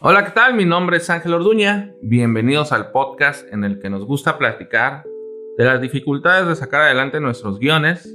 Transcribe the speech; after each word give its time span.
Hola, 0.00 0.24
¿qué 0.24 0.30
tal? 0.30 0.54
Mi 0.54 0.64
nombre 0.64 0.98
es 0.98 1.10
Ángel 1.10 1.34
Orduña. 1.34 1.92
Bienvenidos 2.02 2.70
al 2.70 2.92
podcast 2.92 3.52
en 3.52 3.64
el 3.64 3.80
que 3.80 3.90
nos 3.90 4.04
gusta 4.04 4.38
platicar 4.38 5.04
de 5.56 5.64
las 5.64 5.80
dificultades 5.80 6.46
de 6.46 6.54
sacar 6.54 6.82
adelante 6.82 7.18
nuestros 7.18 7.58
guiones 7.58 8.08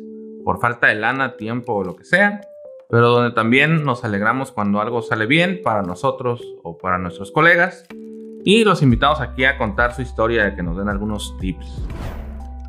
por 0.46 0.62
falta 0.62 0.88
de 0.88 0.96
lana, 0.96 1.36
tiempo 1.36 1.74
o 1.74 1.84
lo 1.84 1.98
que 1.98 2.06
sea, 2.06 2.40
pero 2.90 3.10
donde 3.10 3.36
también 3.36 3.84
nos 3.84 4.06
alegramos 4.06 4.54
cuando 4.54 4.80
algo 4.80 5.02
sale 5.02 5.26
bien 5.26 5.60
para 5.62 5.82
nosotros 5.82 6.56
o 6.64 6.78
para 6.78 6.98
nuestros 7.00 7.32
colegas 7.32 7.86
y 8.46 8.64
los 8.64 8.82
invitamos 8.82 9.20
aquí 9.20 9.44
a 9.44 9.58
contar 9.58 9.94
su 9.94 10.04
historia 10.04 10.48
y 10.48 10.56
que 10.56 10.64
nos 10.64 10.78
den 10.78 10.88
algunos 10.88 11.38
tips. 11.42 11.86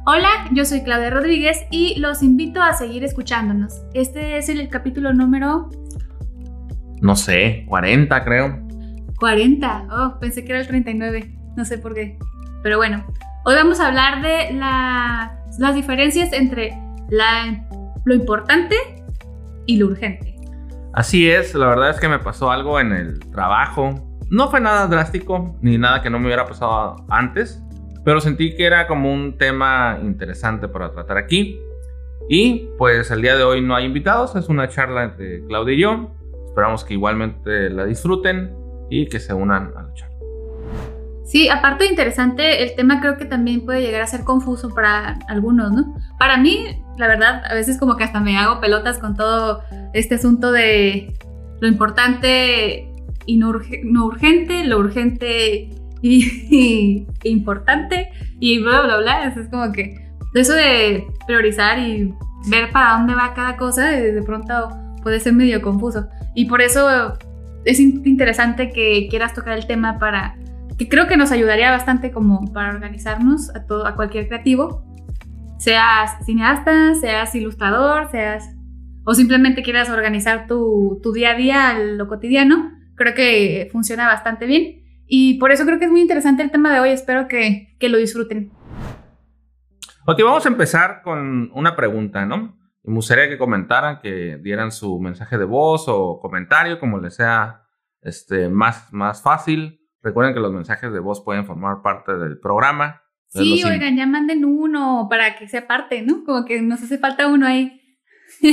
Hola, 0.07 0.49
yo 0.51 0.65
soy 0.65 0.83
Claudia 0.83 1.11
Rodríguez 1.11 1.65
y 1.71 2.01
los 2.01 2.25
invito 2.25 2.61
a 2.61 2.73
seguir 2.73 3.05
escuchándonos. 3.05 3.81
Este 3.95 4.39
es 4.39 4.49
el 4.49 4.69
capítulo 4.69 5.13
número... 5.13 5.71
No 7.01 7.15
sé, 7.15 7.65
40 7.69 8.25
creo. 8.25 8.64
40. 9.19 9.89
Oh, 9.91 10.21
pensé 10.21 10.45
que 10.45 10.53
era 10.53 10.61
el 10.61 10.67
39. 10.67 11.35
No 11.57 11.65
sé 11.65 11.79
por 11.79 11.95
qué. 11.95 12.19
Pero 12.63 12.79
bueno, 12.79 13.05
hoy 13.45 13.55
vamos 13.55 13.81
a 13.81 13.89
hablar 13.89 14.23
de 14.23 14.53
las 14.53 15.75
diferencias 15.75 16.33
entre 16.33 16.77
la, 17.11 17.67
lo 18.05 18.15
importante 18.15 18.77
y 19.67 19.77
lo 19.77 19.87
urgente. 19.87 20.35
Así 20.93 21.31
es, 21.31 21.55
la 21.55 21.67
verdad 21.67 21.91
es 21.91 22.01
que 22.01 22.09
me 22.09 22.19
pasó 22.19 22.51
algo 22.51 22.79
en 22.81 22.93
el 22.93 23.19
trabajo. 23.31 23.95
No 24.31 24.49
fue 24.49 24.61
nada 24.61 24.87
drástico, 24.87 25.57
ni 25.61 25.77
nada 25.77 26.03
que 26.03 26.11
no 26.11 26.19
me 26.19 26.27
hubiera 26.27 26.47
pasado 26.47 26.97
antes, 27.09 27.63
pero 28.05 28.21
sentí 28.21 28.57
que 28.57 28.65
era 28.65 28.87
como 28.87 29.13
un 29.13 29.37
tema 29.37 29.99
interesante 30.03 30.69
para 30.69 30.93
tratar 30.93 31.19
aquí. 31.19 31.59
Y 32.29 32.69
pues 32.79 33.11
el 33.11 33.21
día 33.21 33.37
de 33.37 33.45
hoy 33.45 33.61
no 33.61 33.75
hay 33.75 33.85
invitados, 33.85 34.35
es 34.37 34.49
una 34.49 34.69
charla 34.69 35.05
entre 35.05 35.45
Claudia 35.47 35.75
y 35.75 35.81
yo. 35.81 36.11
Esperamos 36.47 36.85
que 36.85 36.95
igualmente 36.95 37.69
la 37.71 37.85
disfruten 37.85 38.64
y 38.91 39.07
que 39.07 39.21
se 39.21 39.35
unan 39.35 39.73
a 39.77 39.83
luchar. 39.83 40.15
Sí, 41.25 41.49
aparte 41.49 41.85
de 41.85 41.91
interesante, 41.91 42.63
el 42.63 42.77
tema 42.77 43.01
creo 43.01 43.17
que 43.17 43.25
también 43.25 43.65
puede 43.65 43.81
llegar 43.81 44.03
a 44.03 44.07
ser 44.07 44.25
confuso 44.25 44.75
para 44.75 45.19
algunos, 45.27 45.73
¿no? 45.73 45.95
Para 46.19 46.37
mí, 46.37 46.83
la 46.99 47.09
verdad, 47.09 47.43
a 47.49 47.55
veces 47.55 47.79
como 47.79 47.97
que 47.97 48.05
hasta 48.05 48.21
me 48.21 48.37
hago 48.37 48.61
pelotas 48.61 48.99
con 48.99 49.17
todo 49.17 49.63
este 49.95 50.17
asunto 50.17 50.53
de 50.53 51.15
lo 51.61 51.69
importante 51.69 52.89
y 53.27 53.37
no, 53.39 53.49
urgente, 53.49 54.65
lo 54.65 54.79
urgente 54.79 55.71
y, 56.03 57.07
importante 57.25 58.11
y 58.39 58.63
bla, 58.63 58.83
bla, 58.83 58.99
bla. 58.99 59.25
Es 59.29 59.49
como 59.49 59.73
que 59.73 60.07
eso 60.35 60.53
de 60.53 61.07
priorizar 61.27 61.79
y 61.79 62.15
ver 62.49 62.71
para 62.71 62.99
dónde 62.99 63.15
va 63.15 63.33
cada 63.33 63.57
cosa, 63.57 63.87
de 63.87 64.23
pronto 64.23 64.69
puede 65.03 65.21
ser 65.21 65.33
medio 65.33 65.63
confuso. 65.63 66.07
Y 66.35 66.45
por 66.45 66.61
eso 66.61 67.17
es 67.65 67.81
interesante 67.81 68.71
que 68.71 69.07
quieras 69.09 69.35
tocar 69.35 69.57
el 69.59 69.67
tema 69.67 69.99
para 69.99 70.37
que 70.79 70.89
creo 70.89 71.07
que 71.07 71.17
nos 71.17 71.33
ayudaría 71.33 71.71
bastante 71.71 72.11
como 72.11 72.53
para 72.53 72.71
organizarnos 72.71 73.55
a 73.55 73.67
todo 73.67 73.87
a 73.87 73.95
cualquier 73.95 74.29
creativo. 74.29 74.85
Seas 75.59 76.25
cineasta 76.27 76.95
seas 76.95 77.35
ilustrador 77.35 78.11
seas 78.11 78.51
o 79.05 79.15
simplemente 79.15 79.63
quieras 79.63 79.89
organizar 79.89 80.47
tu, 80.47 81.01
tu 81.03 81.13
día 81.13 81.31
a 81.31 81.35
día 81.35 81.79
lo 81.79 82.09
cotidiano 82.09 82.73
creo 82.97 83.15
que 83.15 83.69
funciona 83.73 84.07
bastante 84.07 84.47
bien. 84.47 84.83
Y 85.07 85.39
por 85.39 85.53
eso 85.53 85.65
creo 85.65 85.79
que 85.79 85.85
es 85.85 85.91
muy 85.91 86.01
interesante 86.01 86.43
el 86.43 86.51
tema 86.51 86.73
de 86.73 86.81
hoy. 86.81 86.91
Espero 86.91 87.29
que, 87.29 87.77
que 87.79 87.89
lo 87.89 87.99
disfruten. 87.99 88.51
Ok, 90.07 90.23
vamos 90.23 90.47
a 90.47 90.49
empezar 90.49 91.03
con 91.03 91.51
una 91.53 91.77
pregunta, 91.77 92.27
¿no? 92.27 92.59
me 92.87 92.97
gustaría 92.97 93.31
que 93.31 93.39
comentaran, 93.39 93.99
que 94.01 94.39
dieran 94.43 94.71
su 94.71 95.01
mensaje 95.01 95.39
de 95.39 95.47
voz 95.47 95.87
o 95.89 96.21
comentario, 96.21 96.79
como 96.79 96.99
les 96.99 97.15
sea 97.15 97.64
este, 98.05 98.49
más, 98.49 98.93
más 98.93 99.23
fácil. 99.23 99.81
Recuerden 100.03 100.35
que 100.35 100.41
los 100.41 100.53
mensajes 100.53 100.93
de 100.93 101.01
voz 101.01 101.25
pueden 101.25 101.47
formar 101.47 101.83
parte 101.83 102.17
del 102.17 102.39
programa. 102.39 103.03
Sí, 103.29 103.65
oigan, 103.65 103.97
ya 103.97 104.07
manden 104.07 104.45
uno 104.45 105.09
para 105.11 105.37
que 105.37 105.49
sea 105.49 105.67
parte, 105.67 106.03
¿no? 106.03 106.23
Como 106.25 106.45
que 106.45 106.63
nos 106.63 106.83
hace 106.83 106.99
falta 106.99 107.27
uno 107.27 107.47
ahí. 107.47 107.81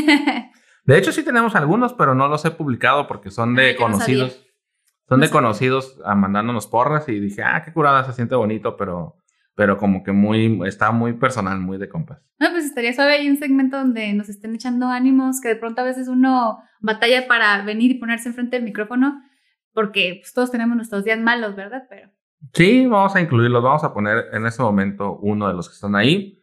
de 0.86 0.98
hecho, 0.98 1.12
sí 1.12 1.24
tenemos 1.24 1.54
algunos, 1.56 1.94
pero 1.94 2.16
no 2.16 2.28
los 2.28 2.44
he 2.46 2.52
publicado 2.52 3.08
porque 3.08 3.30
son 3.30 3.54
de 3.54 3.76
conocidos. 3.76 4.44
son 5.08 5.20
de 5.20 5.30
conocidos 5.30 6.02
a 6.04 6.16
mandándonos 6.16 6.66
porras 6.66 7.08
y 7.10 7.20
dije, 7.20 7.44
ah, 7.44 7.62
qué 7.64 7.72
curada, 7.72 8.04
se 8.06 8.14
siente 8.14 8.34
bonito, 8.34 8.76
pero 8.76 9.22
pero 9.56 9.78
como 9.78 10.04
que 10.04 10.12
muy, 10.12 10.60
está 10.66 10.92
muy 10.92 11.14
personal, 11.14 11.60
muy 11.60 11.78
de 11.78 11.90
compas. 11.90 12.20
No, 12.40 12.50
pues 12.52 12.66
estaría 12.66 12.94
suave 12.94 13.14
ahí 13.14 13.30
un 13.30 13.38
segmento 13.38 13.78
donde 13.78 14.14
nos 14.14 14.30
estén 14.30 14.56
echando 14.56 14.88
ánimos, 14.88 15.42
que 15.42 15.50
de 15.50 15.56
pronto 15.56 15.82
a 15.82 15.84
veces 15.84 16.08
uno 16.08 16.60
batalla 16.80 17.28
para 17.28 17.62
venir 17.64 17.92
y 17.92 18.00
ponerse 18.00 18.30
enfrente 18.30 18.56
del 18.56 18.66
micrófono, 18.66 19.22
porque 19.74 20.20
pues, 20.22 20.34
todos 20.34 20.52
tenemos 20.52 20.76
nuestros 20.76 21.04
días 21.04 21.20
malos, 21.20 21.56
¿verdad? 21.56 21.84
Pero... 21.90 22.10
Sí, 22.54 22.88
vamos 22.88 23.16
a 23.16 23.22
incluirlos, 23.22 23.64
vamos 23.64 23.84
a 23.84 23.94
poner 23.94 24.26
en 24.34 24.46
ese 24.46 24.62
momento 24.62 25.18
uno 25.22 25.48
de 25.48 25.54
los 25.54 25.70
que 25.70 25.76
están 25.76 25.96
ahí. 25.96 26.38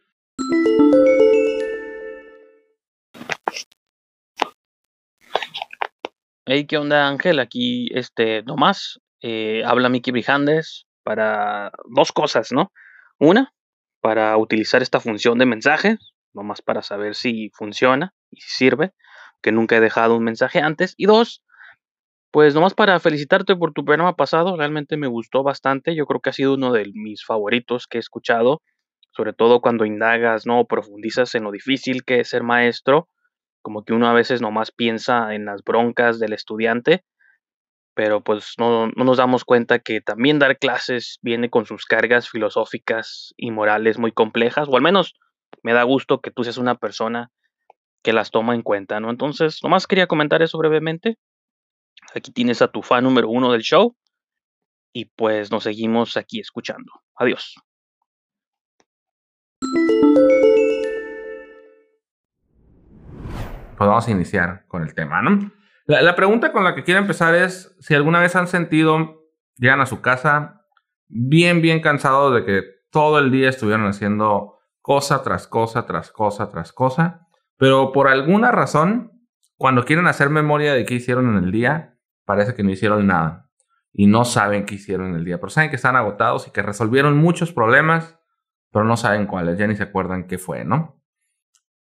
Hey, 6.45 6.65
¿qué 6.65 6.77
onda 6.77 7.07
Ángel? 7.07 7.39
Aquí, 7.39 7.89
este, 7.93 8.41
nomás, 8.43 8.99
eh, 9.21 9.61
habla 9.65 9.89
Miki 9.89 10.11
Brijandes 10.11 10.87
para 11.03 11.71
dos 11.95 12.11
cosas, 12.11 12.51
¿no? 12.51 12.71
Una, 13.19 13.53
para 14.01 14.35
utilizar 14.37 14.81
esta 14.81 14.99
función 14.99 15.37
de 15.37 15.45
mensaje, 15.45 15.97
nomás 16.33 16.61
para 16.63 16.81
saber 16.81 17.13
si 17.13 17.51
funciona 17.53 18.15
y 18.31 18.41
si 18.41 18.49
sirve, 18.49 18.93
que 19.41 19.51
nunca 19.51 19.75
he 19.75 19.79
dejado 19.79 20.17
un 20.17 20.23
mensaje 20.23 20.59
antes. 20.59 20.95
Y 20.97 21.05
dos, 21.05 21.43
pues 22.31 22.55
nomás 22.55 22.73
para 22.73 22.99
felicitarte 22.99 23.55
por 23.55 23.73
tu 23.73 23.85
programa 23.85 24.15
pasado, 24.15 24.55
realmente 24.57 24.97
me 24.97 25.07
gustó 25.07 25.43
bastante, 25.43 25.95
yo 25.95 26.05
creo 26.05 26.21
que 26.21 26.29
ha 26.31 26.33
sido 26.33 26.53
uno 26.55 26.71
de 26.71 26.91
mis 26.93 27.25
favoritos 27.25 27.87
que 27.87 27.97
he 27.97 28.01
escuchado, 28.01 28.61
sobre 29.11 29.33
todo 29.33 29.61
cuando 29.61 29.85
indagas, 29.85 30.45
¿no? 30.45 30.65
Profundizas 30.65 31.35
en 31.35 31.43
lo 31.43 31.51
difícil 31.51 32.03
que 32.05 32.21
es 32.21 32.29
ser 32.29 32.43
maestro, 32.43 33.07
como 33.61 33.83
que 33.83 33.93
uno 33.93 34.07
a 34.09 34.13
veces 34.13 34.41
nomás 34.41 34.71
piensa 34.71 35.33
en 35.35 35.45
las 35.45 35.63
broncas 35.63 36.19
del 36.19 36.33
estudiante 36.33 37.03
pero 37.99 38.23
pues 38.23 38.53
no, 38.57 38.87
nos 38.95 39.17
damos 39.17 39.43
cuenta 39.43 39.79
que 39.79 39.99
también 39.99 40.39
dar 40.39 40.57
clases 40.57 41.19
viene 41.21 41.49
con 41.49 41.65
sus 41.65 41.85
cargas 41.85 42.29
filosóficas 42.29 43.33
y 43.35 43.51
morales 43.51 43.97
muy 43.97 44.13
complejas, 44.13 44.69
o 44.69 44.77
al 44.77 44.81
menos 44.81 45.15
me 45.63 45.73
da 45.73 45.83
gusto 45.83 46.21
que 46.21 46.31
tú 46.31 46.45
seas 46.45 46.57
una 46.57 46.75
persona 46.75 47.29
que 48.01 48.13
las 48.13 48.31
toma 48.31 48.55
en 48.55 48.61
cuenta, 48.61 49.01
¿no? 49.01 49.09
Entonces, 49.09 49.59
nomás 49.63 49.85
quería 49.85 50.07
comentar 50.07 50.41
eso 50.41 50.57
brevemente. 50.57 51.17
Aquí 52.15 52.31
tienes 52.31 52.61
a 52.61 52.67
tu 52.67 52.81
fan 52.81 53.03
número 53.03 53.29
uno 53.29 53.51
del 53.51 53.61
show 53.61 53.95
y 54.93 55.05
pues 55.05 55.51
nos 55.51 55.63
seguimos 55.63 56.17
aquí 56.17 56.39
escuchando. 56.39 56.91
Adiós. 57.15 57.55
Pues 63.77 63.87
vamos 63.87 64.07
a 64.07 64.11
iniciar 64.11 64.65
con 64.67 64.83
el 64.83 64.93
tema, 64.93 65.21
¿no? 65.21 65.51
La, 65.85 66.15
pregunta 66.15 66.51
con 66.51 66.63
la 66.63 66.75
que 66.75 66.83
quiero 66.83 66.99
empezar 66.99 67.33
es 67.33 67.75
si 67.79 67.95
alguna 67.95 68.19
vez 68.19 68.35
han 68.35 68.47
sentido, 68.47 69.23
llegan 69.55 69.81
a 69.81 69.85
su 69.85 70.01
casa 70.01 70.65
bien, 71.07 71.61
bien 71.61 71.81
cansados 71.81 72.35
de 72.35 72.45
que 72.45 72.63
todo 72.91 73.19
el 73.19 73.31
día 73.31 73.49
estuvieron 73.49 73.87
haciendo 73.87 74.59
cosa 74.81 75.23
tras 75.23 75.47
cosa, 75.47 75.85
tras 75.85 76.11
cosa, 76.11 76.49
tras 76.49 76.73
cosa, 76.73 77.27
pero 77.57 77.91
por 77.91 78.07
alguna 78.07 78.51
razón, 78.51 79.18
cuando 79.59 79.83
quieren 79.83 80.07
hacer 80.07 80.29
memoria 80.29 80.73
de 80.73 80.85
qué 80.85 80.93
hicieron 80.93 81.35
en 81.35 81.43
el 81.43 81.51
día, 81.51 81.97
parece 82.23 82.55
que 82.55 82.63
no 82.63 82.71
hicieron 82.71 83.05
nada 83.05 83.51
y 83.91 84.07
no 84.07 84.23
saben 84.23 84.65
qué 84.65 84.75
hicieron 84.75 85.09
en 85.09 85.15
el 85.15 85.25
día, 85.25 85.37
pero 85.37 85.49
saben 85.49 85.69
que 85.69 85.75
están 85.75 85.97
agotados 85.97 86.47
y 86.47 86.51
que 86.51 86.61
resolvieron 86.61 87.17
muchos 87.17 87.51
problemas, 87.51 88.17
pero 88.71 88.85
no 88.85 88.95
saben 88.95 89.27
cuáles, 89.27 89.57
ya 89.57 89.67
ni 89.67 89.75
se 89.75 89.83
acuerdan 89.83 90.27
qué 90.27 90.37
fue, 90.37 90.63
¿no? 90.63 91.03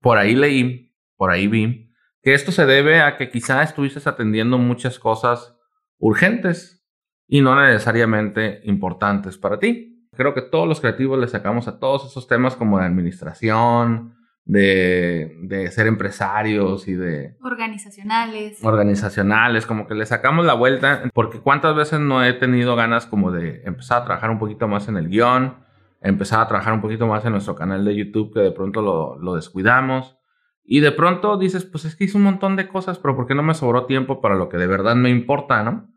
Por 0.02 0.20
ahí 0.20 0.36
leí, 0.36 0.94
por 1.18 1.32
ahí 1.32 1.48
vi 1.48 1.92
que 2.22 2.36
esto 2.36 2.52
se 2.52 2.68
debe 2.68 3.02
a 3.02 3.18
que 3.18 3.32
quizá 3.32 3.64
estuviste 3.64 4.08
atendiendo 4.08 4.60
muchas 4.60 5.00
cosas 5.00 5.58
urgentes 5.98 6.86
y 7.28 7.42
no 7.42 7.60
necesariamente 7.60 8.62
importantes 8.66 9.40
para 9.40 9.58
ti. 9.58 10.08
Creo 10.16 10.36
que 10.36 10.44
todos 10.44 10.68
los 10.68 10.80
creativos 10.80 11.18
le 11.18 11.28
sacamos 11.28 11.68
a 11.68 11.80
todos 11.80 12.06
esos 12.06 12.28
temas 12.28 12.56
como 12.56 12.78
de 12.78 12.86
administración, 12.86 14.16
de, 14.46 15.38
de, 15.42 15.72
ser 15.72 15.88
empresarios 15.88 16.88
y 16.88 16.94
de... 16.94 17.36
Organizacionales. 17.42 18.64
Organizacionales, 18.64 19.66
como 19.66 19.88
que 19.88 19.96
le 19.96 20.06
sacamos 20.06 20.46
la 20.46 20.54
vuelta, 20.54 21.04
porque 21.14 21.40
cuántas 21.40 21.76
veces 21.76 22.00
no 22.00 22.24
he 22.24 22.34
tenido 22.34 22.76
ganas 22.76 23.06
como 23.06 23.32
de 23.32 23.62
empezar 23.66 24.02
a 24.02 24.06
trabajar 24.06 24.30
un 24.30 24.40
poquito 24.40 24.68
más 24.68 24.88
en 24.88 24.98
el 24.98 25.08
guion, 25.08 25.56
empezar 26.02 26.42
a 26.42 26.48
trabajar 26.48 26.74
un 26.74 26.82
poquito 26.82 27.08
más 27.08 27.24
en 27.26 27.32
nuestro 27.32 27.56
canal 27.56 27.86
de 27.86 27.96
YouTube, 27.96 28.34
que 28.34 28.42
de 28.42 28.52
pronto 28.52 28.82
lo, 28.82 29.18
lo 29.18 29.36
descuidamos. 29.36 30.18
Y 30.66 30.82
de 30.82 30.92
pronto 30.92 31.38
dices, 31.38 31.66
pues 31.66 31.86
es 31.86 31.96
que 31.96 32.06
hice 32.06 32.18
un 32.18 32.24
montón 32.24 32.56
de 32.56 32.68
cosas, 32.68 33.00
pero 33.00 33.16
¿por 33.16 33.28
qué 33.28 33.36
no 33.36 33.44
me 33.44 33.54
sobró 33.54 33.86
tiempo 33.86 34.22
para 34.22 34.36
lo 34.36 34.50
que 34.50 34.58
de 34.58 34.68
verdad 34.68 34.96
me 34.96 35.10
importa, 35.10 35.64
no? 35.64 35.90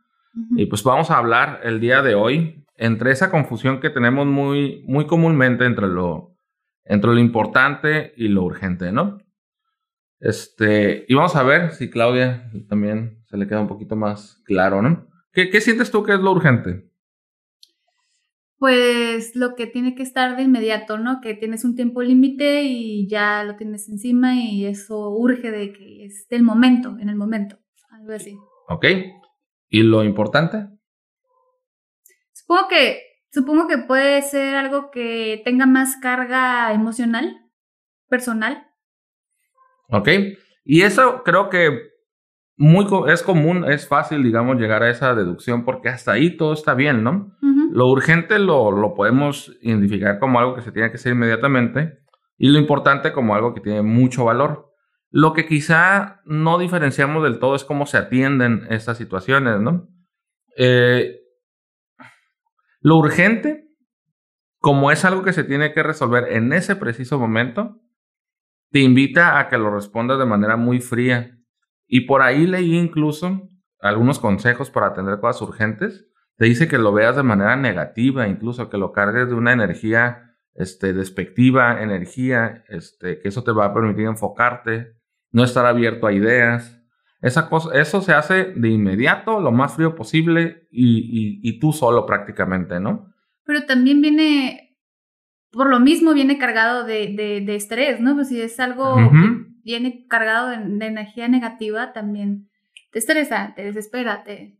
Y 0.54 0.66
pues 0.66 0.82
vamos 0.82 1.10
a 1.10 1.16
hablar 1.16 1.60
el 1.64 1.81
día 1.81 2.02
de 2.02 2.14
hoy 2.14 2.66
entre 2.76 3.10
esa 3.10 3.31
confusión 3.31 3.81
que 3.81 3.88
tenemos 3.88 4.26
muy, 4.26 4.84
muy 4.87 5.06
comúnmente 5.06 5.64
entre 5.64 5.87
lo, 5.87 6.35
entre 6.86 7.12
lo 7.12 7.18
importante 7.18 8.14
y 8.16 8.28
lo 8.28 8.44
urgente, 8.44 8.92
¿no? 8.92 9.18
Este, 10.18 11.04
y 11.08 11.14
vamos 11.14 11.36
a 11.36 11.42
ver 11.42 11.72
si 11.72 11.90
Claudia 11.90 12.50
también 12.68 13.22
se 13.26 13.36
le 13.36 13.46
queda 13.46 13.60
un 13.60 13.68
poquito 13.68 13.96
más 13.96 14.42
claro, 14.44 14.80
¿no? 14.80 15.06
¿Qué, 15.32 15.50
¿Qué 15.50 15.60
sientes 15.60 15.90
tú 15.90 16.02
que 16.02 16.14
es 16.14 16.20
lo 16.20 16.32
urgente? 16.32 16.90
Pues 18.58 19.36
lo 19.36 19.54
que 19.54 19.66
tiene 19.66 19.94
que 19.94 20.02
estar 20.02 20.36
de 20.36 20.42
inmediato, 20.42 20.96
¿no? 20.96 21.20
Que 21.20 21.34
tienes 21.34 21.64
un 21.64 21.74
tiempo 21.74 22.02
límite 22.02 22.62
y 22.62 23.06
ya 23.06 23.44
lo 23.44 23.56
tienes 23.56 23.86
encima 23.88 24.34
y 24.34 24.64
eso 24.64 25.10
urge 25.10 25.50
de 25.50 25.72
que 25.72 26.06
es 26.06 26.26
del 26.30 26.42
momento, 26.42 26.96
en 26.98 27.10
el 27.10 27.16
momento, 27.16 27.58
algo 27.90 28.12
así. 28.12 28.38
Ok. 28.68 28.86
¿Y 29.68 29.82
lo 29.82 30.04
importante? 30.04 30.68
Supongo 32.32 32.68
que, 32.68 33.00
supongo 33.36 33.68
que 33.68 33.76
puede 33.76 34.22
ser 34.22 34.54
algo 34.56 34.90
que 34.90 35.42
tenga 35.44 35.66
más 35.66 35.98
carga 36.00 36.72
emocional, 36.72 37.36
personal. 38.08 38.66
Ok. 39.90 40.08
Y 40.64 40.80
eso 40.80 41.22
creo 41.22 41.50
que 41.50 41.68
muy 42.56 42.86
es 43.08 43.22
común, 43.22 43.70
es 43.70 43.86
fácil, 43.86 44.22
digamos, 44.22 44.56
llegar 44.56 44.82
a 44.82 44.88
esa 44.88 45.14
deducción 45.14 45.66
porque 45.66 45.90
hasta 45.90 46.12
ahí 46.12 46.38
todo 46.38 46.54
está 46.54 46.72
bien, 46.72 47.04
¿no? 47.04 47.36
Lo 47.72 47.88
urgente 47.88 48.38
lo, 48.38 48.70
lo, 48.70 48.94
podemos 48.94 49.54
identificar 49.60 50.18
como 50.18 50.38
algo 50.38 50.54
que 50.54 50.62
se 50.62 50.72
tiene 50.72 50.88
que 50.88 50.96
hacer 50.96 51.12
inmediatamente 51.12 51.98
y 52.38 52.48
lo 52.48 52.58
importante 52.58 53.12
como 53.12 53.34
algo 53.34 53.52
que 53.52 53.60
tiene 53.60 53.82
mucho 53.82 54.24
valor. 54.24 54.70
Lo 55.10 55.34
que 55.34 55.44
quizá 55.44 56.22
no 56.24 56.56
diferenciamos 56.58 57.22
del 57.22 57.38
todo 57.38 57.54
es 57.54 57.64
cómo 57.64 57.84
se 57.84 57.98
atienden 57.98 58.66
estas 58.70 58.96
situaciones, 58.96 59.60
¿no? 59.60 59.88
Eh, 60.56 61.25
lo 62.86 62.98
urgente, 62.98 63.66
como 64.60 64.92
es 64.92 65.04
algo 65.04 65.24
que 65.24 65.32
se 65.32 65.42
tiene 65.42 65.72
que 65.72 65.82
resolver 65.82 66.30
en 66.30 66.52
ese 66.52 66.76
preciso 66.76 67.18
momento, 67.18 67.80
te 68.70 68.78
invita 68.78 69.40
a 69.40 69.48
que 69.48 69.58
lo 69.58 69.74
respondas 69.74 70.20
de 70.20 70.24
manera 70.24 70.56
muy 70.56 70.78
fría. 70.78 71.36
Y 71.88 72.02
por 72.02 72.22
ahí 72.22 72.46
leí 72.46 72.78
incluso 72.78 73.50
algunos 73.80 74.20
consejos 74.20 74.70
para 74.70 74.86
atender 74.86 75.18
cosas 75.18 75.42
urgentes 75.42 76.06
te 76.36 76.44
dice 76.44 76.68
que 76.68 76.78
lo 76.78 76.92
veas 76.92 77.16
de 77.16 77.24
manera 77.24 77.56
negativa, 77.56 78.28
incluso 78.28 78.70
que 78.70 78.78
lo 78.78 78.92
cargues 78.92 79.26
de 79.26 79.34
una 79.34 79.52
energía 79.52 80.36
este, 80.54 80.92
despectiva, 80.92 81.82
energía, 81.82 82.62
este, 82.68 83.18
que 83.18 83.30
eso 83.30 83.42
te 83.42 83.50
va 83.50 83.64
a 83.64 83.74
permitir 83.74 84.06
enfocarte, 84.06 84.94
no 85.32 85.42
estar 85.42 85.66
abierto 85.66 86.06
a 86.06 86.12
ideas. 86.12 86.75
Esa 87.20 87.48
cosa, 87.48 87.78
eso 87.78 88.02
se 88.02 88.12
hace 88.12 88.52
de 88.54 88.68
inmediato, 88.68 89.40
lo 89.40 89.50
más 89.52 89.74
frío 89.74 89.94
posible 89.94 90.68
y, 90.70 91.40
y, 91.42 91.58
tú 91.58 91.72
solo 91.72 92.04
prácticamente, 92.04 92.78
¿no? 92.78 93.12
Pero 93.44 93.64
también 93.64 94.02
viene, 94.02 94.76
por 95.50 95.70
lo 95.70 95.80
mismo 95.80 96.12
viene 96.12 96.38
cargado 96.38 96.84
de, 96.84 97.42
de, 97.44 97.54
estrés, 97.54 98.00
¿no? 98.00 98.14
Pues 98.14 98.28
si 98.28 98.40
es 98.40 98.60
algo 98.60 98.96
que 98.96 99.46
viene 99.64 100.06
cargado 100.08 100.48
de, 100.48 100.58
de, 100.58 100.86
energía 100.86 101.28
negativa, 101.28 101.92
también 101.92 102.50
te 102.92 102.98
estresa, 102.98 103.54
te 103.56 103.64
desespera, 103.64 104.22
te, 104.22 104.58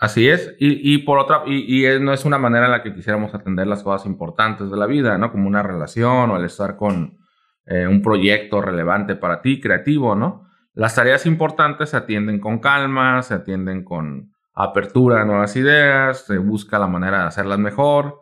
Así 0.00 0.30
es, 0.30 0.56
y, 0.58 0.94
y 0.94 0.98
por 0.98 1.18
otra, 1.18 1.42
y, 1.44 1.86
y, 1.86 2.00
no 2.00 2.14
es 2.14 2.24
una 2.24 2.38
manera 2.38 2.64
en 2.64 2.70
la 2.70 2.82
que 2.82 2.94
quisiéramos 2.94 3.34
atender 3.34 3.66
las 3.66 3.82
cosas 3.82 4.06
importantes 4.06 4.70
de 4.70 4.76
la 4.78 4.86
vida, 4.86 5.18
¿no? 5.18 5.30
Como 5.30 5.46
una 5.46 5.62
relación 5.62 6.30
o 6.30 6.38
el 6.38 6.46
estar 6.46 6.78
con 6.78 7.18
eh, 7.66 7.86
un 7.86 8.00
proyecto 8.00 8.62
relevante 8.62 9.14
para 9.14 9.42
ti, 9.42 9.60
creativo, 9.60 10.14
¿no? 10.14 10.48
Las 10.72 10.94
tareas 10.94 11.26
importantes 11.26 11.90
se 11.90 11.96
atienden 11.96 12.40
con 12.40 12.58
calma, 12.58 13.22
se 13.22 13.34
atienden 13.34 13.84
con 13.84 14.32
apertura 14.54 15.22
a 15.22 15.24
nuevas 15.24 15.56
ideas, 15.56 16.26
se 16.26 16.38
busca 16.38 16.78
la 16.78 16.86
manera 16.86 17.20
de 17.20 17.26
hacerlas 17.28 17.58
mejor 17.58 18.20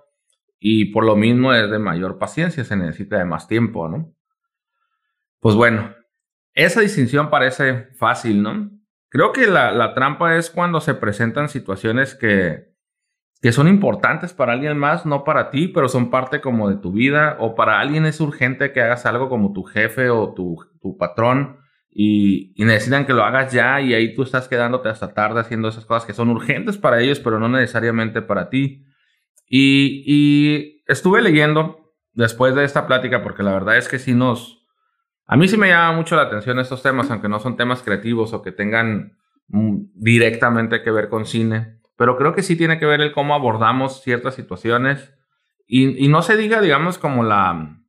y 0.58 0.86
por 0.86 1.04
lo 1.04 1.16
mismo 1.16 1.52
es 1.52 1.70
de 1.70 1.78
mayor 1.78 2.18
paciencia, 2.18 2.64
se 2.64 2.76
necesita 2.76 3.18
de 3.18 3.24
más 3.24 3.46
tiempo, 3.46 3.88
¿no? 3.88 4.14
Pues 5.40 5.54
bueno, 5.54 5.94
esa 6.54 6.80
distinción 6.80 7.30
parece 7.30 7.88
fácil, 7.94 8.42
¿no? 8.42 8.70
Creo 9.08 9.32
que 9.32 9.46
la, 9.46 9.94
trampa 9.94 10.36
es 10.36 10.50
cuando 10.50 10.80
se 10.80 10.94
presentan 10.94 11.48
situaciones 11.48 12.14
que, 12.14 12.74
que 13.40 13.52
son 13.52 13.68
importantes 13.68 14.34
para 14.34 14.52
alguien 14.52 14.76
más, 14.76 15.06
no 15.06 15.24
para 15.24 15.50
ti, 15.50 15.68
pero 15.68 15.88
son 15.88 16.10
parte 16.10 16.40
como 16.40 16.68
de 16.68 16.76
tu 16.76 16.92
vida, 16.92 17.36
o 17.38 17.54
para 17.54 17.80
alguien 17.80 18.04
es 18.04 18.20
urgente 18.20 18.72
que 18.72 18.82
hagas 18.82 19.06
algo 19.06 19.28
como 19.28 19.52
tu 19.52 19.62
jefe 19.62 20.10
o 20.10 20.34
tu, 20.34 20.58
patrón 20.98 21.58
y, 22.00 22.54
necesitan 22.64 23.06
que 23.06 23.12
lo 23.12 23.24
hagas 23.24 23.52
ya 23.52 23.80
y 23.80 23.92
ahí 23.92 24.14
tú 24.14 24.22
estás 24.22 24.46
quedándote 24.46 24.88
hasta 24.88 25.14
tarde 25.14 25.40
haciendo 25.40 25.66
esas 25.66 25.84
cosas 25.84 26.06
que 26.06 26.12
son 26.12 26.28
urgentes 26.30 26.78
para 26.78 27.00
ellos, 27.00 27.18
pero 27.18 27.40
no 27.40 27.48
necesariamente 27.48 28.22
para 28.22 28.50
ti. 28.50 28.86
Y, 29.48 30.04
y 30.06 30.84
estuve 30.86 31.20
leyendo 31.22 31.92
después 32.12 32.54
de 32.54 32.62
esta 32.62 32.86
plática, 32.86 33.24
porque 33.24 33.42
la 33.42 33.52
verdad 33.52 33.78
es 33.78 33.88
que 33.88 33.98
sí 33.98 34.14
nos, 34.14 34.64
a 35.26 35.36
mí 35.36 35.48
sí 35.48 35.56
me 35.56 35.70
llama 35.70 35.96
mucho 35.96 36.14
la 36.14 36.22
atención 36.22 36.60
estos 36.60 36.84
temas, 36.84 37.10
aunque 37.10 37.28
no 37.28 37.40
son 37.40 37.56
temas 37.56 37.82
creativos 37.82 38.32
o 38.32 38.42
que 38.42 38.52
tengan 38.52 39.18
mm, 39.48 39.78
directamente 39.94 40.84
que 40.84 40.92
ver 40.92 41.08
con 41.08 41.26
cine, 41.26 41.80
pero 41.96 42.16
creo 42.16 42.32
que 42.32 42.44
sí 42.44 42.54
tiene 42.54 42.78
que 42.78 42.86
ver 42.86 43.00
el 43.00 43.10
cómo 43.10 43.34
abordamos 43.34 44.02
ciertas 44.04 44.36
situaciones 44.36 45.14
y, 45.66 46.06
no 46.06 46.22
se 46.22 46.36
diga, 46.36 46.60
digamos, 46.60 46.96
como 46.96 47.24
la, 47.24 47.82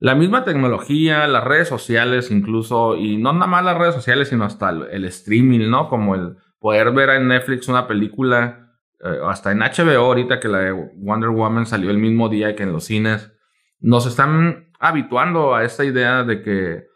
la 0.00 0.14
misma 0.14 0.44
tecnología, 0.44 1.28
las 1.28 1.44
redes 1.44 1.68
sociales 1.68 2.30
incluso, 2.30 2.96
y 2.96 3.18
no 3.18 3.34
nada 3.34 3.46
más 3.46 3.62
las 3.62 3.76
redes 3.76 3.94
sociales, 3.94 4.28
sino 4.28 4.44
hasta 4.44 4.70
el, 4.70 5.04
streaming, 5.04 5.68
¿no? 5.68 5.90
Como 5.90 6.14
el 6.14 6.38
poder 6.58 6.90
ver 6.92 7.10
en 7.10 7.28
Netflix 7.28 7.68
una 7.68 7.86
película, 7.86 8.78
eh, 9.04 9.18
hasta 9.26 9.52
en 9.52 9.58
HBO 9.58 10.06
ahorita 10.06 10.40
que 10.40 10.48
la 10.48 10.58
de 10.60 10.72
Wonder 10.72 11.28
Woman 11.28 11.66
salió 11.66 11.90
el 11.90 11.98
mismo 11.98 12.30
día 12.30 12.56
que 12.56 12.62
en 12.62 12.72
los 12.72 12.84
cines, 12.84 13.30
nos 13.78 14.06
están 14.06 14.72
habituando 14.78 15.54
a 15.54 15.64
esta 15.64 15.84
idea 15.84 16.24
de 16.24 16.40
que, 16.40 16.86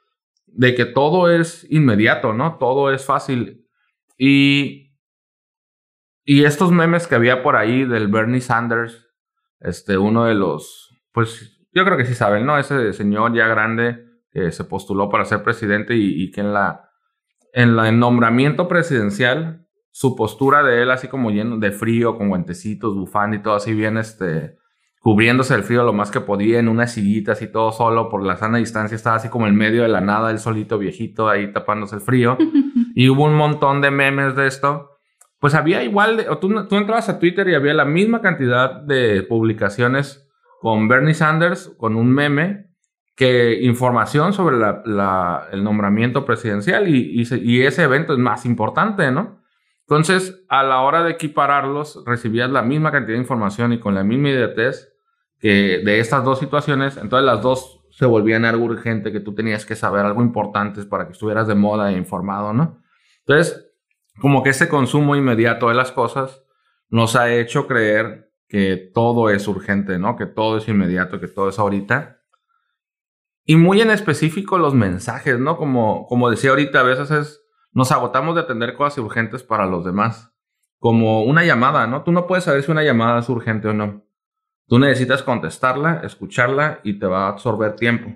de 0.47 0.75
que 0.75 0.87
todo 0.87 1.31
es 1.31 1.67
inmediato, 1.71 2.33
¿no? 2.33 2.57
Todo 2.57 2.91
es 2.91 3.05
fácil. 3.05 3.67
Y, 4.17 4.97
y 6.25 6.45
estos 6.45 6.73
memes 6.73 7.07
que 7.07 7.17
había 7.17 7.43
por 7.43 7.57
ahí 7.57 7.85
del 7.85 8.09
Bernie 8.09 8.41
Sanders, 8.41 9.07
este, 9.61 9.99
uno 9.99 10.25
de 10.25 10.35
los, 10.35 10.91
pues 11.13 11.54
yo 11.75 11.85
creo 11.85 11.97
que 11.97 12.07
sí 12.07 12.15
saben, 12.15 12.47
¿no? 12.47 12.57
Ese 12.57 12.93
señor 12.93 13.35
ya 13.35 13.47
grande 13.49 14.05
que 14.31 14.53
se 14.53 14.65
postuló 14.65 15.09
para 15.11 15.25
ser 15.25 15.43
presidente 15.43 15.95
y, 15.97 16.31
que 16.31 16.41
en 16.41 16.53
la, 16.53 16.91
en 17.53 17.77
la 17.77 17.91
nombramiento 17.91 18.69
presidencial, 18.69 19.67
su 19.91 20.17
postura 20.17 20.63
de 20.63 20.83
él 20.83 20.91
así 20.91 21.09
como 21.09 21.31
lleno 21.31 21.59
de 21.59 21.73
frío, 21.73 22.17
con 22.17 22.29
guantecitos, 22.29 22.95
bufanda 22.95 23.37
y 23.37 23.43
todo 23.43 23.55
así 23.55 23.75
bien, 23.75 23.97
este, 23.97 24.57
cubriéndose 25.01 25.55
el 25.55 25.63
frío 25.63 25.85
lo 25.85 25.93
más 25.93 26.11
que 26.11 26.21
podía 26.21 26.59
en 26.59 26.69
unas 26.69 26.93
sillitas 26.93 27.43
y 27.43 27.49
todo 27.49 27.71
solo 27.73 28.09
por 28.09 28.25
la 28.25 28.37
sana 28.37 28.59
distancia, 28.59 28.97
estaba 28.97 29.17
así 29.17 29.29
como 29.29 29.47
en 29.47 29.55
medio 29.55 29.83
de 29.83 29.89
la 29.89 30.01
nada, 30.01 30.31
el 30.31 30.39
solito 30.39 30.79
viejito 30.79 31.29
ahí 31.29 31.53
tapándose 31.53 31.97
el 31.97 32.03
frío. 32.03 32.39
y 32.95 33.09
hubo 33.09 33.25
un 33.25 33.35
montón 33.35 33.81
de 33.81 33.91
memes 33.91 34.35
de 34.35 34.47
esto. 34.47 34.91
Pues 35.39 35.55
había 35.55 35.83
igual, 35.85 36.25
o 36.29 36.39
tú, 36.39 36.67
tú 36.69 36.77
entrabas 36.77 37.09
a 37.09 37.19
Twitter 37.19 37.49
y 37.49 37.55
había 37.55 37.75
la 37.75 37.85
misma 37.85 38.21
cantidad 38.21 38.81
de 38.81 39.23
publicaciones 39.23 40.24
con 40.65 40.89
Bernie 40.89 41.13
Sanders, 41.13 41.75
con 41.77 41.95
un 41.95 42.11
meme, 42.11 42.71
que 43.15 43.61
información 43.61 44.33
sobre 44.33 44.57
el 44.57 45.63
nombramiento 45.63 46.25
presidencial 46.25 46.89
y, 46.89 47.21
ese 47.67 47.83
evento 47.83 48.15
es 48.15 48.19
más 48.19 48.47
importante, 48.47 49.11
¿no? 49.11 49.43
Entonces, 49.81 50.43
a 50.49 50.63
la 50.63 50.81
hora 50.81 51.05
de 51.05 51.11
equipararlos, 51.11 52.03
recibías 52.07 52.49
la 52.49 52.63
misma 52.63 52.93
cantidad 52.93 53.15
de 53.15 53.21
información 53.21 53.75
y 53.75 53.79
con 53.79 53.95
la 53.95 54.05
misma 54.05 54.31
idiotez 54.31 54.91
de 55.43 55.99
estas 55.99 56.25
dos 56.25 56.39
situaciones, 56.39 56.97
entonces 56.97 57.27
las 57.27 57.43
dos 57.43 57.83
se 57.91 58.07
volvían 58.07 58.47
algo 58.47 58.65
urgente 58.65 59.13
que 59.13 59.21
tú 59.21 59.35
tenías 59.35 59.67
que 59.67 59.77
saber, 59.77 60.07
algo 60.07 60.23
importante 60.23 60.83
para 60.85 61.05
que 61.05 61.13
estuvieras 61.13 61.47
de 61.47 61.57
moda 61.57 61.93
e 61.93 61.99
informado, 61.99 62.55
¿no? 62.55 62.83
Entonces, 63.27 63.71
como 64.19 64.43
que 64.43 64.49
ese 64.49 64.71
consumo 64.71 65.15
inmediato 65.15 65.69
de 65.69 65.75
las 65.75 65.93
cosas 65.93 66.43
nos 66.89 67.17
ha 67.17 67.31
hecho 67.35 67.67
creer 67.67 68.31
que 68.55 68.77
todo 68.77 69.31
es 69.31 69.49
urgente, 69.49 69.99
¿no? 69.99 70.15
Que 70.15 70.27
todo 70.27 70.59
es 70.59 70.69
inmediato, 70.69 71.19
que 71.19 71.27
todo 71.27 71.49
es 71.49 71.59
ahorita. 71.59 72.21
Y 73.45 73.57
muy 73.57 73.81
en 73.81 73.91
específico 73.91 74.59
los 74.59 74.75
mensajes, 74.75 75.41
¿no? 75.41 75.57
Como, 75.57 76.07
como 76.07 76.31
decía 76.31 76.51
ahorita, 76.51 76.79
a 76.79 76.85
veces 76.85 77.11
es, 77.11 77.43
nos 77.73 77.91
agotamos 77.91 78.37
de 78.37 78.43
atender 78.43 78.77
cosas 78.77 78.99
urgentes 78.99 79.43
para 79.43 79.67
los 79.67 79.85
demás. 79.85 80.33
Como 80.79 81.25
una 81.25 81.45
llamada, 81.45 81.89
¿no? 81.89 82.05
Tú 82.05 82.13
no 82.13 82.29
puedes 82.29 82.45
saber 82.45 82.63
si 82.63 82.71
una 82.71 82.85
llamada 82.85 83.19
es 83.19 83.29
urgente 83.29 83.67
o 83.67 83.73
no. 83.73 84.05
Tú 84.69 84.79
necesitas 84.79 85.25
contestarla, 85.25 86.03
escucharla 86.05 86.79
y 86.85 87.01
te 87.01 87.07
va 87.07 87.25
a 87.25 87.31
absorber 87.31 87.75
tiempo. 87.75 88.13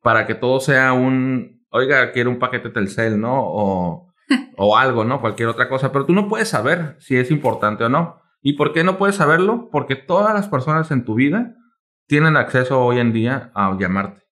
Para 0.00 0.26
que 0.26 0.34
todo 0.34 0.60
sea 0.60 0.94
un, 0.94 1.66
oiga, 1.68 2.12
quiero 2.12 2.30
un 2.30 2.38
paquete 2.38 2.70
Telcel, 2.70 3.20
¿no? 3.20 3.34
O, 3.38 4.10
o 4.56 4.78
algo, 4.78 5.04
¿no? 5.04 5.20
Cualquier 5.20 5.50
otra 5.50 5.68
cosa. 5.68 5.92
Pero 5.92 6.06
tú 6.06 6.14
no 6.14 6.28
puedes 6.30 6.48
saber 6.48 6.96
si 6.98 7.18
es 7.18 7.30
importante 7.30 7.84
o 7.84 7.90
no. 7.90 8.19
¿Y 8.40 8.54
por 8.54 8.72
qué 8.72 8.84
no 8.84 8.98
puedes 8.98 9.16
saberlo? 9.16 9.68
Porque 9.70 9.96
todas 9.96 10.34
las 10.34 10.48
personas 10.48 10.90
en 10.90 11.04
tu 11.04 11.14
vida 11.14 11.56
tienen 12.06 12.36
acceso 12.36 12.80
hoy 12.80 12.98
en 12.98 13.12
día 13.12 13.50
a 13.54 13.76
llamarte. 13.78 14.24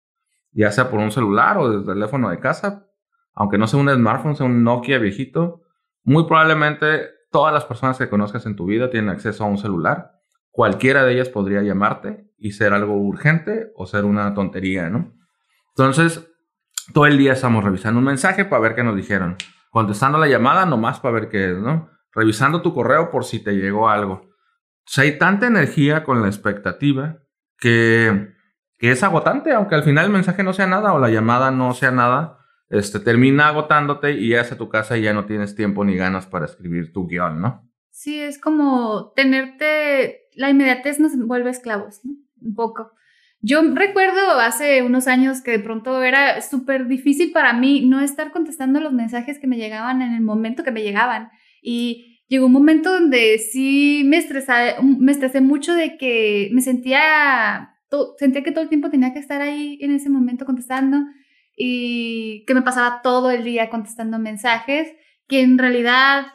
Ya 0.52 0.72
sea 0.72 0.90
por 0.90 1.00
un 1.00 1.12
celular 1.12 1.58
o 1.58 1.68
desde 1.68 1.92
el 1.92 1.98
teléfono 1.98 2.30
de 2.30 2.40
casa. 2.40 2.86
Aunque 3.34 3.58
no 3.58 3.66
sea 3.66 3.80
un 3.80 3.90
smartphone, 3.90 4.36
sea 4.36 4.46
un 4.46 4.64
Nokia 4.64 4.98
viejito. 4.98 5.62
Muy 6.02 6.24
probablemente 6.24 7.10
todas 7.30 7.52
las 7.52 7.64
personas 7.64 7.98
que 7.98 8.08
conozcas 8.08 8.46
en 8.46 8.56
tu 8.56 8.66
vida 8.66 8.90
tienen 8.90 9.10
acceso 9.10 9.44
a 9.44 9.46
un 9.46 9.58
celular 9.58 10.18
cualquiera 10.58 11.04
de 11.04 11.12
ellas 11.12 11.28
podría 11.28 11.62
llamarte 11.62 12.32
y 12.36 12.50
ser 12.50 12.72
algo 12.72 12.96
urgente 12.96 13.70
o 13.76 13.86
ser 13.86 14.04
una 14.04 14.34
tontería, 14.34 14.90
¿no? 14.90 15.14
Entonces, 15.68 16.28
todo 16.92 17.06
el 17.06 17.16
día 17.16 17.34
estamos 17.34 17.62
revisando 17.62 18.00
un 18.00 18.06
mensaje 18.06 18.44
para 18.44 18.62
ver 18.62 18.74
qué 18.74 18.82
nos 18.82 18.96
dijeron. 18.96 19.36
Contestando 19.70 20.18
la 20.18 20.26
llamada 20.26 20.66
nomás 20.66 20.98
para 20.98 21.14
ver 21.14 21.28
qué 21.28 21.52
es, 21.52 21.58
¿no? 21.58 21.88
Revisando 22.12 22.62
tu 22.62 22.74
correo 22.74 23.10
por 23.10 23.24
si 23.24 23.40
te 23.40 23.52
llegó 23.52 23.88
algo. 23.88 24.14
O 24.14 24.90
sea, 24.90 25.04
hay 25.04 25.18
tanta 25.18 25.46
energía 25.46 26.04
con 26.04 26.22
la 26.22 26.28
expectativa 26.28 27.18
que, 27.58 28.34
es 28.78 29.02
agotante, 29.02 29.52
aunque 29.52 29.74
al 29.74 29.82
final 29.82 30.06
el 30.06 30.12
mensaje 30.12 30.42
no 30.42 30.52
sea 30.52 30.66
nada 30.66 30.92
o 30.92 30.98
la 30.98 31.10
llamada 31.10 31.50
no 31.50 31.74
sea 31.74 31.90
nada, 31.90 32.38
este, 32.70 33.00
termina 33.00 33.48
agotándote 33.48 34.12
y 34.12 34.28
llegas 34.28 34.52
a 34.52 34.58
tu 34.58 34.68
casa 34.68 34.96
y 34.96 35.02
ya 35.02 35.12
no 35.12 35.26
tienes 35.26 35.54
tiempo 35.54 35.84
ni 35.84 35.96
ganas 35.96 36.26
para 36.26 36.46
escribir 36.46 36.92
tu 36.92 37.06
guion, 37.06 37.40
¿no? 37.40 37.68
Sí, 37.90 38.20
es 38.20 38.40
como 38.40 39.12
tenerte, 39.16 40.28
la 40.34 40.50
inmediatez 40.50 41.00
nos 41.00 41.16
vuelve 41.16 41.50
esclavos, 41.50 42.00
¿no? 42.04 42.12
Un 42.40 42.54
poco. 42.54 42.92
Yo 43.40 43.62
recuerdo 43.74 44.40
hace 44.40 44.82
unos 44.82 45.06
años 45.06 45.42
que 45.42 45.52
de 45.52 45.58
pronto 45.60 46.02
era 46.02 46.40
súper 46.40 46.86
difícil 46.86 47.30
para 47.32 47.52
mí 47.52 47.86
no 47.86 48.00
estar 48.00 48.32
contestando 48.32 48.80
los 48.80 48.92
mensajes 48.92 49.38
que 49.38 49.46
me 49.46 49.56
llegaban 49.56 50.02
en 50.02 50.12
el 50.12 50.22
momento 50.22 50.64
que 50.64 50.72
me 50.72 50.82
llegaban. 50.82 51.30
Y 51.62 52.22
llegó 52.28 52.46
un 52.46 52.52
momento 52.52 52.92
donde 52.92 53.38
sí 53.38 54.02
me 54.04 54.18
estresé, 54.18 54.76
me 54.82 55.12
estresé 55.12 55.40
mucho 55.40 55.74
de 55.74 55.96
que 55.96 56.50
me 56.52 56.60
sentía, 56.60 57.76
sentía 58.18 58.42
que 58.42 58.52
todo 58.52 58.62
el 58.62 58.68
tiempo 58.68 58.90
tenía 58.90 59.12
que 59.12 59.18
estar 59.18 59.40
ahí 59.40 59.78
en 59.80 59.92
ese 59.92 60.10
momento 60.10 60.44
contestando 60.44 60.98
y 61.56 62.44
que 62.46 62.54
me 62.54 62.62
pasaba 62.62 63.00
todo 63.02 63.30
el 63.30 63.44
día 63.44 63.70
contestando 63.70 64.18
mensajes, 64.18 64.88
que 65.26 65.40
en 65.40 65.58
realidad 65.58 66.26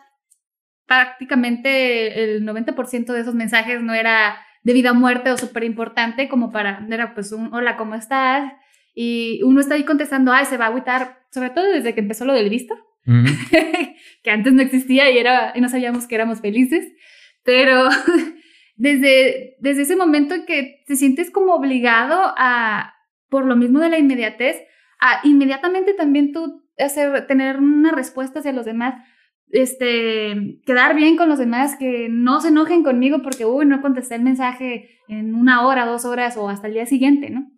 prácticamente 0.85 2.23
el 2.23 2.43
90% 2.45 3.13
de 3.13 3.21
esos 3.21 3.33
mensajes 3.33 3.81
no 3.81 3.93
era 3.93 4.37
de 4.63 4.73
vida 4.73 4.91
o 4.91 4.95
muerte 4.95 5.31
o 5.31 5.37
súper 5.37 5.63
importante 5.63 6.27
como 6.27 6.51
para, 6.51 6.85
era 6.89 7.13
pues 7.13 7.31
un 7.31 7.53
hola, 7.53 7.77
¿cómo 7.77 7.95
estás? 7.95 8.51
Y 8.93 9.41
uno 9.43 9.59
está 9.59 9.75
ahí 9.75 9.85
contestando, 9.85 10.31
ay, 10.31 10.45
se 10.45 10.57
va 10.57 10.65
a 10.65 10.67
agüitar, 10.69 11.25
sobre 11.31 11.49
todo 11.49 11.65
desde 11.65 11.93
que 11.93 12.01
empezó 12.01 12.25
lo 12.25 12.33
del 12.33 12.49
visto, 12.49 12.75
que 14.23 14.31
antes 14.31 14.53
no 14.53 14.61
existía 14.61 15.11
y, 15.11 15.17
era, 15.17 15.51
y 15.55 15.61
no 15.61 15.69
sabíamos 15.69 16.07
que 16.07 16.15
éramos 16.15 16.41
felices, 16.41 16.91
pero 17.43 17.89
desde, 18.75 19.55
desde 19.59 19.81
ese 19.83 19.95
momento 19.95 20.35
en 20.35 20.45
que 20.45 20.83
te 20.87 20.95
sientes 20.95 21.29
como 21.29 21.53
obligado 21.53 22.33
a, 22.37 22.93
por 23.29 23.45
lo 23.45 23.55
mismo 23.55 23.79
de 23.79 23.89
la 23.89 23.99
inmediatez, 23.99 24.57
a 24.99 25.19
inmediatamente 25.23 25.93
también 25.93 26.31
tú 26.31 26.63
hacer, 26.77 27.27
tener 27.27 27.57
una 27.57 27.91
respuesta 27.91 28.39
hacia 28.39 28.53
los 28.53 28.65
demás, 28.65 28.95
este, 29.49 30.61
quedar 30.65 30.95
bien 30.95 31.15
con 31.15 31.29
los 31.29 31.37
demás, 31.37 31.75
que 31.77 32.07
no 32.09 32.41
se 32.41 32.47
enojen 32.47 32.83
conmigo 32.83 33.21
porque, 33.21 33.45
uy, 33.45 33.65
no 33.65 33.81
contesté 33.81 34.15
el 34.15 34.23
mensaje 34.23 34.99
en 35.07 35.35
una 35.35 35.67
hora, 35.67 35.85
dos 35.85 36.05
horas 36.05 36.37
o 36.37 36.49
hasta 36.49 36.67
el 36.67 36.73
día 36.73 36.85
siguiente, 36.85 37.29
¿no? 37.29 37.51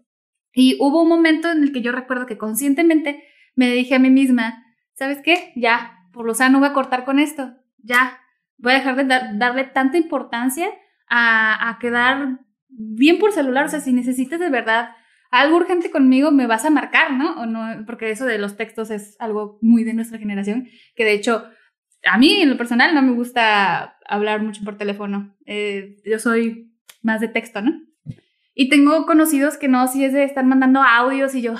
Y 0.54 0.78
hubo 0.80 1.04
un 1.04 1.10
momento 1.10 1.52
en 1.52 1.64
el 1.64 1.72
que 1.72 1.82
yo 1.82 1.92
recuerdo 1.92 2.26
que 2.26 2.38
conscientemente 2.38 3.24
me 3.56 3.72
dije 3.72 3.96
a 3.96 4.00
mí 4.00 4.10
misma, 4.10 4.65
¿sabes 4.96 5.22
qué? 5.22 5.54
Ya, 5.56 6.08
por 6.12 6.26
lo 6.26 6.34
sano 6.34 6.60
voy 6.60 6.68
a 6.68 6.74
cortar 6.74 7.06
con 7.06 7.20
esto, 7.20 7.54
ya, 7.78 8.20
voy 8.58 8.74
a 8.74 8.76
dejar 8.76 8.96
de 8.96 9.38
darle 9.38 9.66
tanta 9.66 9.98
importancia 9.98 10.68
a, 11.08 11.70
a 11.70 11.80
quedar 11.80 12.40
bien 12.68 13.20
por 13.20 13.32
celular, 13.32 13.66
o 13.66 13.70
sea, 13.70 13.80
si 13.80 13.94
necesitas 13.94 14.40
de 14.40 14.50
verdad 14.50 14.90
algo 15.32 15.58
urgente 15.58 15.92
conmigo, 15.92 16.32
me 16.32 16.48
vas 16.48 16.66
a 16.66 16.70
marcar, 16.70 17.14
¿no? 17.14 17.42
O 17.42 17.46
no, 17.46 17.86
porque 17.86 18.10
eso 18.10 18.26
de 18.26 18.38
los 18.38 18.56
textos 18.58 18.90
es 18.90 19.16
algo 19.20 19.60
muy 19.62 19.84
de 19.84 19.94
nuestra 19.94 20.18
generación, 20.18 20.68
que 20.96 21.04
de 21.04 21.14
hecho 21.14 21.46
a 22.06 22.18
mí 22.18 22.42
en 22.42 22.50
lo 22.50 22.58
personal 22.58 22.94
no 22.94 23.02
me 23.02 23.12
gusta 23.12 23.98
hablar 24.08 24.42
mucho 24.42 24.64
por 24.64 24.78
teléfono. 24.78 25.36
Eh, 25.46 25.98
yo 26.06 26.20
soy 26.20 26.72
más 27.02 27.20
de 27.20 27.28
texto, 27.28 27.62
¿no? 27.62 27.82
Y 28.54 28.70
tengo 28.70 29.06
conocidos 29.06 29.58
que 29.58 29.68
no, 29.68 29.88
si 29.88 30.06
es 30.06 30.14
de 30.14 30.24
estar 30.24 30.46
mandando 30.46 30.82
audios 30.82 31.36
y 31.36 31.42
yo, 31.42 31.56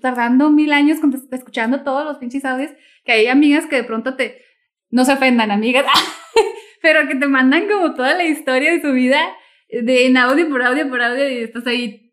tardando 0.00 0.50
mil 0.50 0.72
años 0.72 0.98
escuchando 1.32 1.82
todos 1.82 2.04
los 2.04 2.18
pinches 2.18 2.44
audios, 2.44 2.70
que 3.04 3.12
hay 3.12 3.26
amigas 3.26 3.66
que 3.66 3.76
de 3.76 3.84
pronto 3.84 4.14
te, 4.14 4.42
no 4.90 5.04
se 5.04 5.12
ofendan, 5.12 5.50
amigas, 5.50 5.86
pero 6.82 7.08
que 7.08 7.14
te 7.14 7.26
mandan 7.26 7.68
como 7.68 7.94
toda 7.94 8.14
la 8.14 8.24
historia 8.24 8.72
de 8.72 8.80
su 8.80 8.92
vida 8.92 9.20
de 9.68 10.06
en 10.06 10.16
audio 10.16 10.48
por 10.48 10.62
audio 10.62 10.88
por 10.88 11.00
audio 11.00 11.28
y 11.28 11.38
estás 11.38 11.66
ahí 11.66 12.12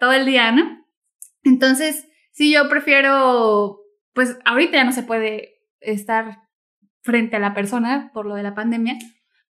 todo 0.00 0.12
el 0.12 0.26
día, 0.26 0.52
¿no? 0.52 0.86
Entonces, 1.42 2.06
sí, 2.32 2.52
yo 2.52 2.68
prefiero, 2.68 3.80
pues 4.14 4.38
ahorita 4.44 4.78
ya 4.78 4.84
no 4.84 4.92
se 4.92 5.02
puede 5.02 5.60
estar 5.80 6.38
frente 7.02 7.36
a 7.36 7.40
la 7.40 7.54
persona 7.54 8.10
por 8.14 8.26
lo 8.26 8.34
de 8.34 8.42
la 8.42 8.54
pandemia, 8.54 8.98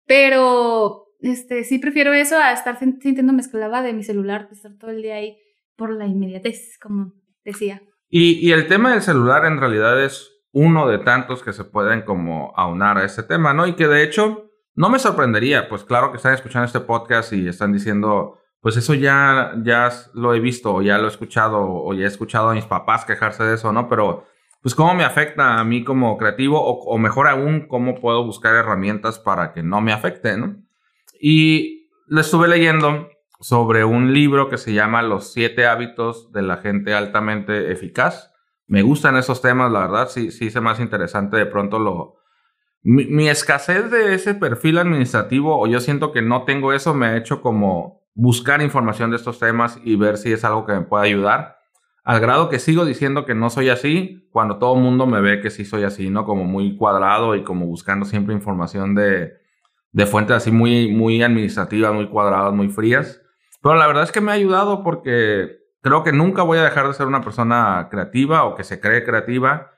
pero 0.06 1.06
este, 1.20 1.64
sí 1.64 1.78
prefiero 1.78 2.12
eso 2.12 2.38
a 2.38 2.52
estar 2.52 2.78
sintiéndome 2.78 3.42
esclava 3.42 3.82
de 3.82 3.92
mi 3.92 4.02
celular, 4.02 4.48
estar 4.50 4.72
todo 4.78 4.90
el 4.90 5.02
día 5.02 5.16
ahí 5.16 5.38
por 5.76 5.90
la 5.90 6.06
inmediatez, 6.06 6.78
como 6.80 7.12
decía. 7.44 7.82
Y, 8.08 8.46
y 8.46 8.52
el 8.52 8.68
tema 8.68 8.92
del 8.92 9.02
celular 9.02 9.44
en 9.46 9.58
realidad 9.58 10.02
es 10.02 10.30
uno 10.52 10.86
de 10.86 10.98
tantos 10.98 11.42
que 11.42 11.52
se 11.52 11.64
pueden 11.64 12.02
como 12.02 12.52
aunar 12.56 12.98
a 12.98 13.04
este 13.04 13.22
tema, 13.22 13.54
¿no? 13.54 13.66
Y 13.66 13.74
que 13.74 13.88
de 13.88 14.02
hecho 14.02 14.50
no 14.74 14.88
me 14.88 14.98
sorprendería, 14.98 15.68
pues 15.68 15.84
claro 15.84 16.10
que 16.10 16.16
están 16.16 16.34
escuchando 16.34 16.66
este 16.66 16.80
podcast 16.80 17.32
y 17.32 17.48
están 17.48 17.72
diciendo, 17.72 18.38
pues 18.60 18.76
eso 18.76 18.94
ya, 18.94 19.54
ya 19.64 19.90
lo 20.14 20.34
he 20.34 20.40
visto, 20.40 20.74
o 20.74 20.82
ya 20.82 20.98
lo 20.98 21.06
he 21.06 21.10
escuchado, 21.10 21.58
o 21.60 21.92
ya 21.94 22.04
he 22.04 22.08
escuchado 22.08 22.50
a 22.50 22.54
mis 22.54 22.64
papás 22.64 23.04
quejarse 23.04 23.44
de 23.44 23.54
eso, 23.54 23.72
¿no? 23.72 23.88
Pero 23.88 24.24
pues 24.62 24.74
cómo 24.74 24.94
me 24.94 25.04
afecta 25.04 25.58
a 25.58 25.64
mí 25.64 25.82
como 25.82 26.16
creativo 26.16 26.60
o, 26.62 26.96
mejor 26.96 27.26
aún, 27.26 27.66
cómo 27.66 28.00
puedo 28.00 28.24
buscar 28.24 28.54
herramientas 28.54 29.18
para 29.18 29.52
que 29.52 29.62
no 29.62 29.80
me 29.80 29.92
afecte, 29.92 30.38
¿no? 30.38 30.56
Y 31.20 31.88
le 32.06 32.20
estuve 32.20 32.46
leyendo 32.46 33.08
sobre 33.42 33.84
un 33.84 34.12
libro 34.12 34.48
que 34.48 34.56
se 34.56 34.72
llama 34.72 35.02
Los 35.02 35.32
siete 35.32 35.66
hábitos 35.66 36.32
de 36.32 36.42
la 36.42 36.56
gente 36.56 36.94
altamente 36.94 37.70
eficaz. 37.70 38.32
Me 38.66 38.82
gustan 38.82 39.16
esos 39.16 39.42
temas, 39.42 39.70
la 39.70 39.80
verdad, 39.80 40.08
sí, 40.08 40.30
sí 40.30 40.46
es 40.46 40.60
más 40.60 40.80
interesante 40.80 41.36
de 41.36 41.46
pronto 41.46 41.78
lo... 41.78 42.16
Mi, 42.84 43.28
escasez 43.28 43.90
de 43.90 44.14
ese 44.14 44.34
perfil 44.34 44.78
administrativo, 44.78 45.60
o 45.60 45.66
yo 45.66 45.78
siento 45.78 46.10
que 46.10 46.22
no 46.22 46.44
tengo 46.44 46.72
eso, 46.72 46.94
me 46.94 47.06
ha 47.06 47.16
hecho 47.16 47.40
como 47.40 48.02
buscar 48.14 48.62
información 48.62 49.10
de 49.10 49.16
estos 49.16 49.38
temas 49.38 49.78
y 49.84 49.96
ver 49.96 50.16
si 50.16 50.32
es 50.32 50.44
algo 50.44 50.66
que 50.66 50.72
me 50.72 50.80
puede 50.80 51.06
ayudar 51.06 51.62
al 52.04 52.20
grado 52.20 52.48
que 52.48 52.58
sigo 52.58 52.84
diciendo 52.84 53.24
que 53.24 53.34
no 53.34 53.50
soy 53.50 53.68
así, 53.68 54.28
cuando 54.32 54.58
todo 54.58 54.74
el 54.74 54.82
mundo 54.82 55.06
me 55.06 55.20
ve 55.20 55.40
que 55.40 55.50
sí 55.50 55.64
soy 55.64 55.84
así, 55.84 56.10
¿no? 56.10 56.24
Como 56.24 56.44
muy 56.44 56.76
cuadrado 56.76 57.36
y 57.36 57.44
como 57.44 57.66
buscando 57.66 58.06
siempre 58.06 58.34
información 58.34 58.94
de, 58.94 59.34
de 59.92 60.06
fuentes 60.06 60.36
así 60.36 60.50
muy, 60.50 60.90
muy 60.90 61.22
administrativas, 61.22 61.94
muy 61.94 62.08
cuadradas, 62.08 62.52
muy 62.52 62.68
frías. 62.68 63.21
Pero 63.62 63.76
la 63.76 63.86
verdad 63.86 64.02
es 64.02 64.12
que 64.12 64.20
me 64.20 64.32
ha 64.32 64.34
ayudado 64.34 64.82
porque 64.82 65.58
creo 65.82 66.02
que 66.02 66.12
nunca 66.12 66.42
voy 66.42 66.58
a 66.58 66.64
dejar 66.64 66.88
de 66.88 66.94
ser 66.94 67.06
una 67.06 67.20
persona 67.20 67.88
creativa 67.90 68.44
o 68.44 68.54
que 68.54 68.64
se 68.64 68.80
cree 68.80 69.04
creativa, 69.04 69.72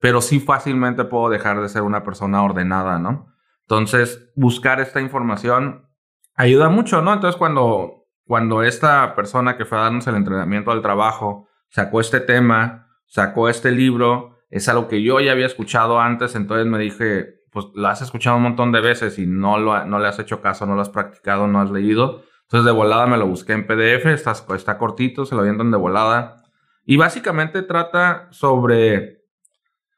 pero 0.00 0.20
sí 0.20 0.40
fácilmente 0.40 1.04
puedo 1.04 1.28
dejar 1.28 1.60
de 1.60 1.68
ser 1.68 1.82
una 1.82 2.02
persona 2.02 2.42
ordenada, 2.42 2.98
¿no? 2.98 3.34
Entonces, 3.62 4.32
buscar 4.34 4.80
esta 4.80 5.00
información 5.00 5.88
ayuda 6.34 6.68
mucho, 6.68 7.02
¿no? 7.02 7.12
Entonces, 7.12 7.36
cuando, 7.36 8.06
cuando 8.24 8.62
esta 8.62 9.14
persona 9.14 9.56
que 9.56 9.64
fue 9.64 9.78
a 9.78 9.82
darnos 9.82 10.06
el 10.06 10.16
entrenamiento 10.16 10.70
al 10.70 10.82
trabajo 10.82 11.48
sacó 11.68 12.00
este 12.00 12.20
tema, 12.20 12.88
sacó 13.06 13.48
este 13.48 13.70
libro, 13.70 14.38
es 14.50 14.68
algo 14.68 14.88
que 14.88 15.02
yo 15.02 15.20
ya 15.20 15.32
había 15.32 15.46
escuchado 15.46 16.00
antes, 16.00 16.34
entonces 16.34 16.66
me 16.66 16.78
dije, 16.78 17.42
pues 17.50 17.66
lo 17.74 17.88
has 17.88 18.00
escuchado 18.00 18.36
un 18.36 18.44
montón 18.44 18.72
de 18.72 18.80
veces 18.80 19.18
y 19.18 19.26
no, 19.26 19.58
lo, 19.58 19.84
no 19.84 19.98
le 19.98 20.08
has 20.08 20.18
hecho 20.18 20.40
caso, 20.40 20.64
no 20.64 20.74
lo 20.74 20.80
has 20.80 20.90
practicado, 20.90 21.46
no 21.46 21.60
has 21.60 21.70
leído. 21.70 22.22
Entonces 22.48 22.64
de 22.64 22.72
volada 22.72 23.06
me 23.06 23.18
lo 23.18 23.26
busqué 23.26 23.52
en 23.52 23.66
PDF, 23.66 24.06
está, 24.06 24.32
está 24.54 24.78
cortito, 24.78 25.26
se 25.26 25.34
lo 25.34 25.42
avientan 25.42 25.70
de 25.70 25.76
volada. 25.76 26.44
Y 26.86 26.96
básicamente 26.96 27.60
trata 27.60 28.28
sobre 28.30 29.26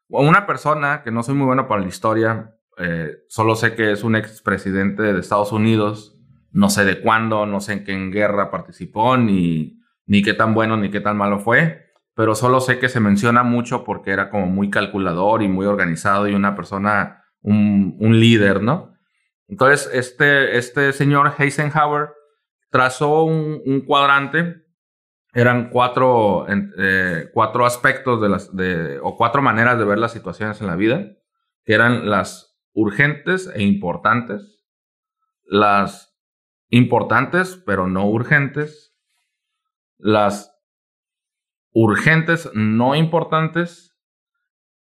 una 0.08 0.46
persona 0.46 1.04
que 1.04 1.12
no 1.12 1.22
soy 1.22 1.36
muy 1.36 1.46
bueno 1.46 1.68
para 1.68 1.82
la 1.82 1.86
historia, 1.86 2.56
eh, 2.76 3.18
solo 3.28 3.54
sé 3.54 3.76
que 3.76 3.92
es 3.92 4.02
un 4.02 4.16
expresidente 4.16 5.04
de 5.04 5.20
Estados 5.20 5.52
Unidos, 5.52 6.18
no 6.50 6.70
sé 6.70 6.84
de 6.84 7.00
cuándo, 7.00 7.46
no 7.46 7.60
sé 7.60 7.74
en 7.74 7.84
qué 7.84 7.96
guerra 8.10 8.50
participó, 8.50 9.16
ni, 9.16 9.78
ni 10.06 10.22
qué 10.22 10.34
tan 10.34 10.52
bueno 10.52 10.76
ni 10.76 10.90
qué 10.90 11.00
tan 11.00 11.16
malo 11.16 11.38
fue, 11.38 11.92
pero 12.16 12.34
solo 12.34 12.60
sé 12.60 12.80
que 12.80 12.88
se 12.88 12.98
menciona 12.98 13.44
mucho 13.44 13.84
porque 13.84 14.10
era 14.10 14.28
como 14.28 14.46
muy 14.46 14.70
calculador 14.70 15.44
y 15.44 15.48
muy 15.48 15.66
organizado 15.66 16.26
y 16.26 16.34
una 16.34 16.56
persona, 16.56 17.22
un, 17.42 17.96
líder, 18.18 18.60
¿no? 18.60 18.92
Entonces, 19.46 19.88
este, 19.92 20.58
este 20.58 20.92
señor 20.92 21.34
Eisenhower 21.38 22.10
trazó 22.70 23.24
un, 23.24 23.82
cuadrante, 23.86 24.62
eran 25.32 25.70
cuatro, 25.70 26.46
eh, 26.48 27.28
cuatro 27.34 27.66
aspectos 27.66 28.20
de 28.20 28.28
las, 28.28 28.50
o 29.02 29.16
cuatro 29.16 29.42
maneras 29.42 29.78
de 29.78 29.84
ver 29.84 29.98
las 29.98 30.12
situaciones 30.12 30.60
en 30.60 30.66
la 30.66 30.76
vida, 30.76 31.06
que 31.64 31.74
eran 31.74 32.08
las 32.08 32.58
urgentes 32.72 33.50
e 33.54 33.62
importantes, 33.62 34.64
las 35.44 36.16
importantes 36.68 37.60
pero 37.66 37.86
no 37.86 38.06
urgentes, 38.06 38.96
las 39.98 40.56
urgentes 41.72 42.50
no 42.54 42.94
importantes 42.94 43.96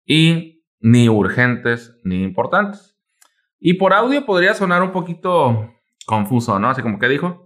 y 0.05 0.65
ni 0.79 1.09
urgentes 1.09 1.99
ni 2.03 2.23
importantes. 2.23 2.97
Y 3.59 3.75
por 3.75 3.93
audio 3.93 4.25
podría 4.25 4.53
sonar 4.53 4.83
un 4.83 4.91
poquito 4.91 5.73
confuso, 6.05 6.59
¿no? 6.59 6.69
Así 6.69 6.81
como 6.81 6.99
que 6.99 7.07
dijo, 7.07 7.44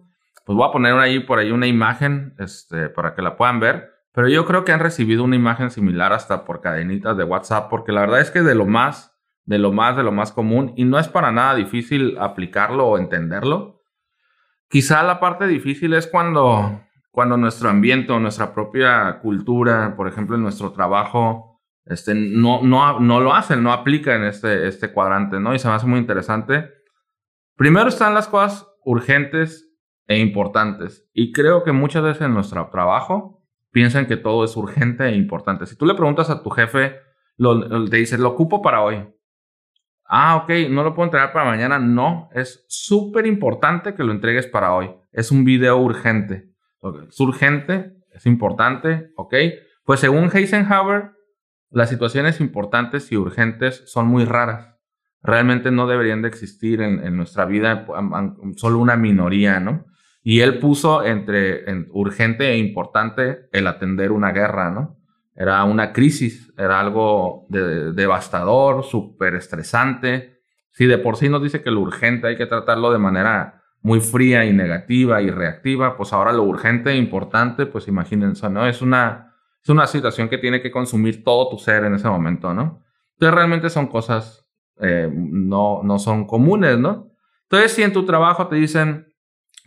pues 0.50 0.58
voy 0.58 0.68
a 0.68 0.72
poner 0.72 0.96
ahí 0.96 1.20
por 1.20 1.38
ahí 1.38 1.52
una 1.52 1.68
imagen 1.68 2.34
este, 2.40 2.90
para 2.90 3.14
que 3.14 3.22
la 3.22 3.38
puedan 3.38 3.60
ver. 3.60 3.92
Pero 4.12 4.30
yo 4.30 4.48
creo 4.48 4.66
que 4.66 4.72
han 4.72 4.80
recibido 4.80 5.24
una 5.24 5.36
imagen 5.36 5.70
similar 5.70 6.12
hasta 6.12 6.44
por 6.44 6.60
cadenitas 6.60 7.16
de 7.16 7.24
WhatsApp, 7.24 7.70
porque 7.70 7.92
la 7.92 8.02
verdad 8.02 8.20
es 8.20 8.32
que 8.32 8.42
de 8.42 8.56
lo 8.56 8.66
más 8.66 9.16
de 9.46 9.60
lo 9.60 9.72
más, 9.72 9.96
de 9.96 10.02
lo 10.02 10.12
más 10.12 10.32
común, 10.32 10.74
y 10.76 10.86
no 10.86 10.98
es 10.98 11.08
para 11.08 11.32
nada 11.32 11.54
difícil 11.54 12.18
aplicarlo 12.20 12.88
o 12.88 12.98
entenderlo. 12.98 13.84
Quizá 14.70 15.04
la 15.04 15.20
parte 15.20 15.46
difícil 15.46 15.94
es 15.94 16.08
cuando, 16.08 16.82
cuando 17.12 17.38
nuestro 17.38 17.70
ambiente 17.70 18.12
o 18.12 18.20
nuestra 18.20 18.52
propia 18.52 19.20
cultura, 19.22 19.94
por 19.96 20.08
ejemplo, 20.08 20.36
en 20.36 20.42
nuestro 20.42 20.72
trabajo, 20.72 21.62
este, 21.86 22.16
no, 22.16 22.64
no, 22.64 23.00
no 23.00 23.20
lo 23.20 23.36
hacen, 23.36 23.62
no 23.62 23.72
aplican 23.72 24.24
este, 24.24 24.68
este 24.68 24.92
cuadrante, 24.92 25.40
¿no? 25.40 25.54
Y 25.54 25.60
se 25.60 25.68
me 25.68 25.76
hace 25.76 25.86
muy 25.86 26.00
interesante. 26.00 26.72
Primero 27.56 27.90
están 27.90 28.16
las 28.16 28.28
cosas 28.28 28.66
urgentes 28.84 29.69
e 30.10 30.18
importantes. 30.18 31.08
Y 31.14 31.32
creo 31.32 31.64
que 31.64 31.72
muchas 31.72 32.02
veces 32.02 32.24
en 32.24 32.34
nuestro 32.34 32.68
trabajo 32.72 33.46
piensan 33.72 34.08
que 34.08 34.18
todo 34.18 34.44
es 34.44 34.58
urgente 34.58 35.06
e 35.06 35.16
importante. 35.16 35.68
Si 35.68 35.78
tú 35.78 35.86
le 35.86 35.94
preguntas 35.94 36.32
a 36.32 36.42
tu 36.42 36.50
jefe, 36.50 36.96
lo, 37.38 37.88
te 37.88 37.98
dice, 37.98 38.18
lo 38.18 38.30
ocupo 38.30 38.62
para 38.64 38.82
hoy. 38.82 39.08
Ah, 40.06 40.38
ok, 40.38 40.72
no 40.72 40.84
lo 40.84 40.96
puedo 40.96 41.06
entregar 41.06 41.32
para 41.32 41.46
mañana. 41.46 41.78
No, 41.78 42.28
es 42.34 42.66
súper 42.68 43.28
importante 43.28 43.94
que 43.94 44.04
lo 44.04 44.12
entregues 44.12 44.48
para 44.48 44.74
hoy. 44.74 44.90
Es 45.12 45.32
un 45.32 45.46
video 45.46 45.78
urgente. 45.78 46.50
Es 47.08 47.20
urgente, 47.20 47.96
es 48.12 48.26
importante, 48.26 49.12
ok. 49.16 49.36
Pues 49.84 50.00
según 50.00 50.32
Eisenhower, 50.34 51.12
las 51.70 51.90
situaciones 51.90 52.42
importantes 52.42 53.12
y 53.12 53.18
urgentes 53.18 53.84
son 53.86 54.08
muy 54.08 54.26
raras. 54.26 54.76
Realmente 55.22 55.70
no 55.70 55.86
deberían 55.86 56.24
de 56.24 56.30
existir 56.30 56.82
en, 56.82 57.16
nuestra 57.16 57.46
vida, 57.46 57.86
solo 58.56 58.80
una 58.80 58.96
minoría, 58.96 59.60
¿no? 59.60 59.86
Y 60.22 60.42
él 60.42 60.60
puso 60.60 61.04
entre 61.04 61.64
urgente 61.92 62.50
e 62.50 62.58
importante 62.58 63.50
el 63.52 63.68
atender 63.68 64.12
una 64.12 64.32
guerra, 64.32 64.70
¿no? 64.70 64.98
Era 65.36 65.64
una 65.64 65.94
crisis, 65.94 66.54
era 66.58 66.82
algo 66.82 67.48
devastador, 67.50 68.84
súper 68.84 69.36
estresante. 69.36 70.42
Si 70.72 70.86
de 70.86 70.98
por 70.98 71.16
sí 71.16 71.30
nos 71.30 71.42
dice 71.42 71.62
que 71.62 71.72
lo 71.72 71.80
urgente 71.80 72.28
hay 72.28 72.36
que 72.36 72.46
tratarlo 72.46 72.92
de 72.92 73.00
manera 73.00 73.64
muy 73.82 74.02
fría 74.02 74.46
y 74.46 74.54
negativa 74.54 75.22
y 75.22 75.30
reactiva, 75.30 75.96
pues 75.96 76.12
ahora 76.12 76.34
lo 76.34 76.44
urgente 76.44 76.92
e 76.92 76.98
importante, 76.98 77.66
pues 77.66 77.88
imagínense, 77.88 78.50
¿no? 78.50 78.68
Es 78.68 78.82
una, 78.82 79.34
es 79.64 79.70
una 79.70 79.88
situación 79.88 80.28
que 80.28 80.38
tiene 80.38 80.62
que 80.62 80.72
consumir 80.72 81.24
todo 81.24 81.50
tu 81.50 81.58
ser 81.58 81.86
en 81.86 81.96
ese 81.96 82.10
momento, 82.10 82.54
¿no? 82.54 82.84
Entonces 83.14 83.36
realmente 83.36 83.70
son 83.70 83.88
cosas, 83.88 84.46
eh, 84.82 85.10
no, 85.14 85.82
no 85.84 86.00
son 86.00 86.26
comunes, 86.28 86.78
¿no? 86.78 87.12
Entonces 87.44 87.72
si 87.72 87.84
en 87.84 87.94
tu 87.94 88.06
trabajo 88.06 88.48
te 88.48 88.58
dicen, 88.58 89.09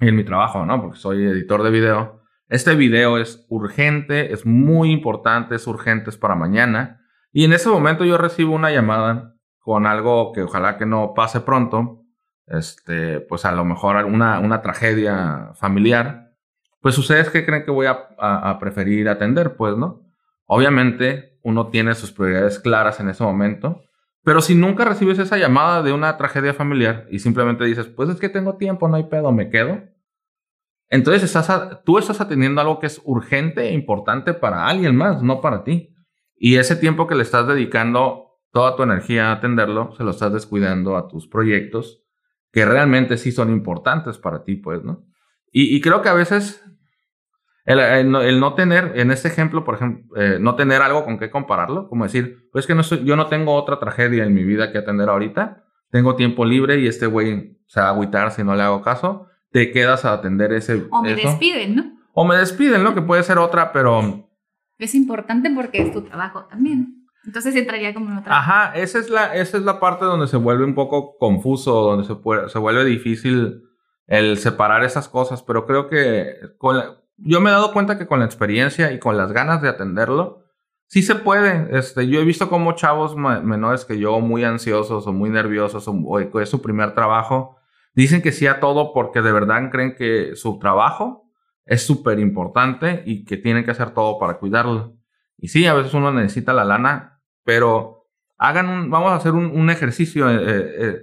en 0.08 0.16
mi 0.16 0.24
trabajo, 0.24 0.66
¿no? 0.66 0.80
Porque 0.80 0.98
soy 0.98 1.24
editor 1.24 1.62
de 1.62 1.70
video, 1.70 2.22
este 2.48 2.74
video 2.74 3.18
es 3.18 3.46
urgente, 3.48 4.32
es 4.32 4.44
muy 4.44 4.90
importante, 4.90 5.54
es 5.54 5.66
urgente, 5.66 6.10
es 6.10 6.16
para 6.16 6.34
mañana. 6.34 7.00
Y 7.32 7.44
en 7.44 7.52
ese 7.52 7.68
momento 7.68 8.04
yo 8.04 8.18
recibo 8.18 8.54
una 8.54 8.70
llamada 8.70 9.34
con 9.60 9.86
algo 9.86 10.32
que 10.32 10.42
ojalá 10.42 10.76
que 10.76 10.86
no 10.86 11.14
pase 11.14 11.40
pronto, 11.40 12.02
este, 12.46 13.20
pues 13.20 13.44
a 13.44 13.52
lo 13.52 13.64
mejor 13.64 14.04
una, 14.04 14.40
una 14.40 14.60
tragedia 14.60 15.52
familiar. 15.54 16.32
Pues 16.80 16.98
ustedes 16.98 17.30
qué 17.30 17.46
creen 17.46 17.64
que 17.64 17.70
voy 17.70 17.86
a, 17.86 18.08
a 18.18 18.58
preferir 18.58 19.08
atender, 19.08 19.56
pues, 19.56 19.76
¿no? 19.76 20.02
Obviamente 20.46 21.38
uno 21.42 21.68
tiene 21.68 21.94
sus 21.94 22.12
prioridades 22.12 22.58
claras 22.58 22.98
en 22.98 23.08
ese 23.08 23.22
momento, 23.22 23.82
pero 24.24 24.40
si 24.40 24.54
nunca 24.54 24.84
recibes 24.84 25.18
esa 25.18 25.38
llamada 25.38 25.82
de 25.82 25.92
una 25.92 26.16
tragedia 26.16 26.54
familiar 26.54 27.06
y 27.10 27.20
simplemente 27.20 27.64
dices, 27.64 27.86
pues 27.86 28.08
es 28.08 28.20
que 28.20 28.28
tengo 28.28 28.56
tiempo, 28.56 28.88
no 28.88 28.96
hay 28.96 29.04
pedo, 29.04 29.32
me 29.32 29.48
quedo, 29.48 29.91
entonces 30.92 31.22
estás 31.22 31.82
tú 31.86 31.96
estás 31.96 32.20
atendiendo 32.20 32.60
algo 32.60 32.78
que 32.78 32.86
es 32.86 33.00
urgente 33.04 33.70
e 33.70 33.72
importante 33.72 34.34
para 34.34 34.66
alguien 34.66 34.94
más, 34.94 35.22
no 35.22 35.40
para 35.40 35.64
ti. 35.64 35.96
Y 36.36 36.56
ese 36.56 36.76
tiempo 36.76 37.06
que 37.06 37.14
le 37.14 37.22
estás 37.22 37.48
dedicando 37.48 38.26
toda 38.50 38.76
tu 38.76 38.82
energía 38.82 39.30
a 39.30 39.32
atenderlo, 39.32 39.94
se 39.96 40.04
lo 40.04 40.10
estás 40.10 40.34
descuidando 40.34 40.98
a 40.98 41.08
tus 41.08 41.26
proyectos 41.26 42.04
que 42.52 42.66
realmente 42.66 43.16
sí 43.16 43.32
son 43.32 43.50
importantes 43.50 44.18
para 44.18 44.44
ti, 44.44 44.56
pues, 44.56 44.84
¿no? 44.84 45.06
Y, 45.50 45.80
creo 45.80 46.02
que 46.02 46.10
a 46.10 46.14
veces 46.14 46.62
el, 47.64 48.40
no 48.40 48.54
tener, 48.54 48.92
en 48.96 49.10
este 49.10 49.28
ejemplo, 49.28 49.64
por 49.64 49.76
ejemplo, 49.76 50.14
eh, 50.20 50.36
no 50.40 50.56
tener 50.56 50.82
algo 50.82 51.06
con 51.06 51.18
qué 51.18 51.30
compararlo, 51.30 51.88
como 51.88 52.04
decir, 52.04 52.50
pues 52.52 52.66
que 52.66 52.74
no 52.74 52.82
yo 52.82 53.16
no 53.16 53.28
tengo 53.28 53.54
otra 53.54 53.78
tragedia 53.78 54.24
en 54.24 54.34
mi 54.34 54.44
vida 54.44 54.72
que 54.72 54.78
atender 54.78 55.08
ahorita, 55.08 55.64
tengo 55.90 56.16
tiempo 56.16 56.44
libre 56.44 56.80
y 56.80 56.86
este 56.86 57.06
güey 57.06 57.58
se 57.66 57.80
va 57.80 57.86
a 57.86 57.90
agüitar 57.90 58.30
si 58.30 58.44
no 58.44 58.54
le 58.54 58.62
hago 58.62 58.82
caso 58.82 59.28
te 59.52 59.70
quedas 59.70 60.04
a 60.04 60.14
atender 60.14 60.52
ese. 60.52 60.86
O 60.90 61.02
me 61.02 61.14
despiden, 61.14 61.76
¿no? 61.76 61.92
O 62.14 62.24
me 62.24 62.36
despiden, 62.36 62.82
¿no? 62.82 62.94
Que 62.94 63.02
puede 63.02 63.22
ser 63.22 63.38
otra, 63.38 63.72
pero. 63.72 64.28
Es 64.78 64.94
importante 64.94 65.50
porque 65.54 65.82
es 65.82 65.92
tu 65.92 66.02
trabajo 66.02 66.46
también. 66.46 67.06
Entonces 67.24 67.54
entraría 67.54 67.94
como 67.94 68.10
en 68.10 68.18
otra. 68.18 68.36
Ajá, 68.36 68.72
esa 68.74 68.98
es 68.98 69.08
la, 69.08 69.34
esa 69.36 69.56
es 69.56 69.62
la 69.62 69.78
parte 69.78 70.04
donde 70.04 70.26
se 70.26 70.36
vuelve 70.36 70.64
un 70.64 70.74
poco 70.74 71.16
confuso, 71.18 71.72
donde 71.82 72.04
se, 72.04 72.14
se 72.48 72.58
vuelve 72.58 72.84
difícil 72.84 73.62
el 74.08 74.38
separar 74.38 74.82
esas 74.82 75.08
cosas, 75.08 75.42
pero 75.42 75.64
creo 75.64 75.88
que 75.88 76.34
con 76.58 76.76
yo 77.16 77.40
me 77.40 77.50
he 77.50 77.52
dado 77.52 77.72
cuenta 77.72 77.98
que 77.98 78.06
con 78.06 78.18
la 78.18 78.24
experiencia 78.24 78.92
y 78.92 78.98
con 78.98 79.16
las 79.16 79.32
ganas 79.32 79.62
de 79.62 79.68
atenderlo, 79.68 80.44
sí 80.86 81.02
se 81.02 81.14
puede. 81.14 81.78
Este, 81.78 82.08
yo 82.08 82.20
he 82.20 82.24
visto 82.24 82.48
como 82.48 82.72
chavos 82.72 83.16
menores 83.16 83.84
que 83.84 83.98
yo, 83.98 84.18
muy 84.20 84.44
ansiosos 84.44 85.06
o 85.06 85.12
muy 85.12 85.30
nerviosos, 85.30 85.86
o 85.88 86.40
es 86.40 86.48
su 86.48 86.60
primer 86.60 86.94
trabajo, 86.94 87.56
Dicen 87.94 88.22
que 88.22 88.32
sí 88.32 88.46
a 88.46 88.60
todo 88.60 88.92
porque 88.92 89.20
de 89.20 89.32
verdad 89.32 89.70
creen 89.70 89.94
que 89.94 90.34
su 90.34 90.58
trabajo 90.58 91.30
es 91.64 91.86
súper 91.86 92.18
importante 92.18 93.02
y 93.06 93.24
que 93.24 93.36
tienen 93.36 93.64
que 93.64 93.70
hacer 93.70 93.90
todo 93.90 94.18
para 94.18 94.38
cuidarlo. 94.38 94.96
Y 95.36 95.48
sí, 95.48 95.66
a 95.66 95.74
veces 95.74 95.94
uno 95.94 96.12
necesita 96.12 96.52
la 96.52 96.64
lana, 96.64 97.20
pero 97.44 98.06
hagan 98.38 98.68
un, 98.68 98.90
vamos 98.90 99.12
a 99.12 99.16
hacer 99.16 99.32
un, 99.32 99.70
ejercicio. 99.70 100.30
Eh, 100.30 100.36
eh, 100.36 100.74
eh. 100.78 101.02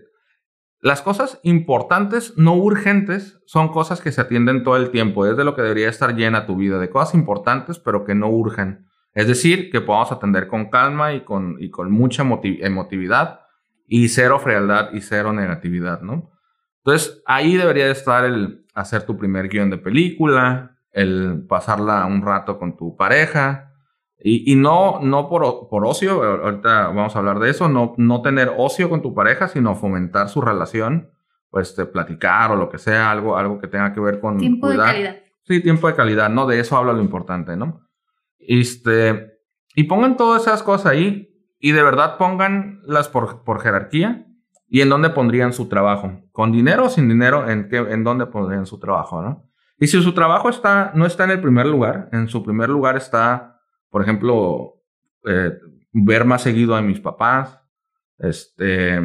las 0.82 1.02
cosas 1.02 1.40
importantes, 1.44 2.34
no 2.38 2.56
urgentes, 2.56 3.40
son 3.46 3.70
cosas 3.70 4.02
que 4.02 4.12
se 4.12 4.22
atienden 4.22 4.64
todo 4.64 4.78
el 4.78 4.92
tiempo. 4.92 5.26
Es 5.26 5.38
de 5.38 5.44
lo 5.44 5.56
que 5.56 5.62
debería 5.62 5.90
estar 5.90 6.16
llena 6.16 6.46
tu 6.46 6.56
vida, 6.56 6.80
de 6.80 6.90
cosas 6.90 7.16
importantes, 7.16 7.80
pero 7.80 8.04
que 8.04 8.16
no 8.16 8.30
urgen. 8.30 8.88
Es 9.14 9.28
decir, 9.28 9.70
que 9.72 9.82
podamos 9.82 10.12
atender 10.12 10.48
con 10.48 10.70
calma 10.70 11.14
y 11.14 11.22
con, 11.22 11.58
y 11.60 11.70
con 11.70 11.92
mucha 11.92 12.24
emotividad 12.24 13.42
y 13.88 14.08
cero 14.10 14.40
frialdad 14.40 14.94
y 14.94 15.02
cero 15.02 15.34
negatividad, 15.34 16.02
¿no? 16.02 16.32
Entonces, 16.84 17.22
ahí 17.26 17.56
debería 17.56 17.86
de 17.86 17.92
estar 17.92 18.26
el 18.26 18.66
hacer 18.74 19.04
tu 19.04 19.18
primer 19.18 19.50
guion 19.50 19.70
de 19.70 19.78
película, 19.78 20.78
el 20.92 21.46
pasarla 21.48 22.06
un 22.06 22.22
rato 22.22 22.58
con 22.58 22.78
tu 22.78 22.96
pareja. 22.96 23.74
Y, 24.22 24.56
no, 24.56 25.00
no 25.02 25.30
por, 25.30 25.70
por, 25.70 25.86
ocio, 25.86 26.22
ahorita 26.22 26.88
vamos 26.88 27.16
a 27.16 27.20
hablar 27.20 27.40
de 27.40 27.52
eso, 27.52 27.70
no, 27.70 27.94
no 27.96 28.22
tener 28.22 28.52
ocio 28.58 28.90
con 28.90 29.02
tu 29.02 29.14
pareja, 29.14 29.48
sino 29.48 29.76
fomentar 29.76 30.28
su 30.28 30.42
relación, 30.42 31.12
pues 31.50 31.74
de 31.78 31.86
platicar 31.86 32.52
o 32.52 32.58
lo 32.58 32.70
que 32.70 32.80
sea, 32.80 33.12
algo, 33.12 33.38
algo 33.38 33.60
que 33.60 33.68
tenga 33.68 33.94
que 33.94 34.02
ver 34.02 34.20
con... 34.20 34.38
Tiempo 34.38 34.68
de 34.70 34.76
calidad. 34.76 35.18
Sí, 35.44 35.62
tiempo 35.62 35.88
de 35.88 35.96
calidad, 35.96 36.30
¿no? 36.30 36.48
De 36.48 36.60
eso 36.60 36.76
habla 36.76 36.92
lo 36.92 37.02
importante, 37.02 37.56
¿no? 37.56 37.88
Este, 38.40 39.40
y 39.74 39.86
pongan 39.86 40.18
todas 40.18 40.42
esas 40.42 40.64
cosas 40.64 40.88
ahí 40.88 41.30
y 41.58 41.72
de 41.72 41.84
verdad 41.84 42.18
pónganlas 42.18 43.08
por, 43.08 43.46
por 43.46 43.62
jerarquía 43.62 44.29
¿Y 44.70 44.82
en 44.82 44.90
dónde 44.90 45.10
pondrían 45.10 45.52
su 45.52 45.68
trabajo? 45.68 46.22
¿Con 46.32 46.52
dinero 46.52 46.86
o 46.86 46.90
sin 46.90 47.10
dinero? 47.10 47.50
¿En, 47.50 47.68
qué, 47.70 47.78
en 47.78 48.04
dónde 48.04 48.28
pondrían 48.28 48.66
su 48.66 48.80
trabajo? 48.80 49.22
¿no? 49.22 49.50
Y 49.80 49.88
si 49.88 50.02
su 50.02 50.14
trabajo 50.14 50.50
está, 50.50 50.92
no 50.94 51.06
está 51.06 51.24
en 51.24 51.32
el 51.32 51.42
primer 51.42 51.66
lugar, 51.66 52.10
en 52.12 52.28
su 52.28 52.44
primer 52.44 52.70
lugar 52.70 52.96
está, 52.98 53.60
por 53.90 54.02
ejemplo, 54.04 54.76
eh, 55.26 55.54
ver 55.92 56.26
más 56.26 56.44
seguido 56.44 56.76
a 56.76 56.82
mis 56.82 57.00
papás, 57.00 57.60
este, 58.20 59.02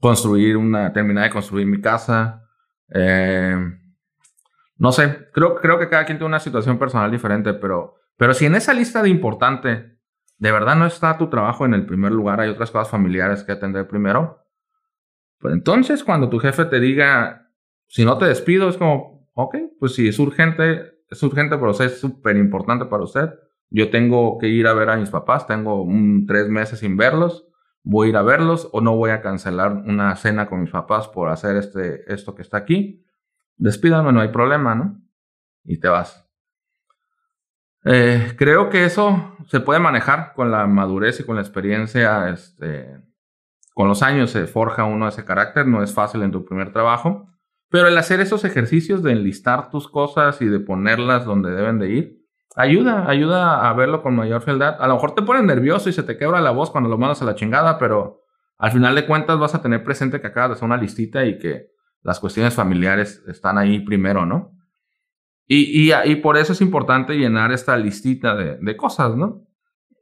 construir 0.00 0.56
una, 0.56 0.92
terminar 0.92 1.24
de 1.24 1.30
construir 1.30 1.66
mi 1.66 1.80
casa, 1.80 2.48
eh, 2.94 3.56
no 4.76 4.90
sé, 4.90 5.28
creo, 5.32 5.56
creo 5.56 5.78
que 5.78 5.88
cada 5.88 6.04
quien 6.06 6.18
tiene 6.18 6.28
una 6.28 6.40
situación 6.40 6.78
personal 6.78 7.10
diferente, 7.10 7.52
pero, 7.54 7.96
pero 8.16 8.34
si 8.34 8.46
en 8.46 8.54
esa 8.54 8.72
lista 8.72 9.02
de 9.02 9.10
importante 9.10 9.98
de 10.38 10.50
verdad 10.50 10.74
no 10.74 10.86
está 10.86 11.16
tu 11.18 11.28
trabajo 11.28 11.64
en 11.64 11.74
el 11.74 11.86
primer 11.86 12.10
lugar, 12.10 12.40
hay 12.40 12.50
otras 12.50 12.72
cosas 12.72 12.88
familiares 12.88 13.44
que 13.44 13.52
atender 13.52 13.86
primero, 13.86 14.41
pues 15.42 15.54
entonces, 15.54 16.04
cuando 16.04 16.28
tu 16.28 16.38
jefe 16.38 16.64
te 16.66 16.78
diga, 16.78 17.50
si 17.88 18.04
no 18.04 18.16
te 18.16 18.26
despido, 18.26 18.68
es 18.68 18.76
como, 18.76 19.28
ok, 19.34 19.56
pues 19.80 19.96
si 19.96 20.06
es 20.06 20.20
urgente, 20.20 21.00
es 21.10 21.20
urgente 21.24 21.56
usted, 21.56 21.86
es 21.86 21.98
súper 21.98 22.36
importante 22.36 22.86
para 22.86 23.02
usted. 23.02 23.30
Yo 23.68 23.90
tengo 23.90 24.38
que 24.38 24.46
ir 24.46 24.68
a 24.68 24.72
ver 24.72 24.88
a 24.88 24.96
mis 24.96 25.10
papás, 25.10 25.48
tengo 25.48 25.84
tres 26.28 26.48
meses 26.48 26.78
sin 26.78 26.96
verlos, 26.96 27.48
voy 27.82 28.06
a 28.06 28.10
ir 28.10 28.16
a 28.18 28.22
verlos 28.22 28.68
o 28.72 28.80
no 28.80 28.94
voy 28.94 29.10
a 29.10 29.20
cancelar 29.20 29.72
una 29.72 30.14
cena 30.14 30.46
con 30.46 30.60
mis 30.60 30.70
papás 30.70 31.08
por 31.08 31.28
hacer 31.28 31.56
este, 31.56 32.12
esto 32.12 32.36
que 32.36 32.42
está 32.42 32.58
aquí. 32.58 33.04
Despídame, 33.56 34.12
no 34.12 34.20
hay 34.20 34.28
problema, 34.28 34.76
¿no? 34.76 35.02
Y 35.64 35.80
te 35.80 35.88
vas. 35.88 36.24
Eh, 37.84 38.34
creo 38.38 38.70
que 38.70 38.84
eso 38.84 39.36
se 39.48 39.58
puede 39.58 39.80
manejar 39.80 40.34
con 40.34 40.52
la 40.52 40.68
madurez 40.68 41.18
y 41.18 41.24
con 41.24 41.34
la 41.34 41.42
experiencia 41.42 42.28
este, 42.28 43.00
con 43.74 43.88
los 43.88 44.02
años 44.02 44.30
se 44.30 44.46
forja 44.46 44.84
uno 44.84 45.08
ese 45.08 45.24
carácter, 45.24 45.66
no 45.66 45.82
es 45.82 45.94
fácil 45.94 46.22
en 46.22 46.32
tu 46.32 46.44
primer 46.44 46.72
trabajo, 46.72 47.28
pero 47.70 47.88
el 47.88 47.96
hacer 47.96 48.20
esos 48.20 48.44
ejercicios 48.44 49.02
de 49.02 49.12
enlistar 49.12 49.70
tus 49.70 49.88
cosas 49.88 50.42
y 50.42 50.46
de 50.46 50.60
ponerlas 50.60 51.24
donde 51.24 51.50
deben 51.52 51.78
de 51.78 51.90
ir, 51.90 52.22
ayuda, 52.54 53.08
ayuda 53.08 53.68
a 53.68 53.72
verlo 53.72 54.02
con 54.02 54.14
mayor 54.14 54.42
fealdad. 54.42 54.76
A 54.78 54.86
lo 54.86 54.94
mejor 54.94 55.14
te 55.14 55.22
pone 55.22 55.42
nervioso 55.42 55.88
y 55.88 55.92
se 55.94 56.02
te 56.02 56.18
quebra 56.18 56.42
la 56.42 56.50
voz 56.50 56.70
cuando 56.70 56.90
lo 56.90 56.98
mandas 56.98 57.22
a 57.22 57.24
la 57.24 57.34
chingada, 57.34 57.78
pero 57.78 58.20
al 58.58 58.72
final 58.72 58.94
de 58.94 59.06
cuentas 59.06 59.38
vas 59.38 59.54
a 59.54 59.62
tener 59.62 59.82
presente 59.84 60.20
que 60.20 60.26
acabas 60.26 60.50
de 60.50 60.52
hacer 60.54 60.66
una 60.66 60.76
listita 60.76 61.24
y 61.24 61.38
que 61.38 61.70
las 62.02 62.20
cuestiones 62.20 62.52
familiares 62.54 63.22
están 63.26 63.56
ahí 63.56 63.80
primero, 63.80 64.26
¿no? 64.26 64.52
Y, 65.46 65.92
y, 65.92 66.16
por 66.16 66.36
eso 66.36 66.52
es 66.52 66.60
importante 66.60 67.14
llenar 67.14 67.52
esta 67.52 67.76
listita 67.76 68.34
de, 68.34 68.58
de 68.58 68.76
cosas, 68.76 69.16
¿no? 69.16 69.42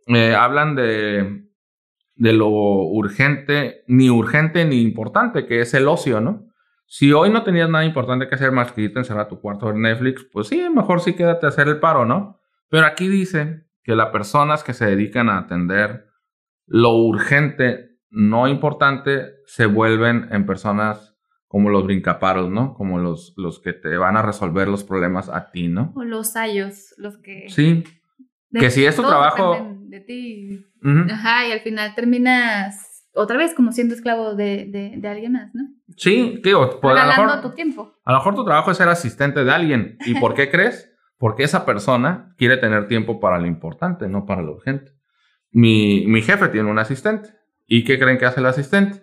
Eh, 0.06 0.34
hablan 0.34 0.76
de, 0.76 1.49
de 2.20 2.34
lo 2.34 2.50
urgente, 2.50 3.82
ni 3.86 4.10
urgente 4.10 4.66
ni 4.66 4.82
importante, 4.82 5.46
que 5.46 5.62
es 5.62 5.72
el 5.72 5.88
ocio, 5.88 6.20
¿no? 6.20 6.48
Si 6.84 7.14
hoy 7.14 7.30
no 7.30 7.44
tenías 7.44 7.70
nada 7.70 7.86
importante 7.86 8.28
que 8.28 8.34
hacer 8.34 8.52
más 8.52 8.72
que 8.72 8.82
irte 8.82 8.98
a 8.98 9.00
encerrar 9.00 9.24
a 9.24 9.28
tu 9.28 9.40
cuarto 9.40 9.68
de 9.68 9.78
Netflix, 9.78 10.28
pues 10.30 10.48
sí, 10.48 10.68
mejor 10.68 11.00
sí 11.00 11.14
quédate 11.14 11.46
a 11.46 11.48
hacer 11.48 11.66
el 11.68 11.80
paro, 11.80 12.04
¿no? 12.04 12.38
Pero 12.68 12.84
aquí 12.84 13.08
dice 13.08 13.64
que 13.82 13.96
las 13.96 14.10
personas 14.10 14.62
que 14.62 14.74
se 14.74 14.84
dedican 14.84 15.30
a 15.30 15.38
atender 15.38 16.08
lo 16.66 16.90
urgente, 16.90 17.96
no 18.10 18.48
importante, 18.48 19.36
se 19.46 19.64
vuelven 19.64 20.28
en 20.30 20.44
personas 20.44 21.16
como 21.46 21.70
los 21.70 21.84
brincaparos, 21.84 22.50
¿no? 22.50 22.74
Como 22.74 22.98
los, 22.98 23.32
los 23.38 23.60
que 23.60 23.72
te 23.72 23.96
van 23.96 24.18
a 24.18 24.22
resolver 24.22 24.68
los 24.68 24.84
problemas 24.84 25.30
a 25.30 25.50
ti, 25.50 25.68
¿no? 25.68 25.94
O 25.96 26.04
los 26.04 26.32
sayos, 26.32 26.94
los 26.98 27.16
que... 27.16 27.48
Sí. 27.48 27.82
De- 28.50 28.60
que 28.60 28.70
si 28.70 28.84
es 28.84 28.94
tu 28.96 29.02
trabajo- 29.02 29.76
de 29.82 30.00
ti. 30.00 30.66
Ujú. 30.82 31.12
Ajá, 31.12 31.46
y 31.48 31.52
al 31.52 31.60
final 31.60 31.94
terminas 31.94 33.06
otra 33.14 33.36
vez 33.36 33.54
como 33.54 33.72
siendo 33.72 33.94
esclavo 33.94 34.34
de, 34.34 34.66
de, 34.66 34.94
de 34.96 35.08
alguien 35.08 35.32
más, 35.32 35.52
¿no? 35.54 35.62
Sí, 35.96 36.40
digo, 36.44 36.78
pues 36.80 36.96
a 36.96 37.04
lo 37.04 37.10
mejor... 37.24 37.40
tu 37.42 37.50
tiempo. 37.50 37.92
A 38.04 38.12
lo 38.12 38.18
mejor 38.18 38.34
tu 38.36 38.44
trabajo 38.44 38.70
es 38.70 38.76
ser 38.76 38.88
asistente 38.88 39.44
de 39.44 39.50
alguien. 39.50 39.96
¿Y 40.06 40.14
por 40.20 40.34
qué 40.34 40.48
crees? 40.50 40.90
Porque 41.18 41.42
esa 41.42 41.66
persona 41.66 42.34
quiere 42.38 42.56
tener 42.56 42.86
tiempo 42.88 43.18
para 43.20 43.38
lo 43.38 43.46
importante, 43.46 44.08
no 44.08 44.24
para 44.26 44.42
lo 44.42 44.52
urgente. 44.52 44.92
Mi, 45.50 46.06
mi 46.06 46.22
jefe 46.22 46.48
tiene 46.48 46.70
un 46.70 46.78
asistente. 46.78 47.30
¿Y 47.66 47.84
qué 47.84 47.98
creen 47.98 48.16
que 48.18 48.26
hace 48.26 48.40
el 48.40 48.46
asistente? 48.46 49.02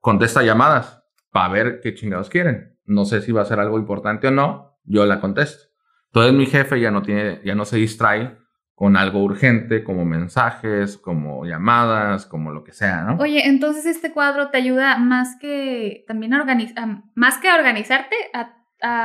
Contesta 0.00 0.42
llamadas 0.42 1.02
para 1.30 1.52
ver 1.52 1.80
qué 1.82 1.94
chingados 1.94 2.28
quieren. 2.30 2.76
No 2.86 3.04
sé 3.04 3.20
si 3.20 3.30
va 3.32 3.42
a 3.42 3.46
ser 3.46 3.60
algo 3.60 3.78
importante 3.78 4.26
o 4.28 4.30
no, 4.30 4.78
yo 4.84 5.04
la 5.06 5.20
contesto. 5.20 5.64
Entonces 6.06 6.32
mi 6.32 6.46
jefe 6.46 6.80
ya 6.80 6.90
no 6.90 7.02
tiene, 7.02 7.40
ya 7.44 7.54
no 7.54 7.64
se 7.66 7.76
distrae 7.76 8.36
con 8.78 8.96
algo 8.96 9.24
urgente 9.24 9.82
como 9.82 10.04
mensajes, 10.04 10.96
como 10.98 11.44
llamadas, 11.44 12.26
como 12.26 12.52
lo 12.52 12.62
que 12.62 12.70
sea, 12.72 13.02
¿no? 13.02 13.16
Oye, 13.16 13.48
entonces 13.48 13.86
este 13.86 14.12
cuadro 14.12 14.50
te 14.50 14.58
ayuda 14.58 14.96
más 14.98 15.36
que 15.40 16.04
también 16.06 16.32
a 16.32 16.38
organizar, 16.40 16.86
más 17.16 17.38
que 17.38 17.48
a 17.48 17.56
organizarte, 17.56 18.14
a, 18.32 18.54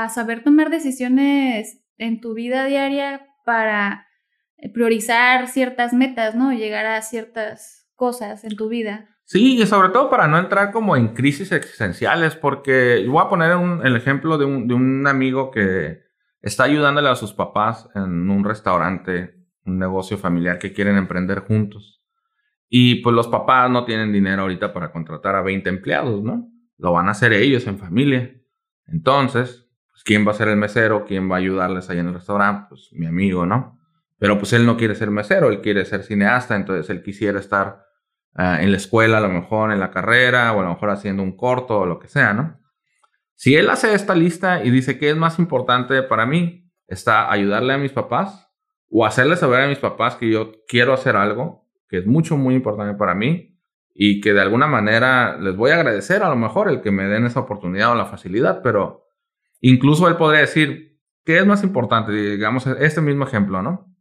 a 0.03 0.09
saber 0.09 0.43
tomar 0.43 0.69
decisiones 0.69 1.81
en 1.97 2.21
tu 2.21 2.35
vida 2.35 2.65
diaria 2.65 3.25
para 3.45 4.05
priorizar 4.73 5.47
ciertas 5.47 5.91
metas, 5.93 6.35
¿no? 6.35 6.51
Llegar 6.53 6.85
a 6.85 7.01
ciertas 7.01 7.89
cosas 7.95 8.43
en 8.43 8.55
tu 8.55 8.69
vida. 8.69 9.09
Sí, 9.25 9.59
y 9.59 9.65
sobre 9.65 9.89
todo 9.89 10.07
para 10.09 10.27
no 10.27 10.37
entrar 10.37 10.71
como 10.71 10.95
en 10.95 11.09
crisis 11.15 11.51
existenciales, 11.51 12.35
porque 12.35 13.03
voy 13.09 13.23
a 13.25 13.29
poner 13.29 13.55
un- 13.55 13.83
el 13.83 13.95
ejemplo 13.95 14.37
de 14.37 14.45
un, 14.45 14.67
de 14.67 14.73
un 14.75 15.07
amigo 15.07 15.49
que 15.49 16.03
está 16.41 16.65
ayudándole 16.65 17.09
a 17.09 17.15
sus 17.15 17.33
papás 17.33 17.89
en 17.95 18.29
un 18.29 18.43
restaurante, 18.43 19.33
un 19.65 19.79
negocio 19.79 20.17
familiar 20.17 20.59
que 20.59 20.73
quieren 20.73 20.97
emprender 20.97 21.39
juntos. 21.39 22.01
Y 22.69 22.95
pues 22.95 23.15
los 23.15 23.27
papás 23.27 23.69
no 23.69 23.85
tienen 23.85 24.11
dinero 24.11 24.43
ahorita 24.43 24.73
para 24.73 24.91
contratar 24.91 25.35
a 25.35 25.41
20 25.41 25.69
empleados, 25.69 26.23
¿no? 26.23 26.49
Lo 26.77 26.91
van 26.91 27.07
a 27.07 27.11
hacer 27.11 27.33
ellos 27.33 27.67
en 27.67 27.77
familia. 27.77 28.35
Entonces, 28.87 29.69
pues, 29.91 30.03
¿quién 30.03 30.27
va 30.27 30.31
a 30.31 30.35
ser 30.35 30.47
el 30.47 30.57
mesero? 30.57 31.05
¿Quién 31.05 31.29
va 31.29 31.35
a 31.35 31.39
ayudarles 31.39 31.89
ahí 31.89 31.99
en 31.99 32.07
el 32.07 32.15
restaurante? 32.15 32.65
Pues 32.69 32.89
mi 32.93 33.05
amigo, 33.05 33.45
¿no? 33.45 33.79
Pero 34.17 34.37
pues 34.37 34.53
él 34.53 34.65
no 34.65 34.77
quiere 34.77 34.95
ser 34.95 35.11
mesero, 35.11 35.49
él 35.49 35.61
quiere 35.61 35.85
ser 35.85 36.03
cineasta, 36.03 36.55
entonces 36.55 36.89
él 36.89 37.03
quisiera 37.03 37.39
estar 37.39 37.85
ah, 38.33 38.61
en 38.61 38.71
la 38.71 38.77
escuela, 38.77 39.17
a 39.17 39.21
lo 39.21 39.29
mejor 39.29 39.71
en 39.71 39.79
la 39.79 39.91
carrera, 39.91 40.53
o 40.53 40.61
a 40.61 40.63
lo 40.63 40.69
mejor 40.69 40.89
haciendo 40.91 41.21
un 41.23 41.35
corto 41.35 41.81
o 41.81 41.85
lo 41.85 41.99
que 41.99 42.07
sea, 42.07 42.33
¿no? 42.33 42.59
Si 43.35 43.55
él 43.55 43.69
hace 43.69 43.93
esta 43.93 44.15
lista 44.15 44.63
y 44.63 44.69
dice 44.69 44.97
que 44.97 45.09
es 45.09 45.17
más 45.17 45.39
importante 45.39 46.01
para 46.03 46.25
mí, 46.25 46.71
está 46.87 47.31
ayudarle 47.31 47.73
a 47.73 47.77
mis 47.77 47.91
papás 47.91 48.52
o 48.95 49.07
hacerle 49.07 49.35
saber 49.35 49.61
a 49.61 49.67
mis 49.67 49.79
papás 49.79 50.17
que 50.17 50.29
yo 50.29 50.51
quiero 50.67 50.93
hacer 50.93 51.15
algo 51.15 51.67
que 51.89 51.97
es 51.97 52.05
mucho, 52.05 52.37
muy 52.37 52.53
importante 52.53 52.95
para 52.95 53.15
mí 53.15 53.59
y 53.93 54.21
que 54.21 54.33
de 54.33 54.41
alguna 54.41 54.67
manera 54.67 55.35
les 55.37 55.55
voy 55.55 55.71
a 55.71 55.75
agradecer 55.75 56.21
a 56.21 56.29
lo 56.29 56.35
mejor 56.35 56.69
el 56.69 56.81
que 56.81 56.91
me 56.91 57.05
den 57.05 57.25
esa 57.25 57.39
oportunidad 57.39 57.91
o 57.91 57.95
la 57.95 58.05
facilidad, 58.05 58.61
pero 58.61 59.07
incluso 59.61 60.07
él 60.07 60.15
podría 60.15 60.41
decir, 60.41 60.99
¿qué 61.25 61.39
es 61.39 61.45
más 61.45 61.63
importante? 61.63 62.11
Digamos, 62.11 62.67
este 62.67 63.01
mismo 63.01 63.25
ejemplo, 63.25 63.63
¿no? 63.63 63.91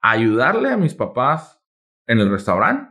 Ayudarle 0.00 0.70
a 0.70 0.76
mis 0.76 0.94
papás 0.94 1.62
en 2.06 2.18
el 2.18 2.30
restaurante 2.30 2.90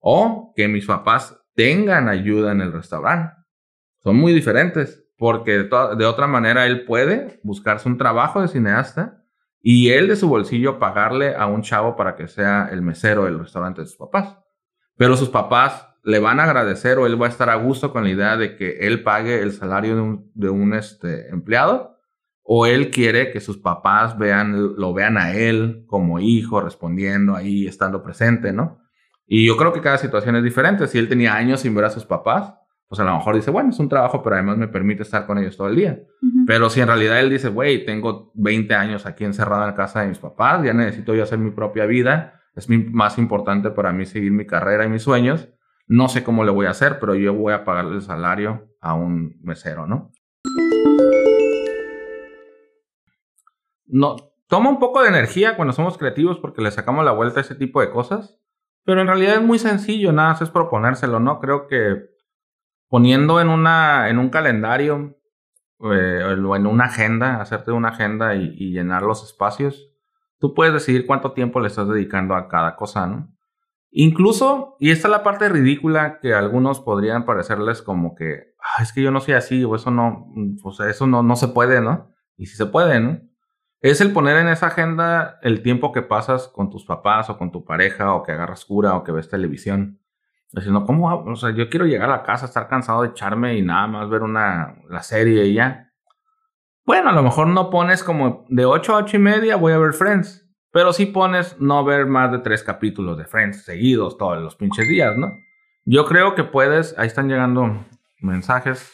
o 0.00 0.52
que 0.56 0.66
mis 0.66 0.86
papás 0.86 1.40
tengan 1.54 2.08
ayuda 2.08 2.50
en 2.50 2.60
el 2.60 2.72
restaurante. 2.72 3.34
Son 4.00 4.16
muy 4.16 4.32
diferentes, 4.32 5.04
porque 5.16 5.58
de, 5.58 5.68
de 5.96 6.06
otra 6.06 6.26
manera 6.26 6.66
él 6.66 6.84
puede 6.84 7.40
buscarse 7.44 7.88
un 7.88 7.98
trabajo 7.98 8.42
de 8.42 8.48
cineasta 8.48 9.21
y 9.62 9.90
él 9.90 10.08
de 10.08 10.16
su 10.16 10.28
bolsillo 10.28 10.78
pagarle 10.78 11.36
a 11.36 11.46
un 11.46 11.62
chavo 11.62 11.96
para 11.96 12.16
que 12.16 12.26
sea 12.26 12.68
el 12.70 12.82
mesero 12.82 13.24
del 13.24 13.38
restaurante 13.38 13.80
de 13.80 13.86
sus 13.86 13.96
papás. 13.96 14.36
Pero 14.96 15.16
sus 15.16 15.28
papás 15.28 15.88
le 16.02 16.18
van 16.18 16.40
a 16.40 16.44
agradecer 16.44 16.98
o 16.98 17.06
él 17.06 17.20
va 17.20 17.26
a 17.26 17.30
estar 17.30 17.48
a 17.48 17.54
gusto 17.54 17.92
con 17.92 18.02
la 18.02 18.10
idea 18.10 18.36
de 18.36 18.56
que 18.56 18.86
él 18.86 19.02
pague 19.04 19.40
el 19.40 19.52
salario 19.52 19.94
de 19.94 20.00
un, 20.00 20.30
de 20.34 20.50
un 20.50 20.74
este, 20.74 21.28
empleado 21.28 21.92
o 22.42 22.66
él 22.66 22.90
quiere 22.90 23.30
que 23.30 23.40
sus 23.40 23.58
papás 23.58 24.18
vean, 24.18 24.74
lo 24.76 24.92
vean 24.92 25.16
a 25.16 25.32
él 25.32 25.84
como 25.86 26.18
hijo 26.18 26.60
respondiendo 26.60 27.36
ahí, 27.36 27.66
estando 27.68 28.02
presente, 28.02 28.52
¿no? 28.52 28.80
Y 29.26 29.46
yo 29.46 29.56
creo 29.56 29.72
que 29.72 29.80
cada 29.80 29.96
situación 29.98 30.36
es 30.36 30.42
diferente. 30.42 30.88
Si 30.88 30.98
él 30.98 31.08
tenía 31.08 31.34
años 31.34 31.60
sin 31.60 31.74
ver 31.74 31.84
a 31.84 31.90
sus 31.90 32.04
papás, 32.04 32.54
pues 32.92 33.00
a 33.00 33.04
lo 33.04 33.16
mejor 33.16 33.34
dice, 33.36 33.50
bueno, 33.50 33.70
es 33.70 33.78
un 33.78 33.88
trabajo, 33.88 34.22
pero 34.22 34.36
además 34.36 34.58
me 34.58 34.68
permite 34.68 35.00
estar 35.02 35.24
con 35.26 35.38
ellos 35.38 35.56
todo 35.56 35.68
el 35.68 35.76
día. 35.76 35.98
Ujú. 36.20 36.44
Pero 36.46 36.68
si 36.68 36.82
en 36.82 36.88
realidad 36.88 37.18
él 37.20 37.30
dice, 37.30 37.48
güey, 37.48 37.86
tengo 37.86 38.30
20 38.34 38.74
años 38.74 39.06
aquí 39.06 39.24
encerrado 39.24 39.62
en 39.62 39.68
la 39.68 39.74
casa 39.74 40.02
de 40.02 40.08
mis 40.08 40.18
papás, 40.18 40.62
ya 40.62 40.74
necesito 40.74 41.14
yo 41.14 41.22
hacer 41.22 41.38
mi 41.38 41.52
propia 41.52 41.86
vida, 41.86 42.42
es 42.54 42.68
mi- 42.68 42.84
más 42.84 43.16
importante 43.16 43.70
para 43.70 43.94
mí 43.94 44.04
seguir 44.04 44.30
mi 44.32 44.44
carrera 44.44 44.84
y 44.84 44.90
mis 44.90 45.00
sueños, 45.02 45.48
no 45.86 46.10
sé 46.10 46.22
cómo 46.22 46.44
le 46.44 46.50
voy 46.50 46.66
a 46.66 46.70
hacer, 46.72 46.98
pero 47.00 47.14
yo 47.14 47.32
voy 47.32 47.54
a 47.54 47.64
pagarle 47.64 47.94
el 47.94 48.02
salario 48.02 48.68
a 48.82 48.92
un 48.92 49.38
mesero, 49.42 49.86
¿no? 49.86 50.10
No, 53.86 54.16
toma 54.48 54.68
un 54.68 54.78
poco 54.78 55.02
de 55.02 55.08
energía 55.08 55.56
cuando 55.56 55.72
somos 55.72 55.96
creativos 55.96 56.38
porque 56.38 56.60
le 56.60 56.70
sacamos 56.70 57.06
la 57.06 57.12
vuelta 57.12 57.40
a 57.40 57.42
ese 57.42 57.54
tipo 57.54 57.80
de 57.80 57.90
cosas, 57.90 58.38
pero 58.84 59.00
en 59.00 59.06
realidad 59.06 59.36
es 59.36 59.42
muy 59.42 59.58
sencillo, 59.58 60.12
nada 60.12 60.30
más 60.32 60.42
es 60.42 60.50
proponérselo, 60.50 61.20
¿no? 61.20 61.40
Creo 61.40 61.68
que 61.68 62.11
poniendo 62.92 63.40
en, 63.40 63.48
un 63.48 64.28
calendario 64.28 65.16
eh, 65.80 66.36
o 66.44 66.56
en 66.56 66.66
una 66.66 66.84
agenda, 66.84 67.40
hacerte 67.40 67.72
una 67.72 67.88
agenda 67.88 68.34
y, 68.34 68.70
llenar 68.70 69.00
los 69.00 69.24
espacios, 69.24 69.90
tú 70.38 70.52
puedes 70.52 70.74
decidir 70.74 71.06
cuánto 71.06 71.32
tiempo 71.32 71.58
le 71.58 71.68
estás 71.68 71.88
dedicando 71.88 72.34
a 72.34 72.48
cada 72.48 72.76
cosa, 72.76 73.06
¿no? 73.06 73.34
Incluso, 73.90 74.76
y 74.78 74.90
esta 74.90 75.08
es 75.08 75.10
la 75.10 75.22
parte 75.22 75.48
ridícula 75.48 76.20
que 76.20 76.34
algunos 76.34 76.80
podrían 76.80 77.24
parecerles 77.24 77.80
como 77.80 78.14
que, 78.14 78.52
"Ah, 78.58 78.82
es 78.82 78.92
que 78.92 79.00
yo 79.00 79.10
no 79.10 79.20
soy 79.20 79.34
así, 79.34 79.64
o 79.64 79.74
eso 79.74 79.90
no, 79.90 80.26
o 80.62 80.72
sea, 80.72 80.90
eso 80.90 81.06
no, 81.06 81.22
no 81.22 81.36
se 81.36 81.48
puede, 81.48 81.80
¿no? 81.80 82.10
Y 82.36 82.44
si 82.44 82.56
se 82.56 82.66
puede, 82.66 83.00
¿no? 83.00 83.22
Es 83.80 84.02
el 84.02 84.12
poner 84.12 84.36
en 84.36 84.48
esa 84.48 84.66
agenda 84.66 85.38
el 85.40 85.62
tiempo 85.62 85.92
que 85.92 86.02
pasas 86.02 86.46
con 86.46 86.68
tus 86.68 86.84
papás 86.84 87.30
o 87.30 87.38
con 87.38 87.52
tu 87.52 87.64
pareja, 87.64 88.14
o 88.14 88.22
que 88.22 88.32
agarras 88.32 88.66
cura, 88.66 88.96
o 88.96 89.02
que 89.02 89.12
ves 89.12 89.30
televisión. 89.30 90.01
Diciendo, 90.52 90.84
¿cómo? 90.84 91.08
O 91.08 91.36
sea, 91.36 91.50
yo 91.50 91.70
quiero 91.70 91.86
llegar 91.86 92.10
a 92.10 92.16
la 92.16 92.22
casa, 92.22 92.44
estar 92.44 92.68
cansado 92.68 93.02
de 93.02 93.08
echarme 93.08 93.56
y 93.56 93.62
nada 93.62 93.86
más 93.86 94.10
ver 94.10 94.22
una, 94.22 94.76
la 94.88 95.02
serie 95.02 95.46
y 95.46 95.54
ya. 95.54 95.90
Bueno, 96.84 97.08
a 97.08 97.12
lo 97.12 97.22
mejor 97.22 97.46
no 97.46 97.70
pones 97.70 98.04
como 98.04 98.44
de 98.48 98.66
8 98.66 98.94
a 98.94 98.98
8 98.98 99.16
y 99.16 99.20
media 99.20 99.56
voy 99.56 99.72
a 99.72 99.78
ver 99.78 99.92
Friends. 99.94 100.42
Pero 100.72 100.92
sí 100.92 101.06
pones 101.06 101.60
no 101.60 101.84
ver 101.84 102.06
más 102.06 102.32
de 102.32 102.38
tres 102.38 102.62
capítulos 102.62 103.18
de 103.18 103.26
Friends 103.26 103.64
seguidos 103.64 104.16
todos 104.16 104.42
los 104.42 104.56
pinches 104.56 104.88
días, 104.88 105.16
¿no? 105.16 105.30
Yo 105.84 106.06
creo 106.06 106.34
que 106.34 106.44
puedes, 106.44 106.98
ahí 106.98 107.06
están 107.06 107.28
llegando 107.28 107.84
mensajes. 108.20 108.90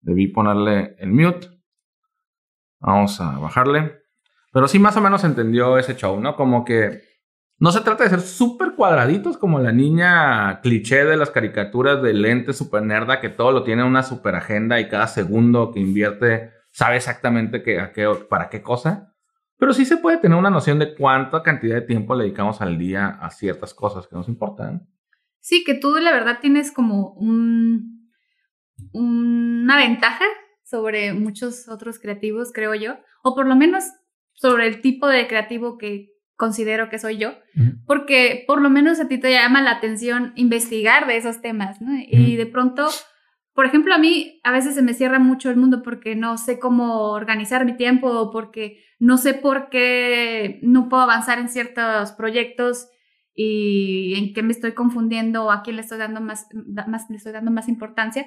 Debí 0.00 0.28
ponerle 0.28 0.96
el 0.98 1.12
mute. 1.12 1.48
Vamos 2.80 3.20
a 3.20 3.38
bajarle. 3.38 4.02
Pero 4.52 4.66
sí 4.68 4.78
más 4.78 4.96
o 4.96 5.00
menos 5.00 5.22
entendió 5.22 5.78
ese 5.78 5.96
show, 5.96 6.20
¿no? 6.20 6.34
Como 6.34 6.64
que 6.64 7.02
no 7.58 7.72
se 7.72 7.80
trata 7.80 8.04
de 8.04 8.10
ser 8.10 8.20
súper 8.20 8.74
cuadraditos 8.74 9.38
como 9.38 9.58
la 9.58 9.72
niña 9.72 10.60
cliché 10.60 11.04
de 11.04 11.16
las 11.16 11.30
caricaturas 11.30 12.02
de 12.02 12.12
lente 12.12 12.52
super 12.52 12.82
nerda 12.82 13.20
que 13.20 13.30
todo 13.30 13.50
lo 13.50 13.62
tiene 13.62 13.82
en 13.82 13.88
una 13.88 14.02
super 14.02 14.34
agenda 14.34 14.78
y 14.78 14.88
cada 14.88 15.06
segundo 15.06 15.70
que 15.72 15.80
invierte 15.80 16.50
sabe 16.70 16.96
exactamente 16.96 17.62
qué, 17.62 17.90
para 18.28 18.50
qué 18.50 18.62
cosa. 18.62 19.14
Pero 19.58 19.72
sí 19.72 19.86
se 19.86 19.96
puede 19.96 20.18
tener 20.18 20.36
una 20.36 20.50
noción 20.50 20.78
de 20.78 20.94
cuánta 20.94 21.42
cantidad 21.42 21.76
de 21.76 21.86
tiempo 21.86 22.14
le 22.14 22.24
dedicamos 22.24 22.60
al 22.60 22.76
día 22.76 23.08
a 23.08 23.30
ciertas 23.30 23.72
cosas 23.72 24.06
que 24.06 24.14
nos 24.14 24.28
importan. 24.28 24.86
Sí, 25.40 25.64
que 25.64 25.74
tú 25.74 25.96
la 25.96 26.12
verdad 26.12 26.40
tienes 26.42 26.70
como 26.72 27.12
un, 27.12 28.10
una 28.92 29.78
ventaja 29.78 30.26
sobre 30.62 31.14
muchos 31.14 31.68
otros 31.68 31.98
creativos, 31.98 32.52
creo 32.52 32.74
yo, 32.74 32.96
o 33.22 33.34
por 33.34 33.46
lo 33.46 33.56
menos 33.56 33.84
sobre 34.34 34.66
el 34.66 34.82
tipo 34.82 35.08
de 35.08 35.26
creativo 35.26 35.78
que 35.78 36.15
considero 36.36 36.88
que 36.90 36.98
soy 36.98 37.16
yo, 37.16 37.32
porque 37.86 38.44
por 38.46 38.60
lo 38.60 38.68
menos 38.70 39.00
a 39.00 39.08
ti 39.08 39.18
te 39.18 39.32
llama 39.32 39.62
la 39.62 39.72
atención 39.72 40.32
investigar 40.36 41.06
de 41.06 41.16
esos 41.16 41.40
temas, 41.40 41.80
¿no? 41.80 41.92
Y 42.08 42.36
de 42.36 42.46
pronto, 42.46 42.88
por 43.54 43.64
ejemplo, 43.64 43.94
a 43.94 43.98
mí 43.98 44.40
a 44.44 44.52
veces 44.52 44.74
se 44.74 44.82
me 44.82 44.92
cierra 44.92 45.18
mucho 45.18 45.50
el 45.50 45.56
mundo 45.56 45.82
porque 45.82 46.14
no 46.14 46.36
sé 46.36 46.58
cómo 46.58 47.10
organizar 47.12 47.64
mi 47.64 47.76
tiempo 47.76 48.08
o 48.08 48.30
porque 48.30 48.84
no 48.98 49.16
sé 49.16 49.34
por 49.34 49.70
qué 49.70 50.60
no 50.62 50.88
puedo 50.88 51.02
avanzar 51.02 51.38
en 51.38 51.48
ciertos 51.48 52.12
proyectos 52.12 52.88
y 53.34 54.14
en 54.16 54.32
qué 54.32 54.42
me 54.42 54.52
estoy 54.52 54.72
confundiendo 54.72 55.44
o 55.44 55.50
a 55.50 55.62
quién 55.62 55.76
le 55.76 55.82
estoy 55.82 55.98
dando 55.98 56.20
más, 56.20 56.48
más, 56.86 57.08
le 57.10 57.16
estoy 57.16 57.32
dando 57.32 57.50
más 57.50 57.68
importancia, 57.68 58.26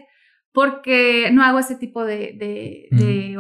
porque 0.51 1.29
no 1.31 1.43
hago 1.43 1.59
ese 1.59 1.75
tipo 1.75 2.05
de, 2.05 2.35
de, 2.37 3.37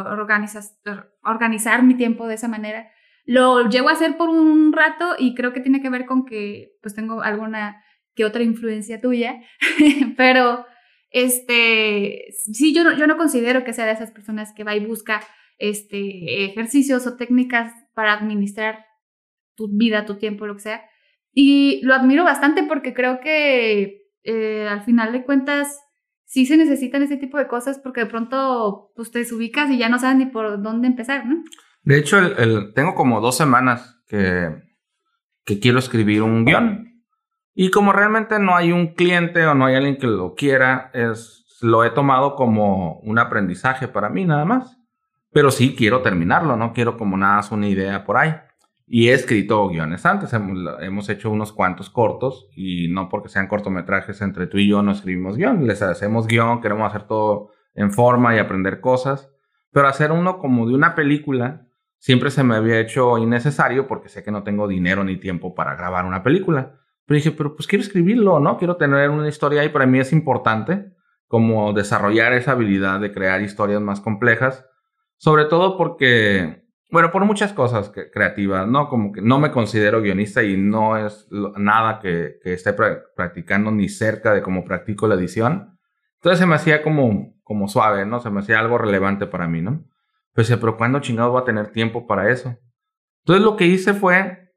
organizar 1.23 1.83
mi 1.83 1.95
tiempo 1.95 2.27
de 2.27 2.35
esa 2.35 2.47
manera. 2.47 2.89
Lo 3.31 3.69
llego 3.69 3.89
a 3.89 3.91
hacer 3.91 4.17
por 4.17 4.27
un 4.27 4.73
rato 4.73 5.13
y 5.19 5.35
creo 5.35 5.53
que 5.53 5.59
tiene 5.59 5.83
que 5.83 5.91
ver 5.91 6.07
con 6.07 6.25
que 6.25 6.71
pues 6.81 6.95
tengo 6.95 7.21
alguna 7.21 7.79
que 8.15 8.25
otra 8.25 8.41
influencia 8.41 8.99
tuya, 8.99 9.39
pero 10.17 10.65
este, 11.11 12.25
sí, 12.31 12.73
yo 12.73 12.83
no, 12.83 12.97
yo 12.97 13.05
no 13.05 13.17
considero 13.17 13.63
que 13.63 13.71
sea 13.71 13.85
de 13.85 13.91
esas 13.91 14.09
personas 14.09 14.51
que 14.55 14.63
va 14.63 14.75
y 14.75 14.83
busca 14.83 15.21
este, 15.59 16.45
ejercicios 16.45 17.05
o 17.05 17.17
técnicas 17.17 17.71
para 17.93 18.13
administrar 18.13 18.87
tu 19.55 19.67
vida, 19.77 20.07
tu 20.07 20.17
tiempo, 20.17 20.47
lo 20.47 20.55
que 20.55 20.61
sea. 20.61 20.89
Y 21.31 21.81
lo 21.83 21.93
admiro 21.93 22.23
bastante 22.23 22.63
porque 22.63 22.95
creo 22.95 23.19
que 23.19 24.07
eh, 24.23 24.67
al 24.67 24.81
final 24.81 25.11
de 25.11 25.23
cuentas 25.23 25.79
sí 26.25 26.47
se 26.47 26.57
necesitan 26.57 27.03
ese 27.03 27.17
tipo 27.17 27.37
de 27.37 27.47
cosas 27.47 27.77
porque 27.77 28.01
de 28.01 28.07
pronto 28.07 28.91
pues, 28.95 29.11
te 29.11 29.19
desubicas 29.19 29.69
y 29.69 29.77
ya 29.77 29.87
no 29.87 29.99
sabes 29.99 30.17
ni 30.17 30.25
por 30.25 30.63
dónde 30.63 30.87
empezar, 30.87 31.27
¿no? 31.27 31.43
De 31.89 31.97
hecho, 31.97 32.19
el, 32.19 32.71
tengo 32.75 32.93
como 32.93 33.19
dos 33.19 33.35
semanas 33.35 33.99
que, 34.07 34.61
que 35.43 35.59
quiero 35.59 35.79
escribir 35.79 36.21
un 36.21 36.45
guion. 36.45 37.03
Y 37.55 37.71
como 37.71 37.93
realmente 37.93 38.37
no 38.37 38.55
hay 38.55 38.71
un 38.71 38.93
cliente 38.93 39.43
o 39.47 39.55
no 39.55 39.65
hay 39.65 39.73
alguien 39.73 39.97
que 39.97 40.05
lo 40.05 40.35
quiera, 40.35 40.91
es, 40.93 41.57
lo 41.61 41.83
he 41.83 41.89
tomado 41.89 42.35
como 42.35 42.99
un 42.99 43.17
aprendizaje 43.17 43.87
para 43.87 44.09
mí 44.09 44.23
nada 44.23 44.45
más. 44.45 44.77
Pero 45.31 45.49
sí 45.49 45.73
quiero 45.75 46.03
terminarlo, 46.03 46.55
no 46.57 46.73
quiero 46.73 46.95
como 46.95 47.17
nada 47.17 47.37
más 47.37 47.51
una 47.51 47.67
idea 47.67 48.03
por 48.03 48.17
ahí. 48.17 48.35
Y 48.85 49.09
he 49.09 49.13
escrito 49.13 49.67
guiones 49.67 50.05
antes, 50.05 50.31
hemos, 50.31 51.09
hecho 51.09 51.31
unos 51.31 51.51
cuantos 51.51 51.89
cortos 51.89 52.51
y 52.55 52.87
no 52.89 53.09
porque 53.09 53.29
sean 53.29 53.47
cortometrajes 53.47 54.21
entre 54.21 54.45
tú 54.45 54.59
y 54.59 54.69
yo 54.69 54.83
no 54.83 54.91
escribimos 54.91 55.37
guion, 55.37 55.65
les 55.65 55.81
hacemos 55.81 56.27
guion, 56.27 56.61
queremos 56.61 56.87
hacer 56.87 57.07
todo 57.07 57.49
en 57.73 57.91
forma 57.91 58.35
y 58.35 58.37
aprender 58.37 58.79
cosas, 58.79 59.31
pero 59.71 59.87
hacer 59.87 60.11
uno 60.11 60.37
como 60.37 60.67
de 60.67 60.75
una 60.75 60.93
película 60.93 61.65
siempre 61.99 62.31
se 62.31 62.43
me 62.43 62.55
había 62.55 62.79
hecho 62.79 63.17
innecesario 63.17 63.87
porque 63.87 64.09
sé 64.09 64.23
que 64.23 64.31
no 64.31 64.43
tengo 64.43 64.67
dinero 64.67 65.03
ni 65.03 65.17
tiempo 65.17 65.53
para 65.53 65.75
grabar 65.75 66.05
una 66.05 66.23
película. 66.23 66.79
Pero 67.05 67.15
dije, 67.15 67.31
pero 67.31 67.55
pues 67.55 67.67
quiero 67.67 67.83
escribirlo, 67.83 68.39
¿no? 68.39 68.57
Quiero 68.57 68.77
tener 68.77 69.09
una 69.09 69.27
historia 69.27 69.63
y 69.63 69.69
para 69.69 69.85
mí 69.85 69.99
es 69.99 70.11
importante 70.13 70.93
como 71.27 71.73
desarrollar 71.73 72.33
esa 72.33 72.53
habilidad 72.53 72.99
de 72.99 73.11
crear 73.11 73.41
historias 73.41 73.81
más 73.81 74.01
complejas, 74.01 74.65
sobre 75.17 75.45
todo 75.45 75.77
porque 75.77 76.69
bueno, 76.91 77.11
por 77.11 77.23
muchas 77.25 77.53
cosas 77.53 77.91
creativas, 78.11 78.67
¿no? 78.67 78.89
Como 78.89 79.11
que 79.11 79.21
no 79.21 79.39
me 79.39 79.51
considero 79.51 80.01
guionista 80.01 80.41
y 80.41 80.57
no 80.57 80.97
es 80.97 81.27
nada 81.29 81.99
que, 81.99 82.39
esté 82.43 82.73
practicando 82.73 83.69
ni 83.69 83.89
cerca 83.89 84.33
de 84.33 84.41
cómo 84.41 84.63
practico 84.65 85.07
la 85.07 85.15
edición. 85.15 85.77
Entonces 86.15 86.39
se 86.39 86.47
me 86.47 86.55
hacía 86.55 86.81
como, 86.81 87.35
como 87.43 87.67
suave, 87.67 88.05
¿no? 88.07 88.19
Se 88.19 88.31
me 88.31 88.39
hacía 88.39 88.59
algo 88.59 88.79
relevante 88.79 89.27
para 89.27 89.47
mí, 89.47 89.61
¿no? 89.61 89.85
Pues, 90.33 90.49
pero 90.49 90.77
¿cuándo 90.77 90.99
chingado 90.99 91.31
voy 91.31 91.41
a 91.41 91.45
tener 91.45 91.71
tiempo 91.71 92.07
para 92.07 92.29
eso? 92.31 92.55
Entonces 93.23 93.43
lo 93.43 93.55
que 93.55 93.65
hice 93.65 93.93
fue 93.93 94.53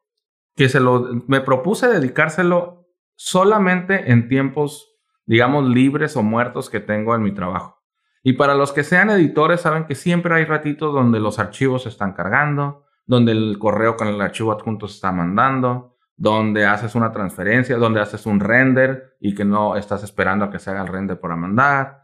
que 0.55 0.69
se 0.69 0.81
lo, 0.81 1.09
me 1.27 1.41
propuse 1.41 1.89
dedicárselo 1.89 2.87
solamente 3.17 4.11
en 4.11 4.29
tiempos, 4.29 4.97
digamos, 5.27 5.69
libres 5.69 6.17
o 6.17 6.23
muertos 6.23 6.71
que 6.71 6.81
tengo 6.81 7.15
en 7.15 7.23
mi 7.23 7.33
trabajo. 7.33 7.83
Y 8.23 8.35
para 8.35 8.55
los 8.55 8.73
que 8.73 8.85
sean 8.85 9.11
editores, 9.11 9.63
saben 9.63 9.87
que 9.87 9.95
siempre 9.95 10.35
hay 10.35 10.45
ratitos 10.45 10.93
donde 10.93 11.19
los 11.19 11.39
archivos 11.39 11.85
se 11.85 11.89
están 11.89 12.13
cargando, 12.13 12.85
donde 13.05 13.33
el 13.33 13.59
correo 13.59 13.97
con 13.97 14.09
el 14.09 14.21
archivo 14.21 14.53
adjunto 14.53 14.87
se 14.87 14.95
está 14.95 15.11
mandando, 15.11 15.97
donde 16.17 16.65
haces 16.67 16.95
una 16.95 17.11
transferencia, 17.11 17.77
donde 17.77 18.01
haces 18.01 18.27
un 18.27 18.39
render 18.39 19.17
y 19.21 19.35
que 19.35 19.45
no 19.45 19.77
estás 19.77 20.05
esperando 20.05 20.45
a 20.45 20.51
que 20.51 20.61
se 20.61 20.71
haga 20.71 20.83
el 20.83 20.89
render 20.89 21.19
para 21.19 21.35
mandar. 21.35 22.02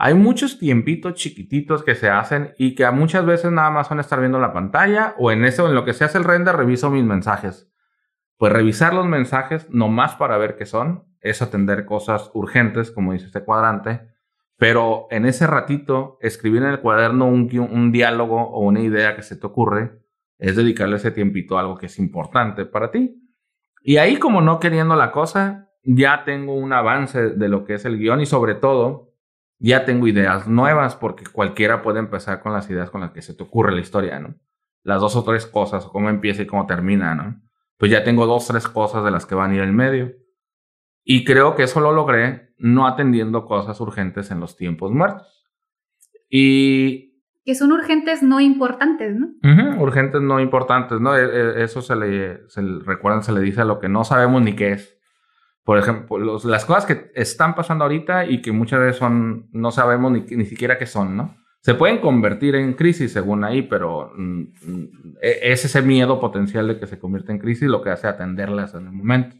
Hay 0.00 0.14
muchos 0.14 0.60
tiempitos 0.60 1.14
chiquititos 1.14 1.82
que 1.82 1.96
se 1.96 2.08
hacen 2.08 2.52
y 2.56 2.76
que 2.76 2.88
muchas 2.92 3.26
veces 3.26 3.50
nada 3.50 3.72
más 3.72 3.88
son 3.88 3.98
estar 3.98 4.20
viendo 4.20 4.38
la 4.38 4.52
pantalla 4.52 5.16
o 5.18 5.32
en 5.32 5.44
eso, 5.44 5.66
en 5.66 5.74
lo 5.74 5.84
que 5.84 5.92
se 5.92 6.04
hace 6.04 6.18
el 6.18 6.24
render, 6.24 6.54
reviso 6.54 6.88
mis 6.88 7.02
mensajes. 7.02 7.68
Pues 8.36 8.52
revisar 8.52 8.94
los 8.94 9.06
mensajes, 9.06 9.68
nomás 9.70 10.14
para 10.14 10.38
ver 10.38 10.56
qué 10.56 10.66
son, 10.66 11.04
es 11.20 11.42
atender 11.42 11.84
cosas 11.84 12.30
urgentes, 12.32 12.92
como 12.92 13.12
dice 13.12 13.26
este 13.26 13.42
cuadrante, 13.42 14.02
pero 14.56 15.08
en 15.10 15.26
ese 15.26 15.48
ratito, 15.48 16.18
escribir 16.20 16.62
en 16.62 16.68
el 16.68 16.80
cuaderno 16.80 17.26
un, 17.26 17.50
un, 17.58 17.90
diálogo 17.90 18.40
o 18.40 18.60
una 18.60 18.80
idea 18.80 19.16
que 19.16 19.22
se 19.22 19.34
te 19.34 19.48
ocurre 19.48 19.98
es 20.38 20.54
dedicarle 20.54 20.96
ese 20.96 21.10
tiempito 21.10 21.56
a 21.56 21.62
algo 21.62 21.76
que 21.76 21.86
es 21.86 21.98
importante 21.98 22.66
para 22.66 22.92
ti. 22.92 23.20
Y 23.82 23.96
ahí, 23.96 24.16
como 24.18 24.42
no 24.42 24.60
queriendo 24.60 24.94
la 24.94 25.10
cosa, 25.10 25.70
ya 25.82 26.22
tengo 26.24 26.54
un 26.54 26.72
avance 26.72 27.30
de 27.30 27.48
lo 27.48 27.64
que 27.64 27.74
es 27.74 27.84
el 27.84 27.98
guion 27.98 28.20
y 28.20 28.26
sobre 28.26 28.54
todo, 28.54 29.07
ya 29.58 29.84
tengo 29.84 30.06
ideas 30.06 30.46
nuevas 30.46 30.96
porque 30.96 31.24
cualquiera 31.24 31.82
puede 31.82 31.98
empezar 31.98 32.40
con 32.40 32.52
las 32.52 32.70
ideas 32.70 32.90
con 32.90 33.00
las 33.00 33.10
que 33.10 33.22
se 33.22 33.34
te 33.34 33.42
ocurre 33.42 33.74
la 33.74 33.80
historia, 33.80 34.20
¿no? 34.20 34.36
Las 34.84 35.00
dos 35.00 35.16
o 35.16 35.24
tres 35.24 35.46
cosas, 35.46 35.84
cómo 35.86 36.08
empieza 36.08 36.42
y 36.42 36.46
cómo 36.46 36.66
termina, 36.66 37.14
¿no? 37.14 37.40
Pues 37.76 37.90
ya 37.90 38.04
tengo 38.04 38.26
dos 38.26 38.48
o 38.48 38.52
tres 38.52 38.68
cosas 38.68 39.04
de 39.04 39.10
las 39.10 39.26
que 39.26 39.34
van 39.34 39.50
a 39.50 39.56
ir 39.56 39.62
en 39.62 39.74
medio. 39.74 40.12
Y 41.04 41.24
creo 41.24 41.54
que 41.54 41.64
eso 41.64 41.80
lo 41.80 41.92
logré 41.92 42.54
no 42.58 42.86
atendiendo 42.86 43.46
cosas 43.46 43.80
urgentes 43.80 44.30
en 44.30 44.40
los 44.40 44.56
tiempos 44.56 44.92
muertos. 44.92 45.46
Y... 46.28 47.22
Que 47.44 47.54
son 47.54 47.72
urgentes 47.72 48.22
no 48.22 48.40
importantes, 48.40 49.16
¿no? 49.16 49.28
urgentes 49.80 50.20
no 50.20 50.38
importantes, 50.38 51.00
¿no? 51.00 51.16
E, 51.16 51.22
e, 51.22 51.64
eso 51.64 51.80
se 51.80 51.96
le, 51.96 52.48
se 52.48 52.60
recuerdan, 52.84 53.22
se 53.22 53.32
le 53.32 53.40
dice 53.40 53.62
a 53.62 53.64
lo 53.64 53.78
que 53.78 53.88
no 53.88 54.04
sabemos 54.04 54.42
ni 54.42 54.54
qué 54.54 54.72
es. 54.72 54.97
Por 55.68 55.76
ejemplo, 55.76 56.38
las 56.44 56.64
cosas 56.64 56.86
que 56.86 57.12
están 57.14 57.54
pasando 57.54 57.84
ahorita 57.84 58.24
y 58.24 58.40
que 58.40 58.52
muchas 58.52 58.80
veces 58.80 58.96
son, 58.96 59.50
no 59.52 59.70
sabemos 59.70 60.10
ni, 60.10 60.20
ni 60.22 60.46
siquiera 60.46 60.78
qué 60.78 60.86
son, 60.86 61.14
¿no? 61.14 61.36
Se 61.60 61.74
pueden 61.74 61.98
convertir 61.98 62.54
en 62.54 62.72
crisis 62.72 63.12
según 63.12 63.44
ahí, 63.44 63.60
pero 63.60 64.10
mm, 64.16 64.40
mm, 64.40 65.16
e, 65.20 65.52
es 65.52 65.66
ese 65.66 65.82
miedo 65.82 66.18
potencial 66.20 66.68
de 66.68 66.80
que 66.80 66.86
se 66.86 66.98
convierta 66.98 67.32
en 67.32 67.38
crisis 67.38 67.68
lo 67.68 67.82
que 67.82 67.90
hace 67.90 68.06
atenderlas 68.06 68.72
en 68.72 68.86
el 68.86 68.92
momento. 68.92 69.36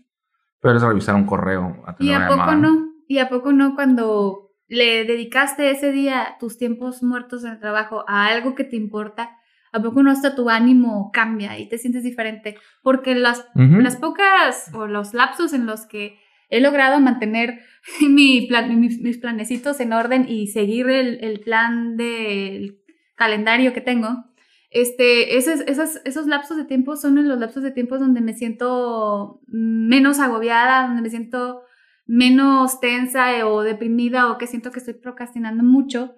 Pero 0.61 0.77
es 0.77 0.83
revisar 0.83 1.15
un 1.15 1.25
correo. 1.25 1.83
¿Y 1.99 2.13
a 2.13 2.29
poco 2.29 2.55
no? 2.57 2.93
¿Y 3.07 3.21
a 3.21 3.31
poco 3.31 3.53
no 3.55 3.75
cuando 3.75 4.51
le 4.67 5.07
dedicaste 5.07 5.71
ese 5.71 5.93
día 5.93 6.37
tus 6.39 6.59
tiempos 6.59 7.03
muertos 7.03 7.43
en 7.43 7.53
el 7.53 7.59
trabajo 7.59 8.05
a 8.07 8.27
algo 8.27 8.55
que 8.55 8.65
te 8.65 8.77
importa? 8.77 9.38
¿A 9.73 9.83
poco 9.83 10.03
no 10.03 10.11
hasta 10.11 10.35
tu 10.35 10.49
ánimo 10.51 11.11
cambia 11.13 11.59
y 11.59 11.69
te 11.69 11.79
sientes 11.79 12.03
diferente? 12.03 12.57
Porque 12.83 13.15
las, 13.15 13.47
las 13.55 13.97
pocas 13.97 14.71
o 14.75 14.87
los 14.87 15.15
lapsos 15.15 15.53
en 15.53 15.67
los 15.67 15.87
que 15.87 16.19
he 16.51 16.61
logrado 16.61 17.01
mantener 17.01 17.61
mi 18.09 18.47
plan, 18.47 18.81
mis, 18.81 19.19
planecitos 19.19 19.81
en 19.81 19.93
orden 19.93 20.27
y 20.29 20.49
seguir 20.49 20.89
el, 20.89 21.23
el 21.23 21.41
plan 21.41 21.97
del 21.97 22.81
calendario 23.17 23.73
que 23.73 23.81
tengo, 23.81 24.25
este, 24.71 25.39
esos, 25.39 25.61
esos, 25.61 26.01
esos 26.05 26.27
lapsos 26.27 26.57
de 26.57 26.65
tiempo 26.65 26.97
son 26.97 27.27
los 27.27 27.39
lapsos 27.39 27.63
de 27.63 27.71
tiempo 27.71 27.99
donde 27.99 28.21
me 28.21 28.35
siento 28.35 29.41
menos 29.47 30.19
agobiada, 30.19 30.87
donde 30.87 31.03
me 31.03 31.11
siento 31.11 31.63
menos 32.07 32.81
tensa 32.81 33.47
o 33.47 33.63
deprimida 33.63 34.31
o 34.31 34.39
que 34.39 34.47
siento 34.47 34.71
que 34.71 34.79
estoy 34.79 34.95
procrastinando 34.95 35.63
mucho 35.63 36.15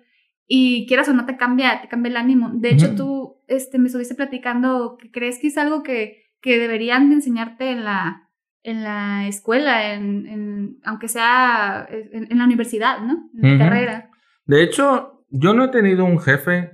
y 0.52 0.84
quieras 0.88 1.08
o 1.08 1.12
no 1.12 1.26
te 1.26 1.36
cambia, 1.36 1.80
te 1.80 1.86
cambia 1.86 2.10
el 2.10 2.16
ánimo. 2.16 2.50
De 2.52 2.70
hecho, 2.70 2.96
tú 2.96 3.36
este, 3.46 3.78
me 3.78 3.86
estuviste 3.86 4.16
platicando 4.16 4.98
que 5.00 5.12
crees 5.12 5.38
que 5.38 5.46
es 5.46 5.56
algo 5.56 5.84
que, 5.84 6.24
que 6.40 6.58
deberían 6.58 7.12
enseñarte 7.12 7.70
en 7.70 7.84
la, 7.84 8.28
en 8.64 8.82
la 8.82 9.28
escuela, 9.28 9.94
en, 9.94 10.26
en 10.26 10.80
aunque 10.82 11.06
sea 11.06 11.86
en, 11.88 12.36
la 12.36 12.44
universidad, 12.44 12.98
¿no? 13.00 13.30
En 13.40 13.58
la 13.58 13.64
carrera. 13.64 14.10
De 14.44 14.64
hecho, 14.64 15.24
yo 15.28 15.54
no 15.54 15.66
he 15.66 15.68
tenido 15.68 16.04
un 16.04 16.18
jefe 16.18 16.72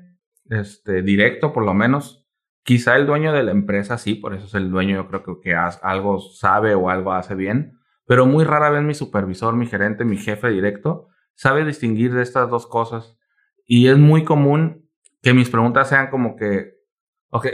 este, 0.49 1.03
directo 1.03 1.53
por 1.53 1.67
lo 1.67 1.75
menos. 1.75 2.27
Quizá 2.63 2.97
el 2.97 3.05
dueño 3.05 3.35
de 3.35 3.43
la 3.43 3.51
empresa 3.51 3.99
sí, 3.99 4.15
por 4.15 4.33
eso 4.33 4.47
es 4.47 4.55
el 4.55 4.71
dueño, 4.71 4.97
yo 4.97 5.07
creo 5.07 5.23
que, 5.23 5.51
que 5.51 5.55
algo 5.55 6.19
sabe 6.21 6.75
o 6.75 6.89
algo 6.89 7.13
hace 7.13 7.35
bien, 7.35 7.79
pero 8.07 8.25
muy 8.25 8.45
rara 8.45 8.71
vez 8.71 8.83
mi 8.83 8.95
supervisor, 8.95 9.55
mi 9.55 9.67
gerente, 9.67 10.07
mi 10.07 10.17
jefe 10.17 10.49
directo 10.49 11.09
sabe 11.35 11.67
distinguir 11.67 12.15
de 12.15 12.23
estas 12.23 12.49
dos 12.49 12.67
cosas. 12.67 13.16
Y 13.67 13.89
es 13.89 13.99
muy 13.99 14.25
común 14.25 14.89
que 15.23 15.35
mis 15.35 15.51
preguntas 15.51 15.89
sean 15.89 16.09
como 16.09 16.37
que, 16.37 16.75
ok, 17.31 17.47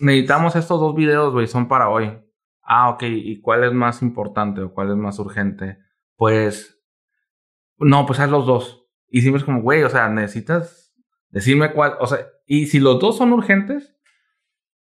necesitamos 0.00 0.56
estos 0.56 0.80
dos 0.80 0.94
videos, 0.94 1.32
güey, 1.32 1.46
son 1.46 1.68
para 1.68 1.88
hoy. 1.88 2.18
Ah, 2.62 2.90
ok, 2.90 3.04
¿y 3.04 3.40
cuál 3.40 3.64
es 3.64 3.72
más 3.72 4.02
importante 4.02 4.60
o 4.60 4.74
cuál 4.74 4.90
es 4.90 4.96
más 4.96 5.18
urgente? 5.18 5.78
Pues, 6.16 6.82
no, 7.78 8.04
pues 8.06 8.20
haz 8.20 8.30
los 8.30 8.46
dos. 8.46 8.86
Y 9.08 9.22
siempre 9.22 9.38
es 9.38 9.44
como, 9.44 9.62
güey, 9.62 9.82
o 9.82 9.88
sea, 9.88 10.08
necesitas 10.08 10.94
decirme 11.30 11.72
cuál, 11.72 11.94
o 12.00 12.06
sea, 12.06 12.18
y 12.46 12.66
si 12.66 12.80
los 12.80 13.00
dos 13.00 13.16
son 13.16 13.32
urgentes, 13.32 13.96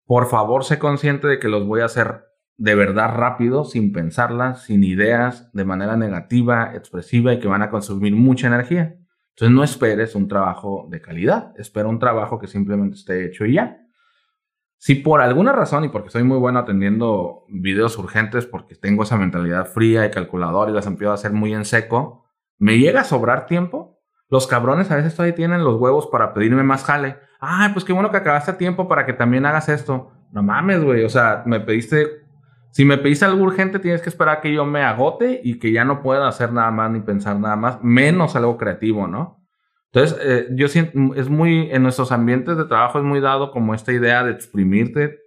por 0.04 0.28
favor 0.28 0.64
sé 0.64 0.78
consciente 0.78 1.28
de 1.28 1.38
que 1.38 1.48
los 1.48 1.66
voy 1.66 1.82
a 1.82 1.86
hacer 1.86 2.24
de 2.56 2.74
verdad 2.74 3.14
rápido, 3.14 3.64
sin 3.64 3.92
pensarlas, 3.92 4.64
sin 4.64 4.82
ideas, 4.82 5.52
de 5.52 5.64
manera 5.64 5.96
negativa, 5.96 6.72
expresiva 6.74 7.32
y 7.32 7.38
que 7.38 7.46
van 7.46 7.62
a 7.62 7.70
consumir 7.70 8.14
mucha 8.14 8.48
energía. 8.48 8.97
Entonces 9.38 9.54
no 9.54 9.62
esperes 9.62 10.16
un 10.16 10.26
trabajo 10.26 10.88
de 10.90 11.00
calidad, 11.00 11.52
espera 11.56 11.86
un 11.86 12.00
trabajo 12.00 12.40
que 12.40 12.48
simplemente 12.48 12.96
esté 12.96 13.24
hecho 13.24 13.46
y 13.46 13.52
ya. 13.52 13.86
Si 14.78 14.96
por 14.96 15.20
alguna 15.20 15.52
razón, 15.52 15.84
y 15.84 15.90
porque 15.90 16.10
soy 16.10 16.24
muy 16.24 16.38
bueno 16.38 16.58
atendiendo 16.58 17.44
videos 17.48 17.96
urgentes, 17.98 18.46
porque 18.46 18.74
tengo 18.74 19.04
esa 19.04 19.16
mentalidad 19.16 19.66
fría 19.66 20.04
y 20.04 20.10
calculadora 20.10 20.72
y 20.72 20.74
las 20.74 20.88
empiezo 20.88 21.12
a 21.12 21.14
hacer 21.14 21.30
muy 21.30 21.54
en 21.54 21.64
seco, 21.64 22.24
me 22.58 22.80
llega 22.80 23.02
a 23.02 23.04
sobrar 23.04 23.46
tiempo, 23.46 24.00
los 24.28 24.48
cabrones 24.48 24.90
a 24.90 24.96
veces 24.96 25.14
todavía 25.14 25.36
tienen 25.36 25.62
los 25.62 25.80
huevos 25.80 26.08
para 26.08 26.34
pedirme 26.34 26.64
más 26.64 26.82
jale. 26.82 27.18
Ay, 27.38 27.70
pues 27.72 27.84
qué 27.84 27.92
bueno 27.92 28.10
que 28.10 28.16
acabaste 28.16 28.50
a 28.50 28.58
tiempo 28.58 28.88
para 28.88 29.06
que 29.06 29.12
también 29.12 29.46
hagas 29.46 29.68
esto. 29.68 30.10
No 30.32 30.42
mames, 30.42 30.82
güey. 30.82 31.04
O 31.04 31.08
sea, 31.08 31.44
me 31.46 31.60
pediste 31.60 32.17
si 32.72 32.84
me 32.84 32.98
pedís 32.98 33.22
algo 33.22 33.42
urgente, 33.42 33.78
tienes 33.78 34.02
que 34.02 34.08
esperar 34.08 34.40
que 34.40 34.52
yo 34.52 34.64
me 34.64 34.82
agote 34.82 35.40
y 35.42 35.58
que 35.58 35.72
ya 35.72 35.84
no 35.84 36.02
pueda 36.02 36.28
hacer 36.28 36.52
nada 36.52 36.70
más 36.70 36.90
ni 36.90 37.00
pensar 37.00 37.38
nada 37.38 37.56
más, 37.56 37.82
menos 37.82 38.36
algo 38.36 38.56
creativo, 38.56 39.06
¿no? 39.06 39.38
Entonces, 39.92 40.18
eh, 40.22 40.48
yo 40.52 40.68
siento, 40.68 41.14
es 41.14 41.28
muy, 41.28 41.70
en 41.70 41.82
nuestros 41.82 42.12
ambientes 42.12 42.56
de 42.56 42.66
trabajo 42.66 42.98
es 42.98 43.04
muy 43.04 43.20
dado 43.20 43.50
como 43.50 43.74
esta 43.74 43.92
idea 43.92 44.22
de 44.22 44.32
exprimirte 44.32 45.18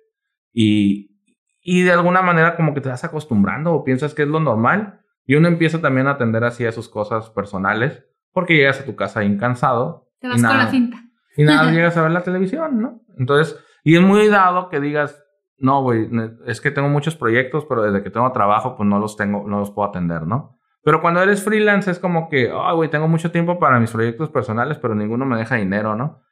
y, 0.54 1.18
y 1.62 1.82
de 1.82 1.92
alguna 1.92 2.22
manera 2.22 2.56
como 2.56 2.74
que 2.74 2.82
te 2.82 2.90
vas 2.90 3.04
acostumbrando 3.04 3.74
o 3.74 3.84
piensas 3.84 4.14
que 4.14 4.22
es 4.22 4.28
lo 4.28 4.40
normal 4.40 5.02
y 5.26 5.36
uno 5.36 5.48
empieza 5.48 5.82
también 5.82 6.08
a 6.08 6.12
atender 6.12 6.44
así 6.44 6.66
a 6.66 6.72
sus 6.72 6.90
cosas 6.90 7.30
personales 7.32 8.06
porque 8.32 8.56
llegas 8.56 8.80
a 8.80 8.86
tu 8.86 8.96
casa 8.96 9.24
incansado. 9.24 10.10
Te 10.20 10.28
vas 10.28 10.42
con 10.42 10.58
la 10.58 10.68
cinta. 10.68 10.98
Y 11.36 11.44
nada, 11.44 11.72
llegas 11.72 11.98
a 11.98 12.04
ver 12.04 12.12
la 12.12 12.24
televisión, 12.24 12.82
¿no? 12.82 13.02
Entonces, 13.18 13.58
y 13.84 13.96
es 13.96 14.02
muy 14.02 14.28
dado 14.28 14.70
que 14.70 14.80
digas, 14.80 15.24
no, 15.62 15.82
güey, 15.84 16.10
es 16.46 16.60
que 16.60 16.72
tengo 16.72 16.90
muchos 16.90 17.16
proyectos, 17.16 17.66
pero 17.66 17.84
desde 17.84 18.04
que 18.04 18.10
tengo 18.10 18.32
trabajo, 18.32 18.76
pues 18.76 18.90
no 18.90 19.00
los 19.00 19.16
tengo, 19.16 19.48
no 19.48 19.60
los 19.60 19.72
puedo 19.72 19.88
atender, 19.90 20.28
¿no? 20.28 20.58
Pero 20.84 21.02
cuando 21.02 21.22
eres 21.22 21.44
freelance 21.44 21.92
es 21.92 22.00
como 22.00 22.28
que, 22.28 22.52
ah, 22.52 22.74
güey, 22.74 22.90
tengo 22.90 23.08
mucho 23.08 23.32
tiempo 23.32 23.60
para 23.60 23.80
mis 23.80 23.92
proyectos 23.92 24.30
personales, 24.30 24.80
pero 24.80 24.96
ninguno 24.96 25.26
me 25.26 25.38
deja 25.38 25.56
dinero, 25.56 25.96
¿no? 25.96 26.24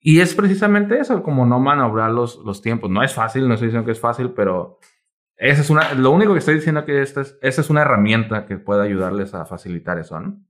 Y 0.00 0.20
es 0.20 0.34
precisamente 0.34 0.98
eso, 0.98 1.22
como 1.22 1.46
no 1.46 1.60
manobrar 1.60 2.10
los, 2.10 2.38
los 2.44 2.60
tiempos. 2.60 2.90
No 2.90 3.02
es 3.02 3.14
fácil, 3.14 3.46
no 3.46 3.54
estoy 3.54 3.68
diciendo 3.68 3.86
que 3.86 3.92
es 3.92 4.00
fácil, 4.00 4.32
pero 4.32 4.78
esa 5.36 5.60
es 5.60 5.70
una, 5.70 5.94
lo 5.94 6.10
único 6.10 6.32
que 6.32 6.40
estoy 6.40 6.56
diciendo 6.56 6.84
que 6.84 7.00
esta 7.00 7.20
es, 7.20 7.38
esa 7.42 7.60
es 7.60 7.70
una 7.70 7.82
herramienta 7.82 8.46
que 8.46 8.58
puede 8.58 8.82
ayudarles 8.82 9.34
a 9.34 9.44
facilitar 9.44 9.98
eso, 9.98 10.18
¿no? 10.18 10.40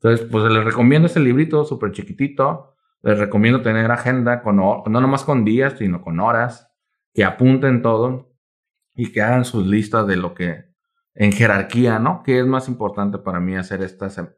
Entonces, 0.00 0.26
pues 0.30 0.44
les 0.50 0.64
recomiendo 0.64 1.06
este 1.06 1.20
librito 1.20 1.64
súper 1.64 1.92
chiquitito. 1.92 2.74
Les 3.02 3.18
recomiendo 3.18 3.60
tener 3.60 3.90
agenda 3.90 4.42
con, 4.42 4.56
no 4.56 4.82
nomás 4.86 5.24
con 5.24 5.44
días, 5.44 5.74
sino 5.78 6.00
con 6.00 6.20
horas 6.20 6.73
que 7.14 7.24
apunten 7.24 7.80
todo 7.80 8.34
y 8.94 9.12
que 9.12 9.22
hagan 9.22 9.44
sus 9.44 9.66
listas 9.66 10.06
de 10.06 10.16
lo 10.16 10.34
que 10.34 10.64
en 11.14 11.32
jerarquía, 11.32 11.98
¿no? 11.98 12.22
¿Qué 12.24 12.40
es 12.40 12.46
más 12.46 12.68
importante 12.68 13.18
para 13.18 13.40
mí 13.40 13.56
hacer 13.56 13.82
esta 13.82 14.10
semana? 14.10 14.34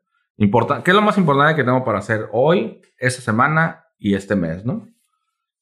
¿Qué 0.85 0.91
es 0.91 0.95
lo 0.95 1.03
más 1.03 1.17
importante 1.17 1.57
que 1.57 1.65
tengo 1.65 1.83
para 1.83 1.99
hacer 1.99 2.29
hoy, 2.33 2.83
esta 2.99 3.23
semana 3.23 3.87
y 3.99 4.15
este 4.15 4.37
mes, 4.37 4.65
¿no? 4.65 4.87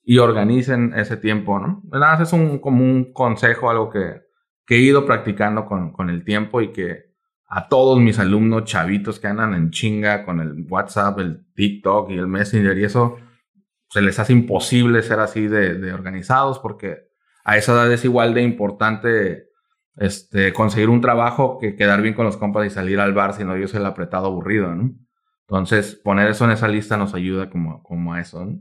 Y 0.02 0.18
organicen 0.18 0.92
ese 0.94 1.16
tiempo, 1.16 1.58
¿no? 1.60 1.82
Nada 1.84 2.22
es 2.22 2.32
un, 2.32 2.58
como 2.58 2.84
un 2.84 3.12
consejo, 3.12 3.70
algo 3.70 3.88
que, 3.88 4.22
que 4.66 4.74
he 4.74 4.80
ido 4.80 5.06
practicando 5.06 5.66
con, 5.66 5.92
con 5.92 6.10
el 6.10 6.24
tiempo 6.24 6.60
y 6.60 6.72
que 6.72 7.14
a 7.46 7.68
todos 7.68 8.00
mis 8.00 8.18
alumnos 8.18 8.64
chavitos 8.64 9.20
que 9.20 9.28
andan 9.28 9.54
en 9.54 9.70
chinga 9.70 10.24
con 10.24 10.40
el 10.40 10.66
WhatsApp, 10.68 11.20
el 11.20 11.46
TikTok 11.54 12.10
y 12.10 12.14
el 12.14 12.26
Messenger 12.26 12.76
y 12.76 12.84
eso, 12.84 13.18
se 13.90 14.02
les 14.02 14.18
hace 14.18 14.32
imposible 14.32 15.02
ser 15.02 15.20
así 15.20 15.46
de, 15.46 15.92
organizados 15.92 16.58
porque 16.58 17.03
a 17.44 17.56
esa 17.56 17.72
edad 17.72 17.92
es 17.92 18.04
igual 18.04 18.34
de 18.34 18.42
importante 18.42 19.44
este, 19.96 20.52
conseguir 20.52 20.88
un 20.88 21.00
trabajo 21.00 21.58
que 21.60 21.76
quedar 21.76 22.02
bien 22.02 22.14
con 22.14 22.24
los 22.24 22.36
compas 22.36 22.66
y 22.66 22.70
salir 22.70 22.98
al 22.98 23.12
bar, 23.12 23.34
si 23.34 23.44
no 23.44 23.56
yo 23.56 23.68
soy 23.68 23.80
el 23.80 23.86
apretado 23.86 24.26
aburrido, 24.26 24.74
¿no? 24.74 24.94
Entonces, 25.46 25.94
poner 26.02 26.30
eso 26.30 26.46
en 26.46 26.52
esa 26.52 26.68
lista 26.68 26.96
nos 26.96 27.14
ayuda 27.14 27.50
como, 27.50 27.82
como 27.82 28.14
a 28.14 28.20
eso, 28.20 28.44
¿no? 28.44 28.60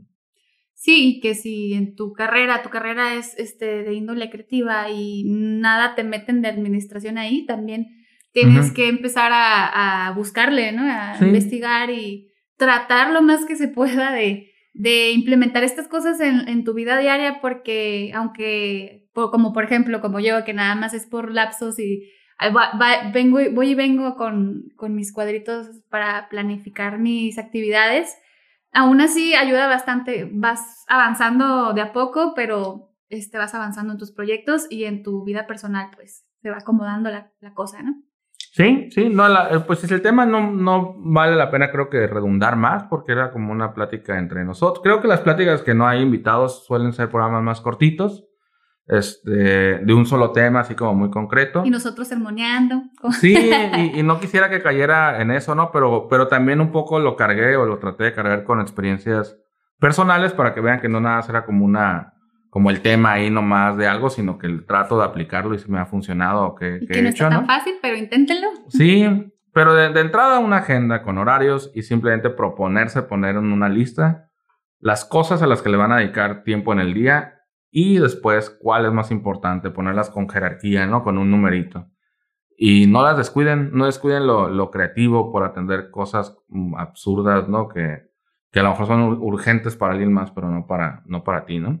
Sí, 0.74 1.20
que 1.22 1.34
si 1.34 1.72
en 1.72 1.94
tu 1.94 2.12
carrera, 2.12 2.62
tu 2.62 2.68
carrera 2.68 3.14
es 3.14 3.34
este, 3.38 3.84
de 3.84 3.94
índole 3.94 4.28
creativa 4.28 4.90
y 4.90 5.24
nada 5.24 5.94
te 5.94 6.04
meten 6.04 6.42
de 6.42 6.48
administración 6.48 7.16
ahí, 7.16 7.46
también 7.46 7.86
tienes 8.32 8.72
que 8.72 8.88
empezar 8.88 9.30
a, 9.32 10.12
buscarle, 10.14 10.72
¿no? 10.72 10.82
A 10.82 11.16
investigar 11.20 11.88
y 11.90 12.32
tratar 12.56 13.12
lo 13.12 13.22
más 13.22 13.46
que 13.46 13.56
se 13.56 13.68
pueda 13.68 14.12
de, 14.12 14.50
de 14.74 15.12
implementar 15.12 15.62
estas 15.62 15.88
cosas 15.88 16.20
en, 16.20 16.64
tu 16.64 16.74
vida 16.74 16.98
diaria 16.98 17.40
porque 17.40 18.10
aunque, 18.14 19.08
como 19.14 19.52
por 19.52 19.64
ejemplo, 19.64 20.00
como 20.00 20.18
yo, 20.18 20.44
que 20.44 20.52
nada 20.52 20.74
más 20.74 20.92
es 20.94 21.06
por 21.06 21.30
lapsos 21.30 21.78
y 21.78 22.10
vengo, 23.14 23.38
voy 23.52 23.70
y 23.70 23.74
vengo 23.76 24.16
con, 24.16 24.64
con, 24.76 24.96
mis 24.96 25.12
cuadritos 25.12 25.68
para 25.88 26.28
planificar 26.28 26.98
mis 26.98 27.38
actividades, 27.38 28.16
aún 28.72 29.00
así 29.00 29.34
ayuda 29.34 29.68
bastante, 29.68 30.28
vas 30.30 30.84
avanzando 30.88 31.72
de 31.72 31.80
a 31.80 31.92
poco, 31.92 32.34
pero 32.34 32.90
este, 33.08 33.38
vas 33.38 33.54
avanzando 33.54 33.92
en 33.92 33.98
tus 33.98 34.10
proyectos 34.10 34.66
y 34.68 34.84
en 34.84 35.04
tu 35.04 35.24
vida 35.24 35.46
personal, 35.46 35.90
pues 35.94 36.26
se 36.42 36.50
va 36.50 36.58
acomodando 36.58 37.10
la, 37.10 37.32
la 37.40 37.54
cosa, 37.54 37.80
¿no? 37.82 38.02
Sí, 38.54 38.88
sí, 38.92 39.08
no, 39.08 39.26
eh, 39.26 39.58
pues 39.66 39.82
el 39.90 40.00
tema 40.00 40.26
no, 40.26 40.52
no 40.52 40.94
vale 40.98 41.34
la 41.34 41.50
pena 41.50 41.72
creo 41.72 41.90
que 41.90 42.06
redundar 42.06 42.54
más 42.54 42.84
porque 42.84 43.10
era 43.10 43.32
como 43.32 43.50
una 43.50 43.74
plática 43.74 44.16
entre 44.16 44.44
nosotros. 44.44 44.80
Creo 44.80 45.00
que 45.00 45.08
las 45.08 45.22
pláticas 45.22 45.62
que 45.62 45.74
no 45.74 45.88
hay 45.88 46.00
invitados 46.00 46.64
suelen 46.64 46.92
ser 46.92 47.08
programas 47.08 47.42
más 47.42 47.60
cortitos, 47.60 48.26
este, 48.86 49.32
de 49.80 49.92
un 49.92 50.06
solo 50.06 50.30
tema, 50.30 50.60
así 50.60 50.76
como 50.76 50.94
muy 50.94 51.10
concreto. 51.10 51.62
Y 51.64 51.70
nosotros 51.70 52.06
sermoneando. 52.06 52.80
Sí, 53.20 53.34
y, 53.36 53.98
y, 53.98 54.02
no 54.04 54.20
quisiera 54.20 54.48
que 54.48 54.62
cayera 54.62 55.20
en 55.20 55.32
eso, 55.32 55.56
¿no? 55.56 55.72
Pero, 55.72 56.06
pero 56.08 56.28
también 56.28 56.60
un 56.60 56.70
poco 56.70 57.00
lo 57.00 57.16
cargué 57.16 57.56
o 57.56 57.66
lo 57.66 57.80
traté 57.80 58.04
de 58.04 58.12
cargar 58.12 58.44
con 58.44 58.60
experiencias 58.60 59.36
personales 59.80 60.32
para 60.32 60.54
que 60.54 60.60
vean 60.60 60.80
que 60.80 60.88
no 60.88 61.00
nada 61.00 61.22
será 61.22 61.44
como 61.44 61.64
una 61.64 62.13
como 62.54 62.70
el 62.70 62.82
tema 62.82 63.14
ahí 63.14 63.30
nomás 63.30 63.76
de 63.76 63.88
algo, 63.88 64.10
sino 64.10 64.38
que 64.38 64.46
el 64.46 64.64
trato 64.64 64.96
de 64.96 65.04
aplicarlo 65.04 65.56
y 65.56 65.58
si 65.58 65.68
me 65.68 65.80
ha 65.80 65.86
funcionado 65.86 66.44
o 66.44 66.54
que, 66.54 66.86
que, 66.88 67.02
no 67.02 67.08
hecho, 67.08 67.24
está 67.24 67.38
tan 67.38 67.46
fácil, 67.48 67.74
pero 67.82 67.96
inténtenlo. 67.96 68.46
Sí, 68.68 69.04
pero 69.52 69.74
de, 69.74 70.00
entrada 70.00 70.38
una 70.38 70.58
agenda 70.58 71.02
con 71.02 71.18
horarios 71.18 71.72
y 71.74 71.82
simplemente 71.82 72.30
proponerse 72.30 73.02
poner 73.02 73.34
en 73.34 73.52
una 73.52 73.68
lista 73.68 74.30
las 74.78 75.04
cosas 75.04 75.42
a 75.42 75.48
las 75.48 75.62
que 75.62 75.68
le 75.68 75.76
van 75.76 75.90
a 75.90 75.96
dedicar 75.96 76.44
tiempo 76.44 76.72
en 76.72 76.78
el 76.78 76.94
día 76.94 77.40
y 77.72 77.98
después 77.98 78.50
cuál 78.50 78.86
es 78.86 78.92
más 78.92 79.10
importante, 79.10 79.70
ponerlas 79.70 80.08
con 80.08 80.28
jerarquía, 80.28 80.86
¿no? 80.86 81.02
Con 81.02 81.18
un 81.18 81.32
numerito. 81.32 81.88
Y 82.56 82.86
no 82.86 83.02
las 83.02 83.16
descuiden, 83.16 83.70
no 83.72 83.86
descuiden 83.86 84.28
lo, 84.28 84.48
lo 84.48 84.70
creativo 84.70 85.32
por 85.32 85.42
atender 85.42 85.90
cosas 85.90 86.38
mm, 86.46 86.76
absurdas, 86.76 87.48
¿no? 87.48 87.66
Que, 87.66 88.12
que 88.52 88.60
a 88.60 88.62
lo 88.62 88.70
mejor 88.70 88.86
son 88.86 89.02
urgentes 89.20 89.74
para 89.74 89.94
alguien 89.94 90.12
más, 90.12 90.30
pero 90.30 90.48
no 90.48 90.68
para, 90.68 91.02
no 91.06 91.24
para 91.24 91.46
ti, 91.46 91.58
¿no? 91.58 91.80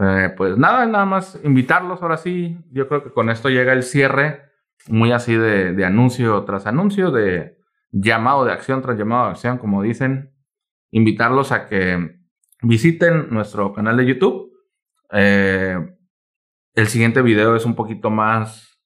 Eh, 0.00 0.32
pues 0.36 0.56
nada, 0.56 0.86
nada 0.86 1.04
más 1.04 1.40
invitarlos 1.42 2.02
ahora 2.02 2.16
sí. 2.16 2.58
Yo 2.70 2.88
creo 2.88 3.02
que 3.02 3.10
con 3.10 3.30
esto 3.30 3.48
llega 3.48 3.72
el 3.72 3.82
cierre, 3.82 4.42
muy 4.88 5.12
así 5.12 5.34
de, 5.34 5.84
anuncio 5.84 6.44
tras 6.44 6.66
anuncio, 6.66 7.10
de 7.10 7.58
llamado 7.90 8.44
de 8.44 8.52
acción 8.52 8.80
tras 8.80 8.96
llamado 8.96 9.24
de 9.24 9.30
acción, 9.32 9.58
como 9.58 9.82
dicen. 9.82 10.32
Invitarlos 10.90 11.52
a 11.52 11.68
que 11.68 12.18
visiten 12.62 13.28
nuestro 13.30 13.72
canal 13.72 13.96
de 13.96 14.06
YouTube. 14.06 14.52
Eh, 15.12 15.76
el 16.74 16.86
siguiente 16.86 17.20
video 17.20 17.56
es 17.56 17.66
un 17.66 17.74
poquito 17.74 18.08
más 18.08 18.80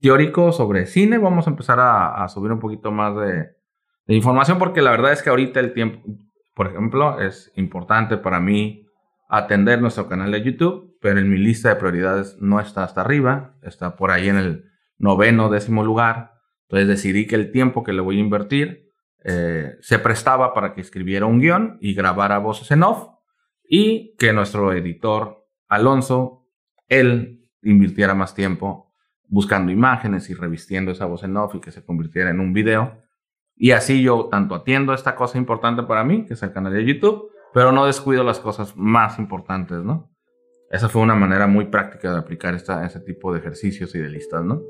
teórico 0.00 0.52
sobre 0.52 0.86
cine. 0.86 1.18
Vamos 1.18 1.46
a 1.46 1.50
empezar 1.50 1.78
a, 1.80 2.28
subir 2.28 2.52
un 2.52 2.60
poquito 2.60 2.92
más 2.92 3.16
de, 3.16 3.48
de 4.06 4.14
información 4.14 4.58
porque 4.58 4.82
la 4.82 4.90
verdad 4.90 5.12
es 5.12 5.22
que 5.22 5.30
ahorita 5.30 5.58
el 5.58 5.72
tiempo, 5.72 6.06
por 6.54 6.68
ejemplo, 6.68 7.20
es 7.20 7.50
importante 7.56 8.16
para 8.16 8.38
mí 8.38 8.89
atender 9.30 9.80
nuestro 9.80 10.08
canal 10.08 10.32
de 10.32 10.42
YouTube, 10.42 10.96
pero 11.00 11.20
en 11.20 11.30
mi 11.30 11.38
lista 11.38 11.68
de 11.68 11.76
prioridades 11.76 12.36
no 12.40 12.60
está 12.60 12.82
hasta 12.82 13.00
arriba, 13.00 13.54
está 13.62 13.96
por 13.96 14.10
ahí 14.10 14.28
en 14.28 14.36
el 14.36 14.64
noveno, 14.98 15.48
décimo 15.48 15.84
lugar. 15.84 16.32
Entonces 16.62 16.88
decidí 16.88 17.26
que 17.26 17.36
el 17.36 17.52
tiempo 17.52 17.84
que 17.84 17.92
le 17.92 18.00
voy 18.00 18.16
a 18.16 18.20
invertir 18.20 18.90
eh, 19.24 19.76
se 19.80 19.98
prestaba 20.00 20.52
para 20.52 20.74
que 20.74 20.80
escribiera 20.80 21.26
un 21.26 21.40
guion 21.40 21.78
y 21.80 21.94
grabara 21.94 22.38
voces 22.38 22.70
en 22.72 22.82
off 22.82 23.08
y 23.68 24.16
que 24.18 24.32
nuestro 24.32 24.72
editor 24.72 25.46
Alonso, 25.68 26.48
él 26.88 27.48
invirtiera 27.62 28.14
más 28.14 28.34
tiempo 28.34 28.92
buscando 29.28 29.70
imágenes 29.70 30.28
y 30.28 30.34
revistiendo 30.34 30.90
esa 30.90 31.06
voz 31.06 31.22
en 31.22 31.36
off 31.36 31.54
y 31.54 31.60
que 31.60 31.70
se 31.70 31.84
convirtiera 31.84 32.30
en 32.30 32.40
un 32.40 32.52
video. 32.52 33.00
Y 33.54 33.70
así 33.70 34.02
yo 34.02 34.28
tanto 34.28 34.56
atiendo 34.56 34.92
esta 34.92 35.14
cosa 35.14 35.38
importante 35.38 35.84
para 35.84 36.02
mí, 36.02 36.24
que 36.26 36.34
es 36.34 36.42
el 36.42 36.52
canal 36.52 36.72
de 36.72 36.84
YouTube, 36.84 37.29
pero 37.52 37.72
no 37.72 37.86
descuido 37.86 38.24
las 38.24 38.40
cosas 38.40 38.76
más 38.76 39.18
importantes, 39.18 39.78
¿no? 39.78 40.10
Esa 40.70 40.88
fue 40.88 41.02
una 41.02 41.16
manera 41.16 41.46
muy 41.46 41.66
práctica 41.66 42.12
de 42.12 42.18
aplicar 42.18 42.54
esta, 42.54 42.86
ese 42.86 43.00
tipo 43.00 43.32
de 43.32 43.40
ejercicios 43.40 43.94
y 43.94 43.98
de 43.98 44.08
listas, 44.08 44.44
¿no? 44.44 44.62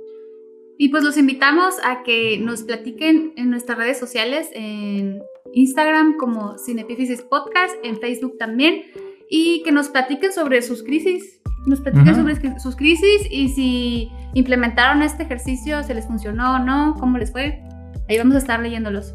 Y 0.78 0.88
pues 0.88 1.04
los 1.04 1.18
invitamos 1.18 1.74
a 1.84 2.02
que 2.02 2.38
nos 2.38 2.62
platiquen 2.62 3.34
en 3.36 3.50
nuestras 3.50 3.76
redes 3.76 3.98
sociales, 3.98 4.48
en 4.54 5.20
Instagram 5.52 6.16
como 6.16 6.56
Cinepífisis 6.56 7.20
Podcast, 7.20 7.74
en 7.82 8.00
Facebook 8.00 8.38
también, 8.38 8.84
y 9.28 9.62
que 9.62 9.72
nos 9.72 9.90
platiquen 9.90 10.32
sobre 10.32 10.62
sus 10.62 10.82
crisis 10.82 11.40
Nos 11.66 11.82
platican 11.82 12.14
Ujú. 12.14 12.34
sobre 12.36 12.58
sus 12.58 12.74
crisis 12.74 13.26
y 13.30 13.50
si 13.50 14.10
implementaron 14.32 15.02
este 15.02 15.24
ejercicio, 15.24 15.82
se 15.82 15.92
les 15.92 16.06
funcionó 16.06 16.56
o 16.56 16.58
no, 16.58 16.96
cómo 16.98 17.18
les 17.18 17.30
fue. 17.30 17.60
Ahí 18.08 18.16
vamos 18.16 18.34
a 18.34 18.38
estar 18.38 18.58
leyéndolos. 18.60 19.14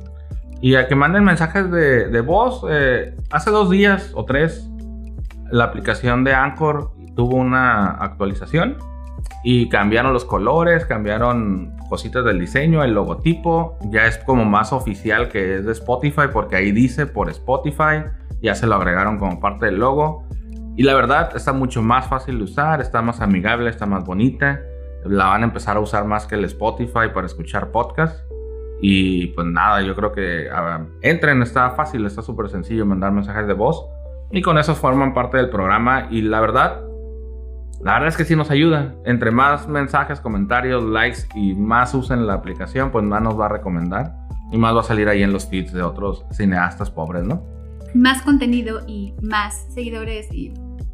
Y 0.61 0.75
a 0.75 0.87
que 0.87 0.95
manden 0.95 1.23
mensajes 1.23 1.69
de, 1.69 2.07
de 2.07 2.21
voz. 2.21 2.65
eh, 2.69 3.15
hace 3.31 3.51
dos 3.51 3.69
días 3.69 4.11
o 4.15 4.25
tres, 4.25 4.69
la 5.51 5.65
aplicación 5.65 6.23
de 6.23 6.33
Anchor 6.33 6.91
tuvo 7.15 7.35
una 7.37 7.91
actualización 7.91 8.77
y 9.43 9.69
cambiaron 9.69 10.11
los 10.11 10.25
colores, 10.25 10.85
cambiaron 10.85 11.75
cositas 11.89 12.25
del 12.25 12.39
diseño, 12.39 12.83
el 12.83 12.93
logotipo. 12.93 13.77
Ya 13.91 14.05
es 14.05 14.17
como 14.17 14.43
más 14.43 14.73
oficial 14.73 15.29
que 15.29 15.57
es 15.57 15.65
de 15.65 15.71
Spotify 15.71 16.23
porque 16.33 16.55
ahí 16.55 16.71
dice 16.71 17.05
por 17.05 17.29
Spotify. 17.29 18.05
Ya 18.41 18.55
se 18.55 18.67
lo 18.67 18.75
agregaron 18.75 19.17
como 19.17 19.39
parte 19.39 19.67
del 19.67 19.77
logo. 19.77 20.27
Y 20.75 20.83
la 20.83 20.93
verdad 20.93 21.31
está 21.35 21.53
mucho 21.53 21.81
más 21.81 22.07
fácil 22.07 22.39
de 22.39 22.43
usar, 22.43 22.81
está 22.81 23.01
más 23.01 23.21
amigable, 23.21 23.69
está 23.69 23.85
más 23.85 24.03
bonita. 24.03 24.61
La 25.05 25.27
van 25.27 25.43
a 25.43 25.45
empezar 25.45 25.77
a 25.77 25.79
usar 25.79 26.05
más 26.05 26.25
que 26.25 26.35
el 26.35 26.43
Spotify 26.45 27.09
para 27.13 27.27
escuchar 27.27 27.71
podcasts. 27.71 28.25
Y 28.81 29.27
pues 29.27 29.47
nada, 29.47 29.81
yo 29.81 29.95
creo 29.95 30.11
que 30.11 30.47
ah, 30.51 30.85
entren, 31.01 31.41
está 31.41 31.71
fácil, 31.71 32.05
está 32.05 32.21
súper 32.21 32.49
sencillo 32.49 32.85
mandar 32.85 33.11
mensajes 33.11 33.47
de 33.47 33.53
voz. 33.53 33.85
Y 34.31 34.41
con 34.41 34.57
eso 34.57 34.75
forman 34.75 35.13
parte 35.13 35.37
del 35.37 35.49
programa. 35.49 36.07
Y 36.11 36.21
la 36.21 36.41
verdad, 36.41 36.81
la 37.81 37.93
verdad 37.93 38.07
es 38.09 38.17
que 38.17 38.25
sí 38.25 38.35
nos 38.35 38.51
ayuda. 38.51 38.93
Entre 39.05 39.31
más 39.31 39.67
mensajes, 39.67 40.19
comentarios, 40.19 40.83
likes 40.83 41.19
y 41.35 41.53
más 41.53 41.93
usen 41.93 42.27
la 42.27 42.33
aplicación, 42.33 42.91
pues 42.91 43.05
más 43.05 43.21
nos 43.21 43.39
va 43.39 43.45
a 43.45 43.49
recomendar. 43.49 44.13
Y 44.51 44.57
más 44.57 44.75
va 44.75 44.81
a 44.81 44.83
salir 44.83 45.07
ahí 45.09 45.23
en 45.23 45.31
los 45.33 45.47
feeds 45.47 45.73
de 45.73 45.81
otros 45.81 46.25
cineastas 46.31 46.91
pobres, 46.91 47.23
¿no? 47.23 47.43
Más 47.95 48.21
contenido 48.21 48.81
y 48.87 49.13
más 49.23 49.67
seguidores 49.73 50.31
y 50.31 50.53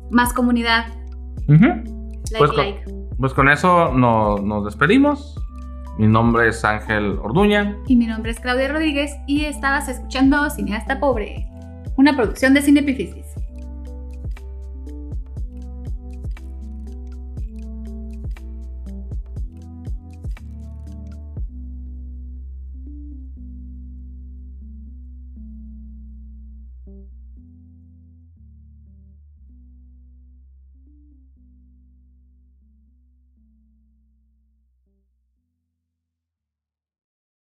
más 0.09 0.33
comunidad. 0.33 0.85
Ujú. 1.47 1.65
Like, 1.65 2.37
Pues 2.37 2.51
con- 2.51 2.57
like. 2.57 2.85
Pues 3.17 3.33
con 3.33 3.49
eso 3.49 3.91
no- 3.93 4.37
nos 4.37 4.65
despedimos. 4.65 5.35
Mi 5.97 6.07
nombre 6.07 6.47
es 6.49 6.63
Ángel 6.63 7.19
Orduña. 7.21 7.77
Y 7.87 7.95
mi 7.95 8.07
nombre 8.07 8.31
es 8.31 8.39
Claudia 8.39 8.71
Rodríguez 8.71 9.11
y 9.27 9.45
estabas 9.45 9.89
escuchando 9.89 10.49
Cineasta 10.49 10.99
Pobre, 10.99 11.47
una 11.97 12.15
producción 12.15 12.53
de 12.53 12.61
Cinepifisis. 12.61 13.30